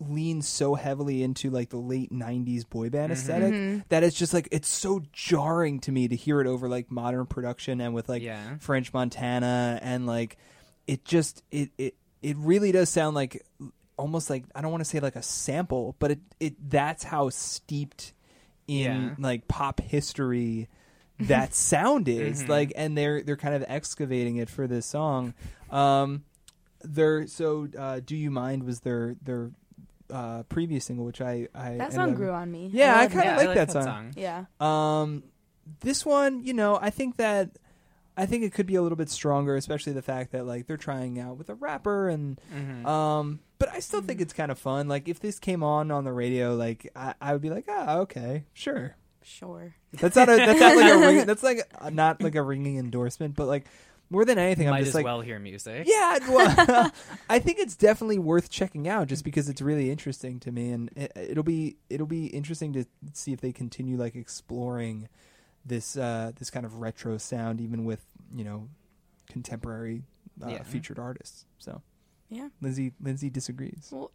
lean 0.08 0.42
so 0.42 0.74
heavily 0.74 1.22
into 1.22 1.50
like 1.50 1.70
the 1.70 1.76
late 1.76 2.12
90s 2.12 2.68
boy 2.68 2.90
band 2.90 3.04
mm-hmm. 3.04 3.12
aesthetic 3.12 3.52
mm-hmm. 3.52 3.80
that 3.88 4.02
it's 4.02 4.16
just 4.16 4.34
like 4.34 4.48
it's 4.50 4.68
so 4.68 5.02
jarring 5.12 5.78
to 5.80 5.92
me 5.92 6.08
to 6.08 6.16
hear 6.16 6.40
it 6.40 6.46
over 6.46 6.68
like 6.68 6.90
modern 6.90 7.26
production 7.26 7.80
and 7.80 7.94
with 7.94 8.08
like 8.08 8.22
Yeah. 8.22 8.56
French 8.58 8.92
Montana 8.92 9.78
and 9.82 10.06
like 10.06 10.36
it 10.86 11.04
just 11.04 11.42
it 11.50 11.70
it 11.78 11.94
it 12.20 12.36
really 12.38 12.72
does 12.72 12.88
sound 12.88 13.14
like 13.14 13.44
almost 13.96 14.30
like 14.30 14.44
I 14.54 14.60
don't 14.60 14.70
want 14.70 14.82
to 14.82 14.88
say 14.88 15.00
like 15.00 15.16
a 15.16 15.22
sample, 15.22 15.96
but 15.98 16.12
it 16.12 16.20
it 16.40 16.70
that's 16.70 17.04
how 17.04 17.30
steeped 17.30 18.12
in 18.80 19.02
Yeah. 19.02 19.14
like 19.18 19.48
pop 19.48 19.80
history 19.80 20.68
that 21.20 21.54
sound 21.72 22.08
is 22.08 22.48
like 22.48 22.72
and 22.76 22.96
they're 22.96 23.22
they're 23.22 23.36
kind 23.36 23.54
of 23.54 23.64
excavating 23.68 24.36
it 24.36 24.48
for 24.48 24.66
this 24.66 24.86
song. 24.86 25.34
Um 25.70 26.24
their 26.82 27.26
so 27.26 27.68
uh 27.78 28.00
do 28.04 28.16
you 28.16 28.30
mind 28.30 28.64
was 28.64 28.80
their 28.80 29.14
their 29.22 29.50
uh 30.10 30.42
previous 30.44 30.84
single 30.86 31.04
which 31.04 31.20
I 31.20 31.48
I 31.54 31.76
That 31.76 31.92
song 31.92 32.10
up- 32.10 32.16
grew 32.16 32.30
on 32.32 32.50
me. 32.50 32.70
Yeah, 32.72 32.94
I 32.96 33.02
will 33.06 33.10
kind 33.12 33.24
Yeah, 33.24 33.34
of 33.36 33.40
I 33.40 33.44
like, 33.46 33.54
that, 33.56 33.70
song. 33.72 34.12
Yeah. 34.16 34.44
Um, 34.60 35.22
this 35.80 36.04
one, 36.04 36.42
you 36.42 36.52
know, 36.54 36.78
I 36.80 36.90
think 36.90 37.16
that 37.18 37.50
I 38.16 38.26
think 38.26 38.42
it 38.44 38.52
could 38.52 38.66
be 38.66 38.74
a 38.74 38.82
little 38.82 38.96
bit 38.96 39.08
stronger, 39.08 39.56
especially 39.56 39.92
the 39.94 40.02
fact 40.02 40.32
that 40.32 40.44
like 40.44 40.66
they're 40.66 40.76
trying 40.76 41.18
out 41.18 41.38
with 41.38 41.48
a 41.48 41.54
rapper 41.54 42.08
and 42.08 42.38
Mm-hmm. 42.54 42.84
um. 42.86 43.40
But 43.62 43.72
I 43.74 43.78
still 43.78 44.00
think 44.02 44.20
it's 44.20 44.32
kind 44.32 44.50
of 44.50 44.58
fun. 44.58 44.88
Like 44.88 45.08
if 45.08 45.20
this 45.20 45.38
came 45.38 45.62
on 45.62 45.90
on 45.92 46.02
the 46.04 46.12
radio, 46.12 46.54
like 46.56 46.90
I, 46.96 47.14
I 47.20 47.32
would 47.32 47.42
be 47.42 47.50
like, 47.50 47.66
ah, 47.68 47.98
okay, 47.98 48.44
sure. 48.54 48.96
Sure. 49.22 49.72
That's 49.92 50.16
not 50.16 50.28
a 50.28 50.34
that's 50.36 50.58
not 50.58 50.74
like 50.76 50.92
a 50.92 50.98
ring, 51.06 51.26
that's 51.26 51.44
like 51.44 51.60
a, 51.80 51.90
not 51.92 52.20
like 52.20 52.34
a 52.34 52.42
ringing 52.42 52.76
endorsement, 52.78 53.36
but 53.36 53.46
like 53.46 53.66
more 54.10 54.24
than 54.24 54.36
anything, 54.36 54.68
I'm 54.68 54.76
just 54.78 54.88
as 54.88 54.94
like, 54.96 55.04
well 55.04 55.20
hear 55.20 55.38
music. 55.38 55.86
yeah, 55.88 56.18
well, 56.28 56.90
I 57.30 57.38
think 57.38 57.60
it's 57.60 57.76
definitely 57.76 58.18
worth 58.18 58.50
checking 58.50 58.88
out 58.88 59.06
just 59.06 59.22
because 59.24 59.48
it's 59.48 59.62
really 59.62 59.90
interesting 59.92 60.40
to 60.40 60.50
me, 60.50 60.72
and 60.72 60.90
it, 60.96 61.12
it'll 61.14 61.44
be 61.44 61.76
it'll 61.88 62.06
be 62.08 62.26
interesting 62.26 62.72
to 62.72 62.84
see 63.12 63.32
if 63.32 63.40
they 63.40 63.52
continue 63.52 63.96
like 63.96 64.16
exploring 64.16 65.08
this 65.64 65.96
uh, 65.96 66.32
this 66.38 66.50
kind 66.50 66.66
of 66.66 66.80
retro 66.80 67.16
sound, 67.16 67.60
even 67.60 67.84
with 67.84 68.04
you 68.34 68.42
know 68.44 68.68
contemporary 69.28 70.02
uh, 70.44 70.48
Yeah. 70.48 70.62
featured 70.64 70.98
artists. 70.98 71.46
So 71.58 71.80
Yeah. 72.34 72.48
Lindsay 72.60 72.92
Lindsay 73.00 73.28
disagrees. 73.30 73.88
Well, 73.92 74.10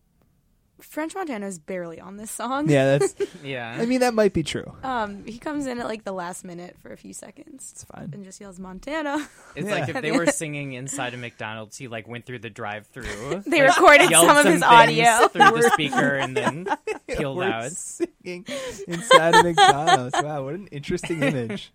French 0.80 1.16
Montana 1.16 1.48
is 1.48 1.58
barely 1.58 2.00
on 2.00 2.18
this 2.18 2.30
song. 2.30 2.70
Yeah, 2.70 2.98
that's. 2.98 3.16
Yeah. 3.44 3.76
I 3.80 3.86
mean, 3.86 4.02
that 4.02 4.14
might 4.14 4.34
be 4.34 4.44
true. 4.44 4.76
Um, 4.84 5.24
he 5.26 5.38
comes 5.40 5.66
in 5.68 5.80
at 5.80 5.86
like 5.86 6.04
the 6.04 6.12
last 6.12 6.44
minute 6.44 6.76
for 6.82 6.92
a 6.92 6.98
few 6.98 7.14
seconds 7.14 7.72
It's 7.74 7.84
fine. 7.86 8.10
and 8.14 8.24
just 8.24 8.40
yells 8.42 8.60
Montana. 8.60 9.28
It's 9.56 9.70
like 9.70 9.90
if 9.90 10.02
they 10.02 10.12
were 10.18 10.26
singing 10.28 10.74
inside 10.74 11.14
a 11.14 11.18
McDonald's, 11.18 11.78
he 11.78 11.88
like 11.88 12.08
went 12.08 12.26
through 12.26 12.40
the 12.40 12.50
drive-through. 12.50 13.44
They 13.48 13.62
like, 13.62 13.76
recorded 13.78 14.10
yelled 14.12 14.28
some 14.28 14.38
of 14.38 14.46
his 14.46 14.62
audio. 14.64 15.28
through 15.30 15.62
the 15.62 15.70
speaker 15.74 16.16
and 16.16 16.36
then 16.38 16.68
peeled 17.08 17.38
We're 17.38 17.46
out. 17.46 17.72
singing 17.72 18.46
inside 18.88 19.36
a 19.36 19.44
McDonald's. 19.44 20.16
Wow, 20.22 20.44
what 20.46 20.54
an 20.56 20.68
interesting 20.68 21.24
image. 21.24 21.72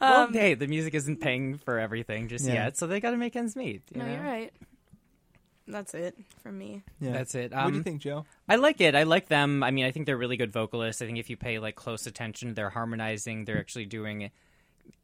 well, 0.00 0.28
hey, 0.32 0.52
the 0.54 0.66
music 0.66 0.94
isn't 0.94 1.20
paying 1.20 1.56
for 1.58 1.78
everything 1.78 2.28
just 2.28 2.44
Yeah. 2.46 2.54
yet, 2.64 2.76
so 2.76 2.86
they 2.86 3.00
got 3.00 3.12
to 3.12 3.16
make 3.16 3.36
ends 3.36 3.56
meet. 3.56 3.82
You 3.94 4.00
no, 4.00 4.06
know? 4.06 4.12
you're 4.14 4.22
right. 4.22 4.52
That's 5.68 5.94
it 5.94 6.16
from 6.42 6.58
me. 6.58 6.82
Yeah. 7.00 7.12
That's 7.12 7.34
it. 7.34 7.52
what 7.52 7.66
do 7.66 7.72
you 7.72 7.78
Um, 7.78 7.82
think, 7.84 8.00
Joe? 8.02 8.24
I 8.48 8.56
like 8.56 8.80
it. 8.80 8.94
I 8.94 9.02
like 9.02 9.26
them. 9.28 9.62
I 9.62 9.70
mean, 9.72 9.84
I 9.84 9.90
think 9.90 10.06
they're 10.06 10.16
really 10.16 10.36
good 10.36 10.52
vocalists. 10.52 11.02
I 11.02 11.06
think 11.06 11.18
if 11.18 11.28
you 11.28 11.36
pay 11.36 11.58
like 11.58 11.74
close 11.74 12.06
attention, 12.06 12.54
they're 12.54 12.70
harmonizing. 12.70 13.44
They're 13.44 13.58
actually 13.58 13.86
doing. 13.86 14.30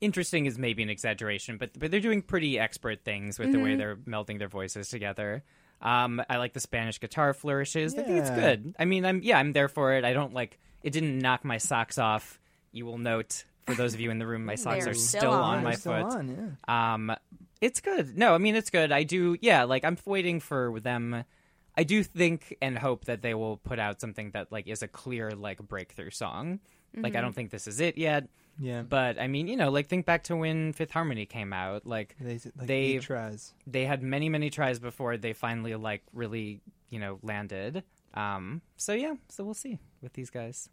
Interesting 0.00 0.46
is 0.46 0.58
maybe 0.58 0.82
an 0.84 0.88
exaggeration, 0.90 1.56
but 1.58 1.70
but 1.76 1.90
they're 1.90 1.98
doing 2.00 2.22
pretty 2.22 2.58
expert 2.58 3.04
things 3.04 3.38
with 3.38 3.50
the 3.50 3.58
way 3.58 3.74
they're 3.74 3.96
melding 3.96 4.38
their 4.38 4.48
voices 4.48 4.88
together. 4.88 5.42
Um, 5.80 6.22
I 6.30 6.36
like 6.36 6.52
the 6.52 6.60
Spanish 6.60 7.00
guitar 7.00 7.34
flourishes. 7.34 7.92
I 7.98 8.02
think 8.04 8.18
it's 8.20 8.30
good. 8.30 8.76
I 8.78 8.84
mean, 8.84 9.04
I'm 9.04 9.20
yeah, 9.24 9.38
I'm 9.38 9.52
there 9.52 9.68
for 9.68 9.94
it. 9.94 10.04
I 10.04 10.12
don't 10.12 10.32
like 10.32 10.60
it. 10.84 10.90
Didn't 10.90 11.18
knock 11.18 11.44
my 11.44 11.58
socks 11.58 11.98
off. 11.98 12.40
You 12.70 12.86
will 12.86 12.98
note 12.98 13.44
for 13.66 13.74
those 13.74 13.94
of 13.94 14.00
you 14.00 14.10
in 14.10 14.18
the 14.18 14.26
room, 14.26 14.44
my 14.44 14.54
socks 14.54 14.84
They're 14.84 14.92
are 14.92 14.94
still 14.94 15.20
still 15.20 15.32
on. 15.32 15.58
on 15.58 15.64
my 15.64 15.74
still 15.74 15.92
foot. 15.92 16.14
on, 16.18 16.56
yeah. 16.68 16.94
Um, 16.94 17.14
it's 17.60 17.80
good. 17.80 18.16
No, 18.18 18.34
I 18.34 18.38
mean 18.38 18.56
it's 18.56 18.70
good. 18.70 18.90
I 18.92 19.02
do. 19.04 19.36
Yeah, 19.40 19.64
like 19.64 19.84
I'm 19.84 19.96
waiting 20.04 20.40
for 20.40 20.80
them. 20.80 21.24
I 21.76 21.84
do 21.84 22.02
think 22.02 22.56
and 22.60 22.76
hope 22.78 23.06
that 23.06 23.22
they 23.22 23.34
will 23.34 23.56
put 23.56 23.78
out 23.78 24.00
something 24.00 24.32
that 24.32 24.50
like 24.52 24.66
is 24.66 24.82
a 24.82 24.88
clear 24.88 25.30
like 25.30 25.58
breakthrough 25.58 26.10
song. 26.10 26.60
Like 26.94 27.16
I 27.16 27.22
don't 27.22 27.32
think 27.34 27.50
this 27.50 27.66
is 27.66 27.80
it 27.80 27.96
yet. 27.96 28.28
Yeah. 28.60 28.82
But 28.82 29.18
I 29.18 29.26
mean, 29.26 29.46
you 29.48 29.56
know, 29.56 29.70
like 29.70 29.86
think 29.88 30.04
back 30.04 30.24
to 30.24 30.36
when 30.36 30.74
Fifth 30.74 30.90
Harmony 30.90 31.24
came 31.24 31.54
out. 31.54 31.86
Like 31.86 32.14
They, 32.20 32.34
like 32.34 32.66
they 32.66 32.98
tries. 32.98 33.54
they 33.66 33.86
had 33.86 34.02
many 34.02 34.28
many 34.28 34.50
tries 34.50 34.78
before 34.78 35.16
they 35.16 35.32
finally 35.32 35.74
like 35.74 36.02
really 36.12 36.60
you 36.90 36.98
know 36.98 37.18
landed. 37.22 37.82
Um. 38.12 38.60
So 38.76 38.92
yeah. 38.92 39.14
So 39.30 39.42
we'll 39.44 39.54
see 39.54 39.78
with 40.02 40.12
these 40.12 40.28
guys. 40.28 40.68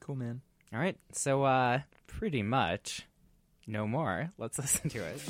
Cool, 0.00 0.16
man. 0.16 0.42
All 0.72 0.80
right. 0.80 0.96
So 1.12 1.44
uh, 1.44 1.80
pretty 2.06 2.42
much, 2.42 3.06
no 3.66 3.86
more. 3.86 4.30
Let's 4.38 4.58
listen 4.60 4.88
to 4.90 5.00
it. 5.04 5.22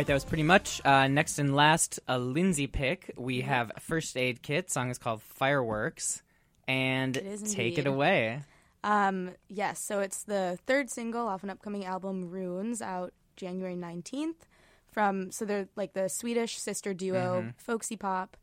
Right, 0.00 0.06
that 0.06 0.14
was 0.14 0.24
pretty 0.24 0.42
much. 0.42 0.80
Uh, 0.84 1.08
next 1.08 1.38
and 1.38 1.54
last, 1.54 2.00
a 2.08 2.18
Lindsay 2.18 2.66
pick. 2.66 3.12
We 3.18 3.42
have 3.42 3.70
First 3.80 4.16
Aid 4.16 4.40
Kit. 4.42 4.70
Song 4.70 4.88
is 4.90 4.96
called 4.96 5.22
Fireworks. 5.22 6.22
And 6.66 7.16
It 7.18 7.44
take 7.50 7.76
it 7.78 7.86
away. 7.86 8.42
Um, 8.82 9.32
yes, 9.48 9.78
so 9.78 10.00
it's 10.00 10.22
the 10.22 10.58
third 10.66 10.88
single 10.88 11.26
off 11.26 11.42
an 11.42 11.50
upcoming 11.50 11.84
album, 11.84 12.30
Runes, 12.30 12.80
out 12.80 13.12
January 13.36 13.74
19th. 13.76 14.36
From 14.90 15.30
so 15.32 15.44
they're 15.44 15.68
like 15.76 15.92
the 15.92 16.08
Swedish 16.08 16.58
sister 16.58 16.94
duo, 16.94 17.40
Mm-hmm. 17.42 17.48
folksy 17.58 17.96
pop. 17.96 18.36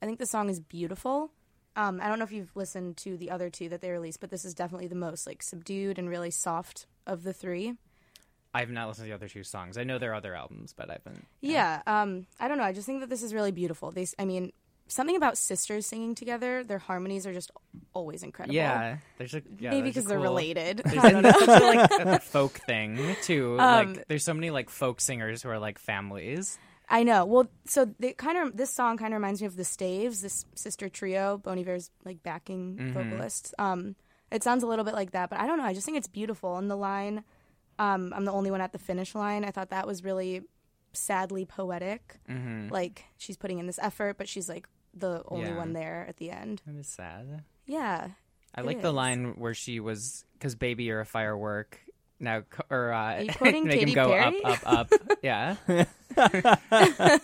I 0.00 0.06
think 0.06 0.18
the 0.18 0.26
song 0.26 0.48
is 0.48 0.60
beautiful. 0.60 1.30
Um, 1.76 2.00
I 2.02 2.08
don't 2.08 2.18
know 2.18 2.24
if 2.24 2.32
you've 2.32 2.56
listened 2.56 2.96
to 2.98 3.16
the 3.18 3.30
other 3.30 3.50
two 3.50 3.68
that 3.68 3.80
they 3.82 3.90
released, 3.90 4.20
but 4.20 4.30
this 4.30 4.44
is 4.46 4.54
definitely 4.54 4.88
the 4.88 4.94
most 4.94 5.26
like 5.26 5.42
subdued 5.42 5.98
and 5.98 6.08
really 6.08 6.30
soft 6.30 6.86
of 7.06 7.22
the 7.22 7.32
three. 7.34 7.74
I 8.54 8.60
have 8.60 8.70
not 8.70 8.88
listened 8.88 9.06
to 9.06 9.08
the 9.10 9.14
other 9.14 9.28
two 9.28 9.44
songs. 9.44 9.78
I 9.78 9.84
know 9.84 9.98
there 9.98 10.10
are 10.12 10.14
other 10.16 10.34
albums, 10.34 10.74
but 10.76 10.90
I've 10.90 11.02
been 11.04 11.24
Yeah, 11.40 11.82
um, 11.86 12.26
I 12.38 12.48
don't 12.48 12.58
know. 12.58 12.64
I 12.64 12.72
just 12.72 12.86
think 12.86 13.00
that 13.00 13.08
this 13.10 13.22
is 13.22 13.32
really 13.32 13.52
beautiful. 13.52 13.90
They, 13.92 14.06
I 14.18 14.24
mean, 14.26 14.52
something 14.88 15.16
about 15.16 15.38
sisters 15.38 15.86
singing 15.86 16.14
together. 16.14 16.62
Their 16.62 16.78
harmonies 16.78 17.26
are 17.26 17.32
just 17.32 17.50
always 17.94 18.22
incredible. 18.22 18.54
Yeah, 18.54 18.98
there's 19.16 19.34
a 19.34 19.42
yeah, 19.58 19.70
maybe 19.70 19.88
because 19.88 20.04
they're 20.04 20.20
related. 20.20 20.82
There's, 20.84 20.98
I 21.04 21.10
don't 21.10 21.22
know. 21.22 21.32
there's 21.32 21.44
such 21.46 21.62
a, 21.62 21.66
like 21.66 21.90
a 22.16 22.20
folk 22.20 22.52
thing 22.66 23.16
too. 23.22 23.56
Um, 23.60 23.94
like 23.94 24.08
there's 24.08 24.24
so 24.24 24.34
many 24.34 24.50
like 24.50 24.68
folk 24.70 25.00
singers 25.00 25.42
who 25.42 25.48
are 25.48 25.58
like 25.58 25.78
families. 25.78 26.58
I 26.90 27.04
know. 27.04 27.24
Well, 27.24 27.48
so 27.64 27.86
they 28.00 28.12
kind 28.12 28.36
of 28.36 28.54
this 28.56 28.68
song 28.70 28.98
kind 28.98 29.14
of 29.14 29.18
reminds 29.18 29.40
me 29.40 29.46
of 29.46 29.56
the 29.56 29.64
Staves, 29.64 30.20
this 30.20 30.44
sister 30.54 30.90
trio, 30.90 31.38
Bon 31.38 31.58
Iver's 31.58 31.90
like 32.04 32.22
backing 32.22 32.76
Mhm. 32.76 32.92
vocalists. 32.92 33.54
Um, 33.58 33.96
it 34.30 34.42
sounds 34.42 34.62
a 34.62 34.66
little 34.66 34.84
bit 34.84 34.92
like 34.92 35.12
that, 35.12 35.30
but 35.30 35.40
I 35.40 35.46
don't 35.46 35.56
know. 35.56 35.64
I 35.64 35.72
just 35.72 35.86
think 35.86 35.96
it's 35.96 36.08
beautiful. 36.08 36.58
And 36.58 36.70
the 36.70 36.76
line, 36.76 37.24
um, 37.78 38.12
"I'm 38.14 38.24
the 38.24 38.32
only 38.32 38.50
one 38.50 38.60
at 38.60 38.72
the 38.72 38.78
finish 38.78 39.14
line." 39.14 39.44
I 39.44 39.50
thought 39.50 39.70
that 39.70 39.86
was 39.86 40.02
really 40.04 40.42
sadly 40.92 41.44
poetic. 41.44 42.18
Mhm. 42.28 42.70
Like 42.70 43.04
she's 43.18 43.36
putting 43.36 43.58
in 43.58 43.66
this 43.66 43.78
effort, 43.82 44.18
but 44.18 44.28
she's 44.28 44.48
like 44.48 44.68
the 44.94 45.22
only 45.28 45.48
Yeah. 45.48 45.56
one 45.56 45.72
there 45.72 46.04
at 46.08 46.16
the 46.18 46.30
end. 46.30 46.60
That 46.66 46.76
is 46.78 46.86
sad. 46.86 47.44
Yeah, 47.66 48.08
I 48.54 48.60
like 48.60 48.82
the 48.82 48.92
line 48.92 49.34
where 49.38 49.54
she 49.54 49.80
was, 49.80 50.24
"Cause 50.40 50.54
baby, 50.54 50.84
you're 50.84 51.00
a 51.00 51.06
firework." 51.06 51.78
Now, 52.20 52.42
or 52.70 52.92
uh, 52.92 53.24
make 53.40 53.64
Katy 53.64 53.80
him 53.90 53.94
go 53.94 54.08
Perry? 54.10 54.42
up, 54.44 54.60
up, 54.64 54.92
up. 54.92 55.00
yeah. 55.22 55.56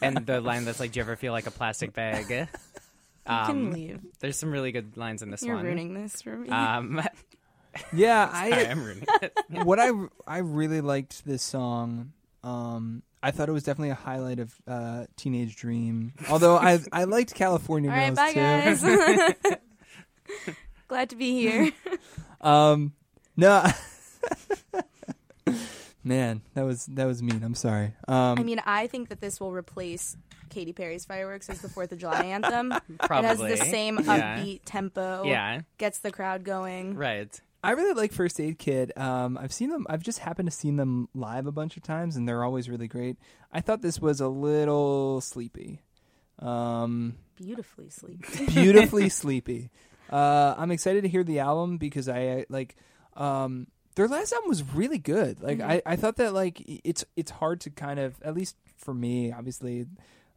and 0.02 0.26
the 0.26 0.40
line 0.42 0.64
that's 0.64 0.80
like, 0.80 0.92
"Do 0.92 0.98
you 0.98 1.02
ever 1.04 1.16
feel 1.16 1.32
like 1.32 1.46
a 1.46 1.50
plastic 1.50 1.92
bag?" 1.92 2.30
You 2.30 2.46
can 3.26 3.72
leave. 3.72 4.00
There's 4.20 4.38
some 4.38 4.50
really 4.50 4.72
good 4.72 4.96
lines 4.96 5.22
in 5.22 5.30
this 5.30 5.42
You're 5.42 5.56
one. 5.56 5.64
ruining 5.66 5.92
this 5.94 6.22
for 6.22 6.34
me. 6.36 6.48
Um, 6.48 7.02
Yeah, 7.92 8.30
Sorry, 8.32 8.52
I 8.52 8.58
am 8.70 8.84
ruining 8.84 9.04
it. 9.22 9.32
what 9.64 9.78
I 9.80 9.90
I 10.26 10.38
really 10.38 10.80
liked 10.80 11.24
this 11.24 11.42
song. 11.42 12.12
Um, 12.44 13.02
I 13.22 13.30
thought 13.32 13.48
it 13.48 13.52
was 13.52 13.64
definitely 13.64 13.90
a 13.90 13.94
highlight 13.94 14.38
of 14.38 14.54
uh, 14.66 15.06
Teenage 15.16 15.56
Dream. 15.56 16.12
Although 16.30 16.56
I 16.56 16.78
I 16.92 17.04
liked 17.04 17.34
California 17.34 17.90
All 17.92 17.96
right, 17.96 18.14
Girls 18.14 18.16
bye 18.16 18.32
too. 18.32 19.44
guys. 19.44 19.56
Glad 20.88 21.10
to 21.10 21.16
be 21.16 21.38
here. 21.38 21.72
um, 22.40 22.92
no, 23.36 23.64
man, 26.04 26.42
that 26.54 26.62
was 26.64 26.86
that 26.86 27.04
was 27.06 27.22
mean. 27.22 27.42
I'm 27.42 27.54
sorry. 27.54 27.92
Um, 28.06 28.38
I 28.38 28.42
mean, 28.42 28.60
I 28.64 28.86
think 28.86 29.08
that 29.10 29.20
this 29.20 29.40
will 29.40 29.52
replace 29.52 30.16
Katy 30.50 30.72
Perry's 30.72 31.04
fireworks 31.04 31.48
as 31.50 31.60
the 31.60 31.68
Fourth 31.68 31.92
of 31.92 31.98
July 31.98 32.22
anthem. 32.24 32.72
Probably. 33.00 33.28
It 33.52 33.58
has 33.58 33.60
the 33.60 33.66
same 33.66 33.98
Yeah. 33.98 34.38
upbeat 34.38 34.60
tempo. 34.64 35.24
Yeah. 35.24 35.60
gets 35.78 35.98
the 35.98 36.10
crowd 36.10 36.44
going. 36.44 36.94
right. 36.94 37.38
I 37.62 37.72
really 37.72 37.94
like 37.94 38.12
First 38.12 38.40
Aid 38.40 38.58
Kit. 38.58 38.96
Um, 38.96 39.36
I've 39.36 39.52
seen 39.52 39.70
them. 39.70 39.86
I've 39.90 40.02
just 40.02 40.20
happened 40.20 40.48
to 40.50 40.54
seen 40.56 40.76
them 40.76 41.08
live 41.14 41.46
a 41.46 41.52
bunch 41.52 41.76
of 41.76 41.82
times, 41.82 42.16
and 42.16 42.28
they're 42.28 42.44
always 42.44 42.68
really 42.68 42.86
great. 42.88 43.16
I 43.52 43.60
thought 43.60 43.82
this 43.82 44.00
was 44.00 44.20
a 44.20 44.28
little 44.28 45.20
sleepy. 45.20 45.80
Um, 46.38 47.16
Beautifully 47.36 47.90
sleepy. 47.90 48.46
beautifully 48.52 49.08
sleepy. 49.08 49.70
Uh, 50.10 50.54
I'm 50.56 50.70
excited 50.70 51.02
to 51.02 51.08
hear 51.08 51.24
the 51.24 51.40
album 51.40 51.78
because 51.78 52.08
I 52.08 52.46
like 52.48 52.76
um, 53.16 53.66
their 53.96 54.06
last 54.08 54.32
album 54.32 54.48
was 54.48 54.62
really 54.74 54.98
good. 54.98 55.42
Like 55.42 55.58
Mhm. 55.58 55.68
I, 55.68 55.82
I 55.84 55.96
thought 55.96 56.16
that 56.16 56.32
like 56.32 56.62
it's 56.66 57.04
it's 57.16 57.30
hard 57.32 57.60
to 57.62 57.70
kind 57.70 57.98
of 57.98 58.20
at 58.22 58.34
least 58.34 58.56
for 58.76 58.94
me, 58.94 59.32
obviously, 59.32 59.86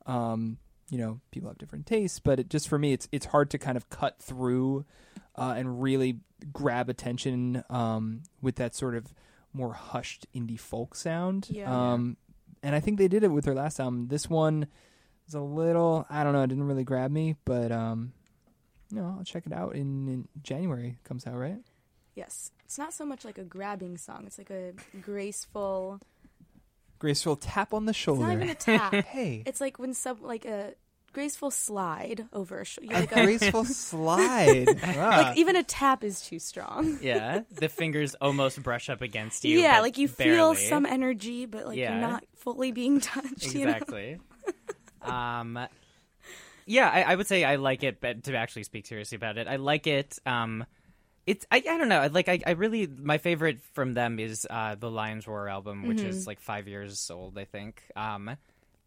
um, 0.07 0.57
you 0.91 0.97
know, 0.97 1.21
people 1.31 1.49
have 1.49 1.57
different 1.57 1.87
tastes, 1.87 2.19
but 2.19 2.41
it, 2.41 2.49
just 2.49 2.67
for 2.67 2.77
me, 2.77 2.91
it's 2.91 3.07
it's 3.11 3.25
hard 3.27 3.49
to 3.51 3.57
kind 3.57 3.77
of 3.77 3.89
cut 3.89 4.21
through 4.21 4.85
uh, 5.35 5.55
and 5.57 5.81
really 5.81 6.19
grab 6.51 6.89
attention 6.89 7.63
um, 7.69 8.23
with 8.41 8.57
that 8.57 8.75
sort 8.75 8.95
of 8.95 9.13
more 9.53 9.73
hushed 9.73 10.27
indie 10.35 10.59
folk 10.59 10.93
sound. 10.93 11.47
Yeah. 11.49 11.93
Um, 11.93 12.17
and 12.61 12.75
I 12.75 12.81
think 12.81 12.97
they 12.97 13.07
did 13.07 13.23
it 13.23 13.29
with 13.29 13.45
their 13.45 13.55
last 13.55 13.79
album. 13.79 14.09
This 14.09 14.29
one 14.29 14.67
is 15.27 15.33
a 15.33 15.39
little, 15.39 16.05
I 16.09 16.23
don't 16.23 16.33
know, 16.33 16.43
it 16.43 16.47
didn't 16.47 16.65
really 16.67 16.83
grab 16.83 17.09
me, 17.09 17.35
but 17.45 17.71
um, 17.71 18.11
no, 18.91 19.15
I'll 19.17 19.23
check 19.23 19.45
it 19.45 19.53
out 19.53 19.75
in, 19.75 20.07
in 20.09 20.27
January. 20.43 20.97
Comes 21.05 21.25
out 21.25 21.37
right. 21.37 21.59
yes, 22.15 22.51
it's 22.65 22.77
not 22.77 22.93
so 22.93 23.05
much 23.05 23.25
like 23.25 23.37
a 23.37 23.43
grabbing 23.43 23.97
song. 23.97 24.23
It's 24.27 24.37
like 24.37 24.51
a 24.51 24.73
graceful. 25.01 25.99
Graceful 27.01 27.35
tap 27.35 27.73
on 27.73 27.85
the 27.85 27.89
It's 27.89 27.97
shoulder. 27.99 28.21
not 28.27 28.33
even 28.33 28.49
a 28.49 28.55
tap. 28.55 28.93
hey, 29.07 29.41
It's 29.47 29.59
like 29.59 29.79
when 29.79 29.93
some 29.95 30.21
like 30.21 30.45
a 30.45 30.75
graceful 31.13 31.49
slide 31.49 32.27
over 32.31 32.61
a 32.61 32.65
shoulder. 32.65 32.95
a 32.95 33.07
graceful 33.07 33.65
slide. 33.95 34.67
Wow. 34.95 35.09
Like 35.09 35.37
even 35.37 35.55
a 35.55 35.63
tap 35.63 36.03
is 36.03 36.21
too 36.21 36.37
strong. 36.37 36.99
Yeah, 37.01 37.39
the 37.51 37.69
fingers 37.69 38.13
almost 38.21 38.61
brush 38.61 38.87
up 38.87 39.01
against 39.01 39.43
you. 39.43 39.59
yeah, 39.59 39.81
like 39.81 39.97
you 39.97 40.07
feel 40.07 40.53
some 40.53 40.85
energy, 40.85 41.47
but 41.47 41.65
like 41.65 41.77
Yeah. 41.77 41.93
you're 41.99 42.07
not 42.07 42.23
fully 42.35 42.71
being 42.71 42.99
touched. 43.01 43.55
you 43.55 43.65
know? 43.65 43.71
exactly. 43.71 44.19
um, 45.01 45.57
yeah, 46.67 46.87
I, 46.87 47.01
I 47.01 47.15
would 47.15 47.25
say 47.27 47.43
I 47.43 47.55
like 47.55 47.83
it, 47.83 47.99
but 47.99 48.23
to 48.25 48.35
actually 48.35 48.63
speak 48.63 48.85
seriously 48.85 49.15
about 49.15 49.39
it, 49.39 49.47
I 49.47 49.55
like 49.55 49.87
it. 49.87 50.19
Um, 50.27 50.65
it's 51.31 51.45
I, 51.51 51.57
I 51.57 51.77
don't 51.77 51.87
know. 51.89 52.09
Like 52.11 52.27
I, 52.29 52.39
I 52.45 52.51
really 52.51 52.87
my 52.87 53.17
favorite 53.17 53.59
from 53.73 53.93
them 53.93 54.19
is 54.19 54.45
uh, 54.49 54.75
the 54.75 54.91
Lions 54.91 55.27
Roar 55.27 55.47
album, 55.47 55.87
which 55.87 56.01
is 56.03 56.23
Mhm. 56.23 56.27
like 56.27 56.39
five 56.41 56.67
years 56.67 57.09
old, 57.09 57.37
I 57.37 57.45
think. 57.45 57.81
Um, 57.95 58.29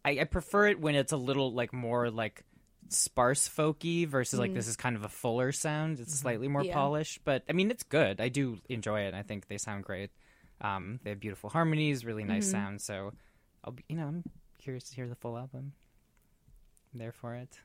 I, 0.05 0.19
I 0.19 0.23
prefer 0.25 0.67
it 0.67 0.79
when 0.79 0.93
it's 0.95 1.11
a 1.11 1.17
little 1.17 1.51
like 1.51 1.73
more 1.73 2.11
like 2.11 2.43
sparse 2.89 3.49
folky 3.49 4.07
versus 4.07 4.39
like 4.39 4.51
Mhm. 4.51 4.55
this 4.55 4.67
is 4.67 4.75
kind 4.75 4.95
of 4.95 5.03
a 5.03 5.09
fuller 5.09 5.51
sound. 5.51 5.99
It's 5.99 6.13
slightly 6.19 6.47
more 6.47 6.63
Yeah. 6.63 6.73
polished, 6.73 7.21
but 7.25 7.43
I 7.49 7.53
mean 7.53 7.71
it's 7.71 7.83
good. 7.83 8.21
I 8.21 8.29
do 8.29 8.59
enjoy 8.69 9.01
it. 9.07 9.13
I 9.15 9.23
think 9.23 9.47
they 9.47 9.57
sound 9.57 9.83
great. 9.83 10.11
Um, 10.61 10.99
they 11.03 11.09
have 11.09 11.19
beautiful 11.19 11.49
harmonies, 11.49 12.05
really 12.05 12.23
nice 12.23 12.47
Mhm. 12.47 12.51
sound. 12.51 12.81
So 12.81 13.13
I'll 13.63 13.73
be, 13.73 13.83
you 13.89 13.95
know, 13.97 14.07
I'm 14.07 14.23
curious 14.59 14.83
to 14.89 14.95
hear 14.95 15.07
the 15.07 15.15
full 15.15 15.35
album. 15.35 15.73
I'm 16.93 16.99
there 16.99 17.11
for 17.11 17.33
it. 17.33 17.59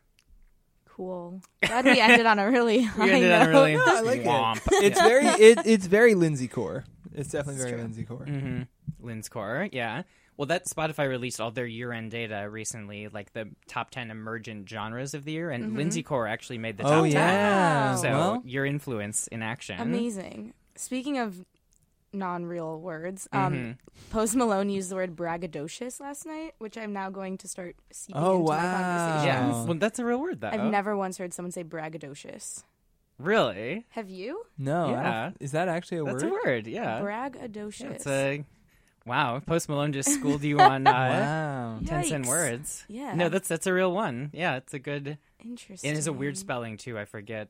Cool. 1.00 1.40
Glad 1.62 1.86
we 1.86 1.98
ended 1.98 2.26
on 2.26 2.38
a 2.38 2.50
really 2.50 2.82
high 2.82 3.04
We 3.06 3.10
ended 3.12 3.32
on 3.32 3.40
a 3.40 3.44
note. 3.46 3.50
really 3.52 3.76
I 3.76 4.00
like 4.00 4.22
womp. 4.22 4.56
it. 4.70 4.84
It's 4.84 5.00
very 5.00 5.24
it, 5.26 5.58
it's 5.64 5.86
very 5.86 6.14
Lindsay 6.14 6.46
core. 6.46 6.84
It's 7.14 7.30
definitely 7.30 7.54
It's 7.54 7.62
very 7.64 7.72
true. 7.72 7.82
Lindsay 7.82 8.04
core. 8.04 8.26
Mm-hmm. 8.28 8.62
Lynn's 9.06 9.28
core, 9.30 9.66
yeah. 9.72 10.02
Well, 10.36 10.44
that 10.46 10.66
Spotify 10.66 11.08
released 11.08 11.40
all 11.40 11.50
their 11.50 11.64
year-end 11.66 12.10
data 12.10 12.46
recently, 12.50 13.08
like 13.08 13.32
the 13.32 13.48
top 13.66 13.90
ten 13.90 14.10
emergent 14.10 14.68
genres 14.68 15.14
of 15.14 15.24
the 15.24 15.32
year, 15.32 15.50
and 15.50 15.72
Mhm. 15.72 15.76
Lindsay 15.78 16.02
core 16.02 16.26
actually 16.26 16.58
made 16.58 16.76
the 16.76 16.84
Oh, 16.84 16.90
top 16.90 17.02
ten. 17.04 17.12
yeah. 17.12 17.94
So 17.96 18.10
Well- 18.10 18.42
your 18.44 18.66
influence 18.66 19.26
in 19.28 19.40
action, 19.42 19.80
Amazing. 19.80 20.52
Speaking 20.76 21.16
of 21.18 21.46
non-real 22.12 22.80
words, 22.80 23.28
um, 23.32 23.54
Mhm. 23.54 23.76
Post 24.10 24.34
Malone 24.36 24.68
used 24.70 24.90
the 24.90 24.96
word 24.96 25.14
braggadocious 25.16 26.00
last 26.00 26.26
night, 26.26 26.54
which 26.58 26.76
I'm 26.76 26.92
now 26.92 27.10
going 27.10 27.38
to 27.38 27.48
start 27.48 27.76
seeping 27.90 28.20
Oh, 28.20 28.40
into 28.40 28.50
my 28.50 28.56
wow. 28.56 28.72
conversations. 28.72 29.56
Yeah, 29.56 29.64
well, 29.64 29.74
that's 29.78 29.98
a 29.98 30.04
real 30.04 30.20
word, 30.20 30.40
though. 30.40 30.48
I've 30.48 30.64
never 30.70 30.96
once 30.96 31.18
heard 31.18 31.32
someone 31.32 31.52
say 31.52 31.62
braggadocious. 31.64 32.64
really. 33.18 33.84
Have 33.90 34.08
you? 34.08 34.44
No, 34.56 34.90
Yeah. 34.90 35.30
is 35.40 35.52
that 35.52 35.68
actually 35.68 35.98
a 35.98 36.04
That's 36.04 36.22
word? 36.24 36.32
That's 36.32 36.44
a 36.44 36.48
word, 36.48 36.66
yeah. 36.66 37.00
Braggadocious. 37.00 37.90
It's 37.92 38.06
a 38.06 38.44
wow. 39.06 39.40
Post 39.40 39.68
Malone 39.68 39.92
just 39.92 40.08
schooled 40.10 40.42
you 40.42 40.58
on 40.58 40.86
uh, 40.86 40.90
Wow. 41.80 41.80
ten 41.86 42.04
cent 42.04 42.26
words. 42.26 42.84
Yeah. 42.88 43.14
No, 43.14 43.28
that's 43.28 43.46
that's 43.48 43.66
a 43.66 43.74
real 43.74 43.92
one. 43.92 44.30
Yeah, 44.32 44.56
it's 44.56 44.72
a 44.74 44.78
good. 44.78 45.18
Interesting. 45.44 45.90
It 45.90 45.94
has 45.96 46.06
a 46.06 46.12
weird 46.12 46.36
spelling 46.38 46.76
too. 46.78 46.98
I 46.98 47.04
forget. 47.04 47.48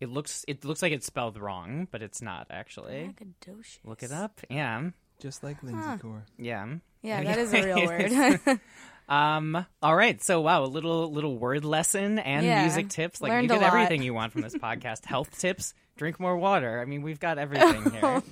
It 0.00 0.08
looks 0.08 0.44
it 0.48 0.64
looks 0.64 0.80
like 0.82 0.92
it's 0.92 1.06
spelled 1.06 1.38
wrong, 1.38 1.86
but 1.90 2.02
it's 2.02 2.22
not 2.22 2.46
actually. 2.50 3.14
Braggadocious. 3.20 3.78
Look 3.84 4.02
it 4.02 4.10
up. 4.12 4.40
Yeah. 4.48 4.90
Just 5.20 5.42
like 5.44 5.62
Lindsay 5.62 5.82
Huh. 5.86 5.98
core. 5.98 6.24
Yeah. 6.38 6.66
Yeah, 7.02 7.22
that 7.22 7.38
is 7.38 7.52
a 7.52 7.62
real 7.74 7.86
word. 7.86 8.60
um. 9.08 9.66
All 9.82 9.94
right. 9.94 10.22
So 10.22 10.40
wow, 10.40 10.64
a 10.64 10.66
little 10.66 11.12
little 11.12 11.36
word 11.38 11.64
lesson 11.64 12.18
and 12.18 12.44
Yeah. 12.46 12.62
music 12.62 12.88
tips. 12.88 13.20
Like 13.20 13.30
Learned 13.30 13.50
you 13.50 13.58
get 13.58 13.62
everything 13.62 14.02
you 14.02 14.14
want 14.14 14.32
from 14.32 14.40
this 14.42 14.54
podcast. 14.56 15.04
Health 15.04 15.38
tips. 15.38 15.74
Drink 15.96 16.18
more 16.18 16.36
water. 16.38 16.80
I 16.80 16.86
mean, 16.86 17.02
we've 17.02 17.20
got 17.20 17.36
everything 17.38 17.90
here. 17.92 18.22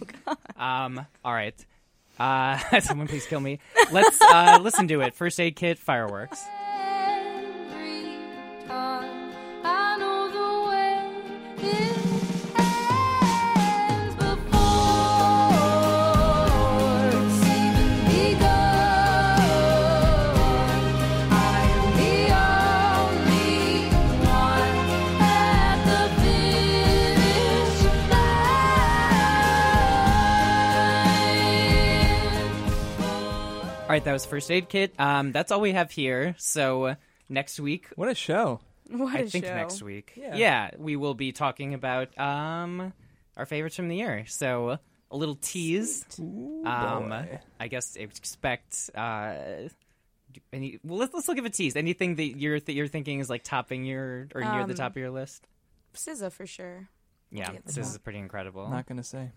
Um. 0.57 1.05
All 1.25 1.35
right. 1.35 1.55
Uh, 2.19 2.81
someone 2.81 3.07
please 3.07 3.27
kill 3.27 3.41
me. 3.41 3.61
Let's 3.93 4.21
uh, 4.21 4.59
listen 4.61 4.89
to 4.89 5.03
it. 5.03 5.15
First 5.15 5.39
aid 5.39 5.55
kit, 5.55 5.79
fireworks. 5.79 6.43
Right, 33.99 34.05
that 34.05 34.13
was 34.13 34.25
first 34.27 34.51
aid 34.51 34.69
kit. 34.69 34.95
Um, 34.99 35.33
that's 35.33 35.51
all 35.53 35.61
we 35.61 35.73
have 35.73 35.91
here. 35.91 36.35
So 36.39 36.97
next 37.29 37.59
week, 37.61 37.89
What 37.97 38.09
a 38.09 38.15
show. 38.15 38.61
what 38.89 39.15
I 39.15 39.21
a 39.21 39.27
think 39.27 39.45
show. 39.45 39.55
next 39.55 39.83
week, 39.83 40.13
Yeah. 40.17 40.37
Yeah. 40.37 40.71
we 40.79 40.97
will 40.97 41.15
be 41.15 41.33
talking 41.33 41.75
about 41.75 42.17
um 42.19 42.93
our 43.37 43.47
favorites 43.47 43.77
from 43.77 43.89
the 43.89 43.97
year. 43.97 44.25
So 44.27 44.79
a 45.11 45.17
little 45.17 45.37
tease. 45.37 46.05
um, 46.19 46.65
boy. 47.09 47.41
I 47.61 47.69
guess 47.69 47.97
expect. 47.97 48.91
Uh, 48.95 49.69
do- 50.33 50.41
any, 50.53 50.79
well, 50.85 50.99
let's 50.99 51.15
let's 51.15 51.27
look 51.29 51.39
at 51.39 51.45
a 51.47 51.51
tease. 51.51 51.75
Anything 51.77 52.17
that 52.17 52.39
you're 52.39 52.61
that 52.61 52.73
you're 52.73 52.89
thinking 52.89 53.19
is 53.21 53.31
like 53.31 53.43
topping 53.45 53.85
your 53.85 54.29
or 54.35 54.41
near 54.43 54.65
the 54.67 54.73
Um, 54.73 54.75
top 54.75 54.93
of 54.93 54.97
your 54.99 55.11
list? 55.11 55.47
SZA 55.95 56.31
for 56.31 56.47
sure. 56.47 56.89
Yeah, 57.31 57.51
be 57.51 57.57
at 57.59 57.67
the 57.67 57.73
this 57.73 57.91
is 57.91 57.99
pretty 57.99 58.19
incredible. 58.19 58.69
Not 58.69 58.87
gonna 58.87 59.03
say. 59.03 59.31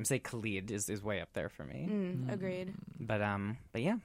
I'm 0.00 0.04
say 0.06 0.18
Khalid 0.18 0.70
is, 0.70 0.88
is 0.88 1.02
way 1.02 1.20
up 1.20 1.28
there 1.34 1.50
for 1.50 1.62
me. 1.62 1.86
Mm, 1.90 2.32
agreed. 2.32 2.72
But 2.98 3.20
um, 3.20 3.58
but 3.70 3.82
yeah, 3.82 3.96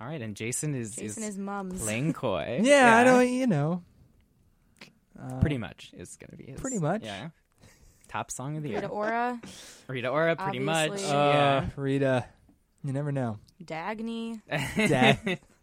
All 0.00 0.08
right, 0.08 0.20
and 0.20 0.34
Jason 0.34 0.74
is 0.74 0.96
Jason 0.96 1.22
is 1.22 1.38
mums. 1.38 1.80
playing 1.80 2.12
coy. 2.14 2.58
Yeah, 2.64 2.96
I 2.96 3.04
don't. 3.04 3.28
You 3.28 3.46
know, 3.46 3.82
Pretty 5.40 5.56
much 5.56 5.92
is 5.96 6.16
going 6.16 6.30
to 6.32 6.36
be 6.36 6.50
his. 6.50 6.60
Pretty 6.60 6.80
much. 6.80 7.04
Yeah. 7.04 7.28
Top 8.08 8.32
song 8.32 8.56
of 8.56 8.64
the 8.64 8.70
year. 8.70 8.78
Rita 8.78 8.88
Ora, 8.88 9.40
Rita 9.86 10.08
Ora, 10.08 10.34
pretty 10.34 10.58
much. 10.58 10.88
Obviously. 10.90 11.10
yeah. 11.10 11.64
uh, 11.76 11.80
Rita. 11.80 12.24
You 12.82 12.92
never 12.92 13.12
know. 13.12 13.38
Dagny. 13.64 14.40
Dag- 14.76 15.38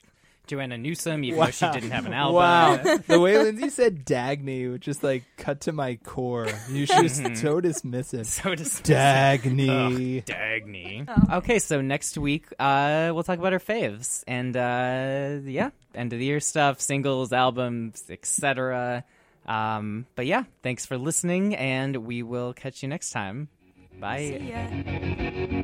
Joanna 0.48 0.78
Newsom, 0.78 1.24
even 1.24 1.40
though 1.40 1.52
she 1.52 1.70
didn't 1.72 1.92
have 1.92 2.06
an 2.06 2.14
album. 2.24 2.36
Wow, 2.36 2.98
the 3.08 3.20
way 3.20 3.38
Lindsay 3.38 3.70
said 3.70 4.06
Dagny 4.06 4.72
which 4.72 4.84
just 4.84 5.04
like 5.04 5.24
cut 5.38 5.62
to 5.62 5.72
my 5.72 5.96
core. 6.04 6.48
You 6.70 6.86
should 6.86 7.04
just 7.04 7.18
so 7.38 7.62
dismissive. 7.62 8.26
So 8.34 8.50
dismissive. 8.56 8.84
Dagny. 8.84 10.20
Ugh, 10.20 10.26
Dagny. 10.26 11.32
Okay, 11.38 11.60
so 11.60 11.82
next 11.82 12.18
week 12.18 12.48
uh, 12.60 13.12
we'll 13.14 13.24
talk 13.24 13.40
about 13.40 13.54
our 13.54 13.60
faves 13.60 14.24
and 14.28 14.56
uh, 14.58 15.40
yeah, 15.50 15.70
end 15.96 16.14
of 16.14 16.20
the 16.20 16.26
year 16.26 16.40
stuff, 16.40 16.82
singles, 16.82 17.32
albums, 17.32 18.04
etc. 18.10 19.04
Um, 19.46 20.06
but 20.16 20.26
yeah, 20.26 20.44
thanks 20.62 20.86
for 20.86 20.98
listening, 20.98 21.56
and 21.56 21.98
we 21.98 22.24
will 22.24 22.54
catch 22.54 22.82
you 22.84 22.90
next 22.90 23.12
time. 23.12 23.50
Bye. 24.00 25.64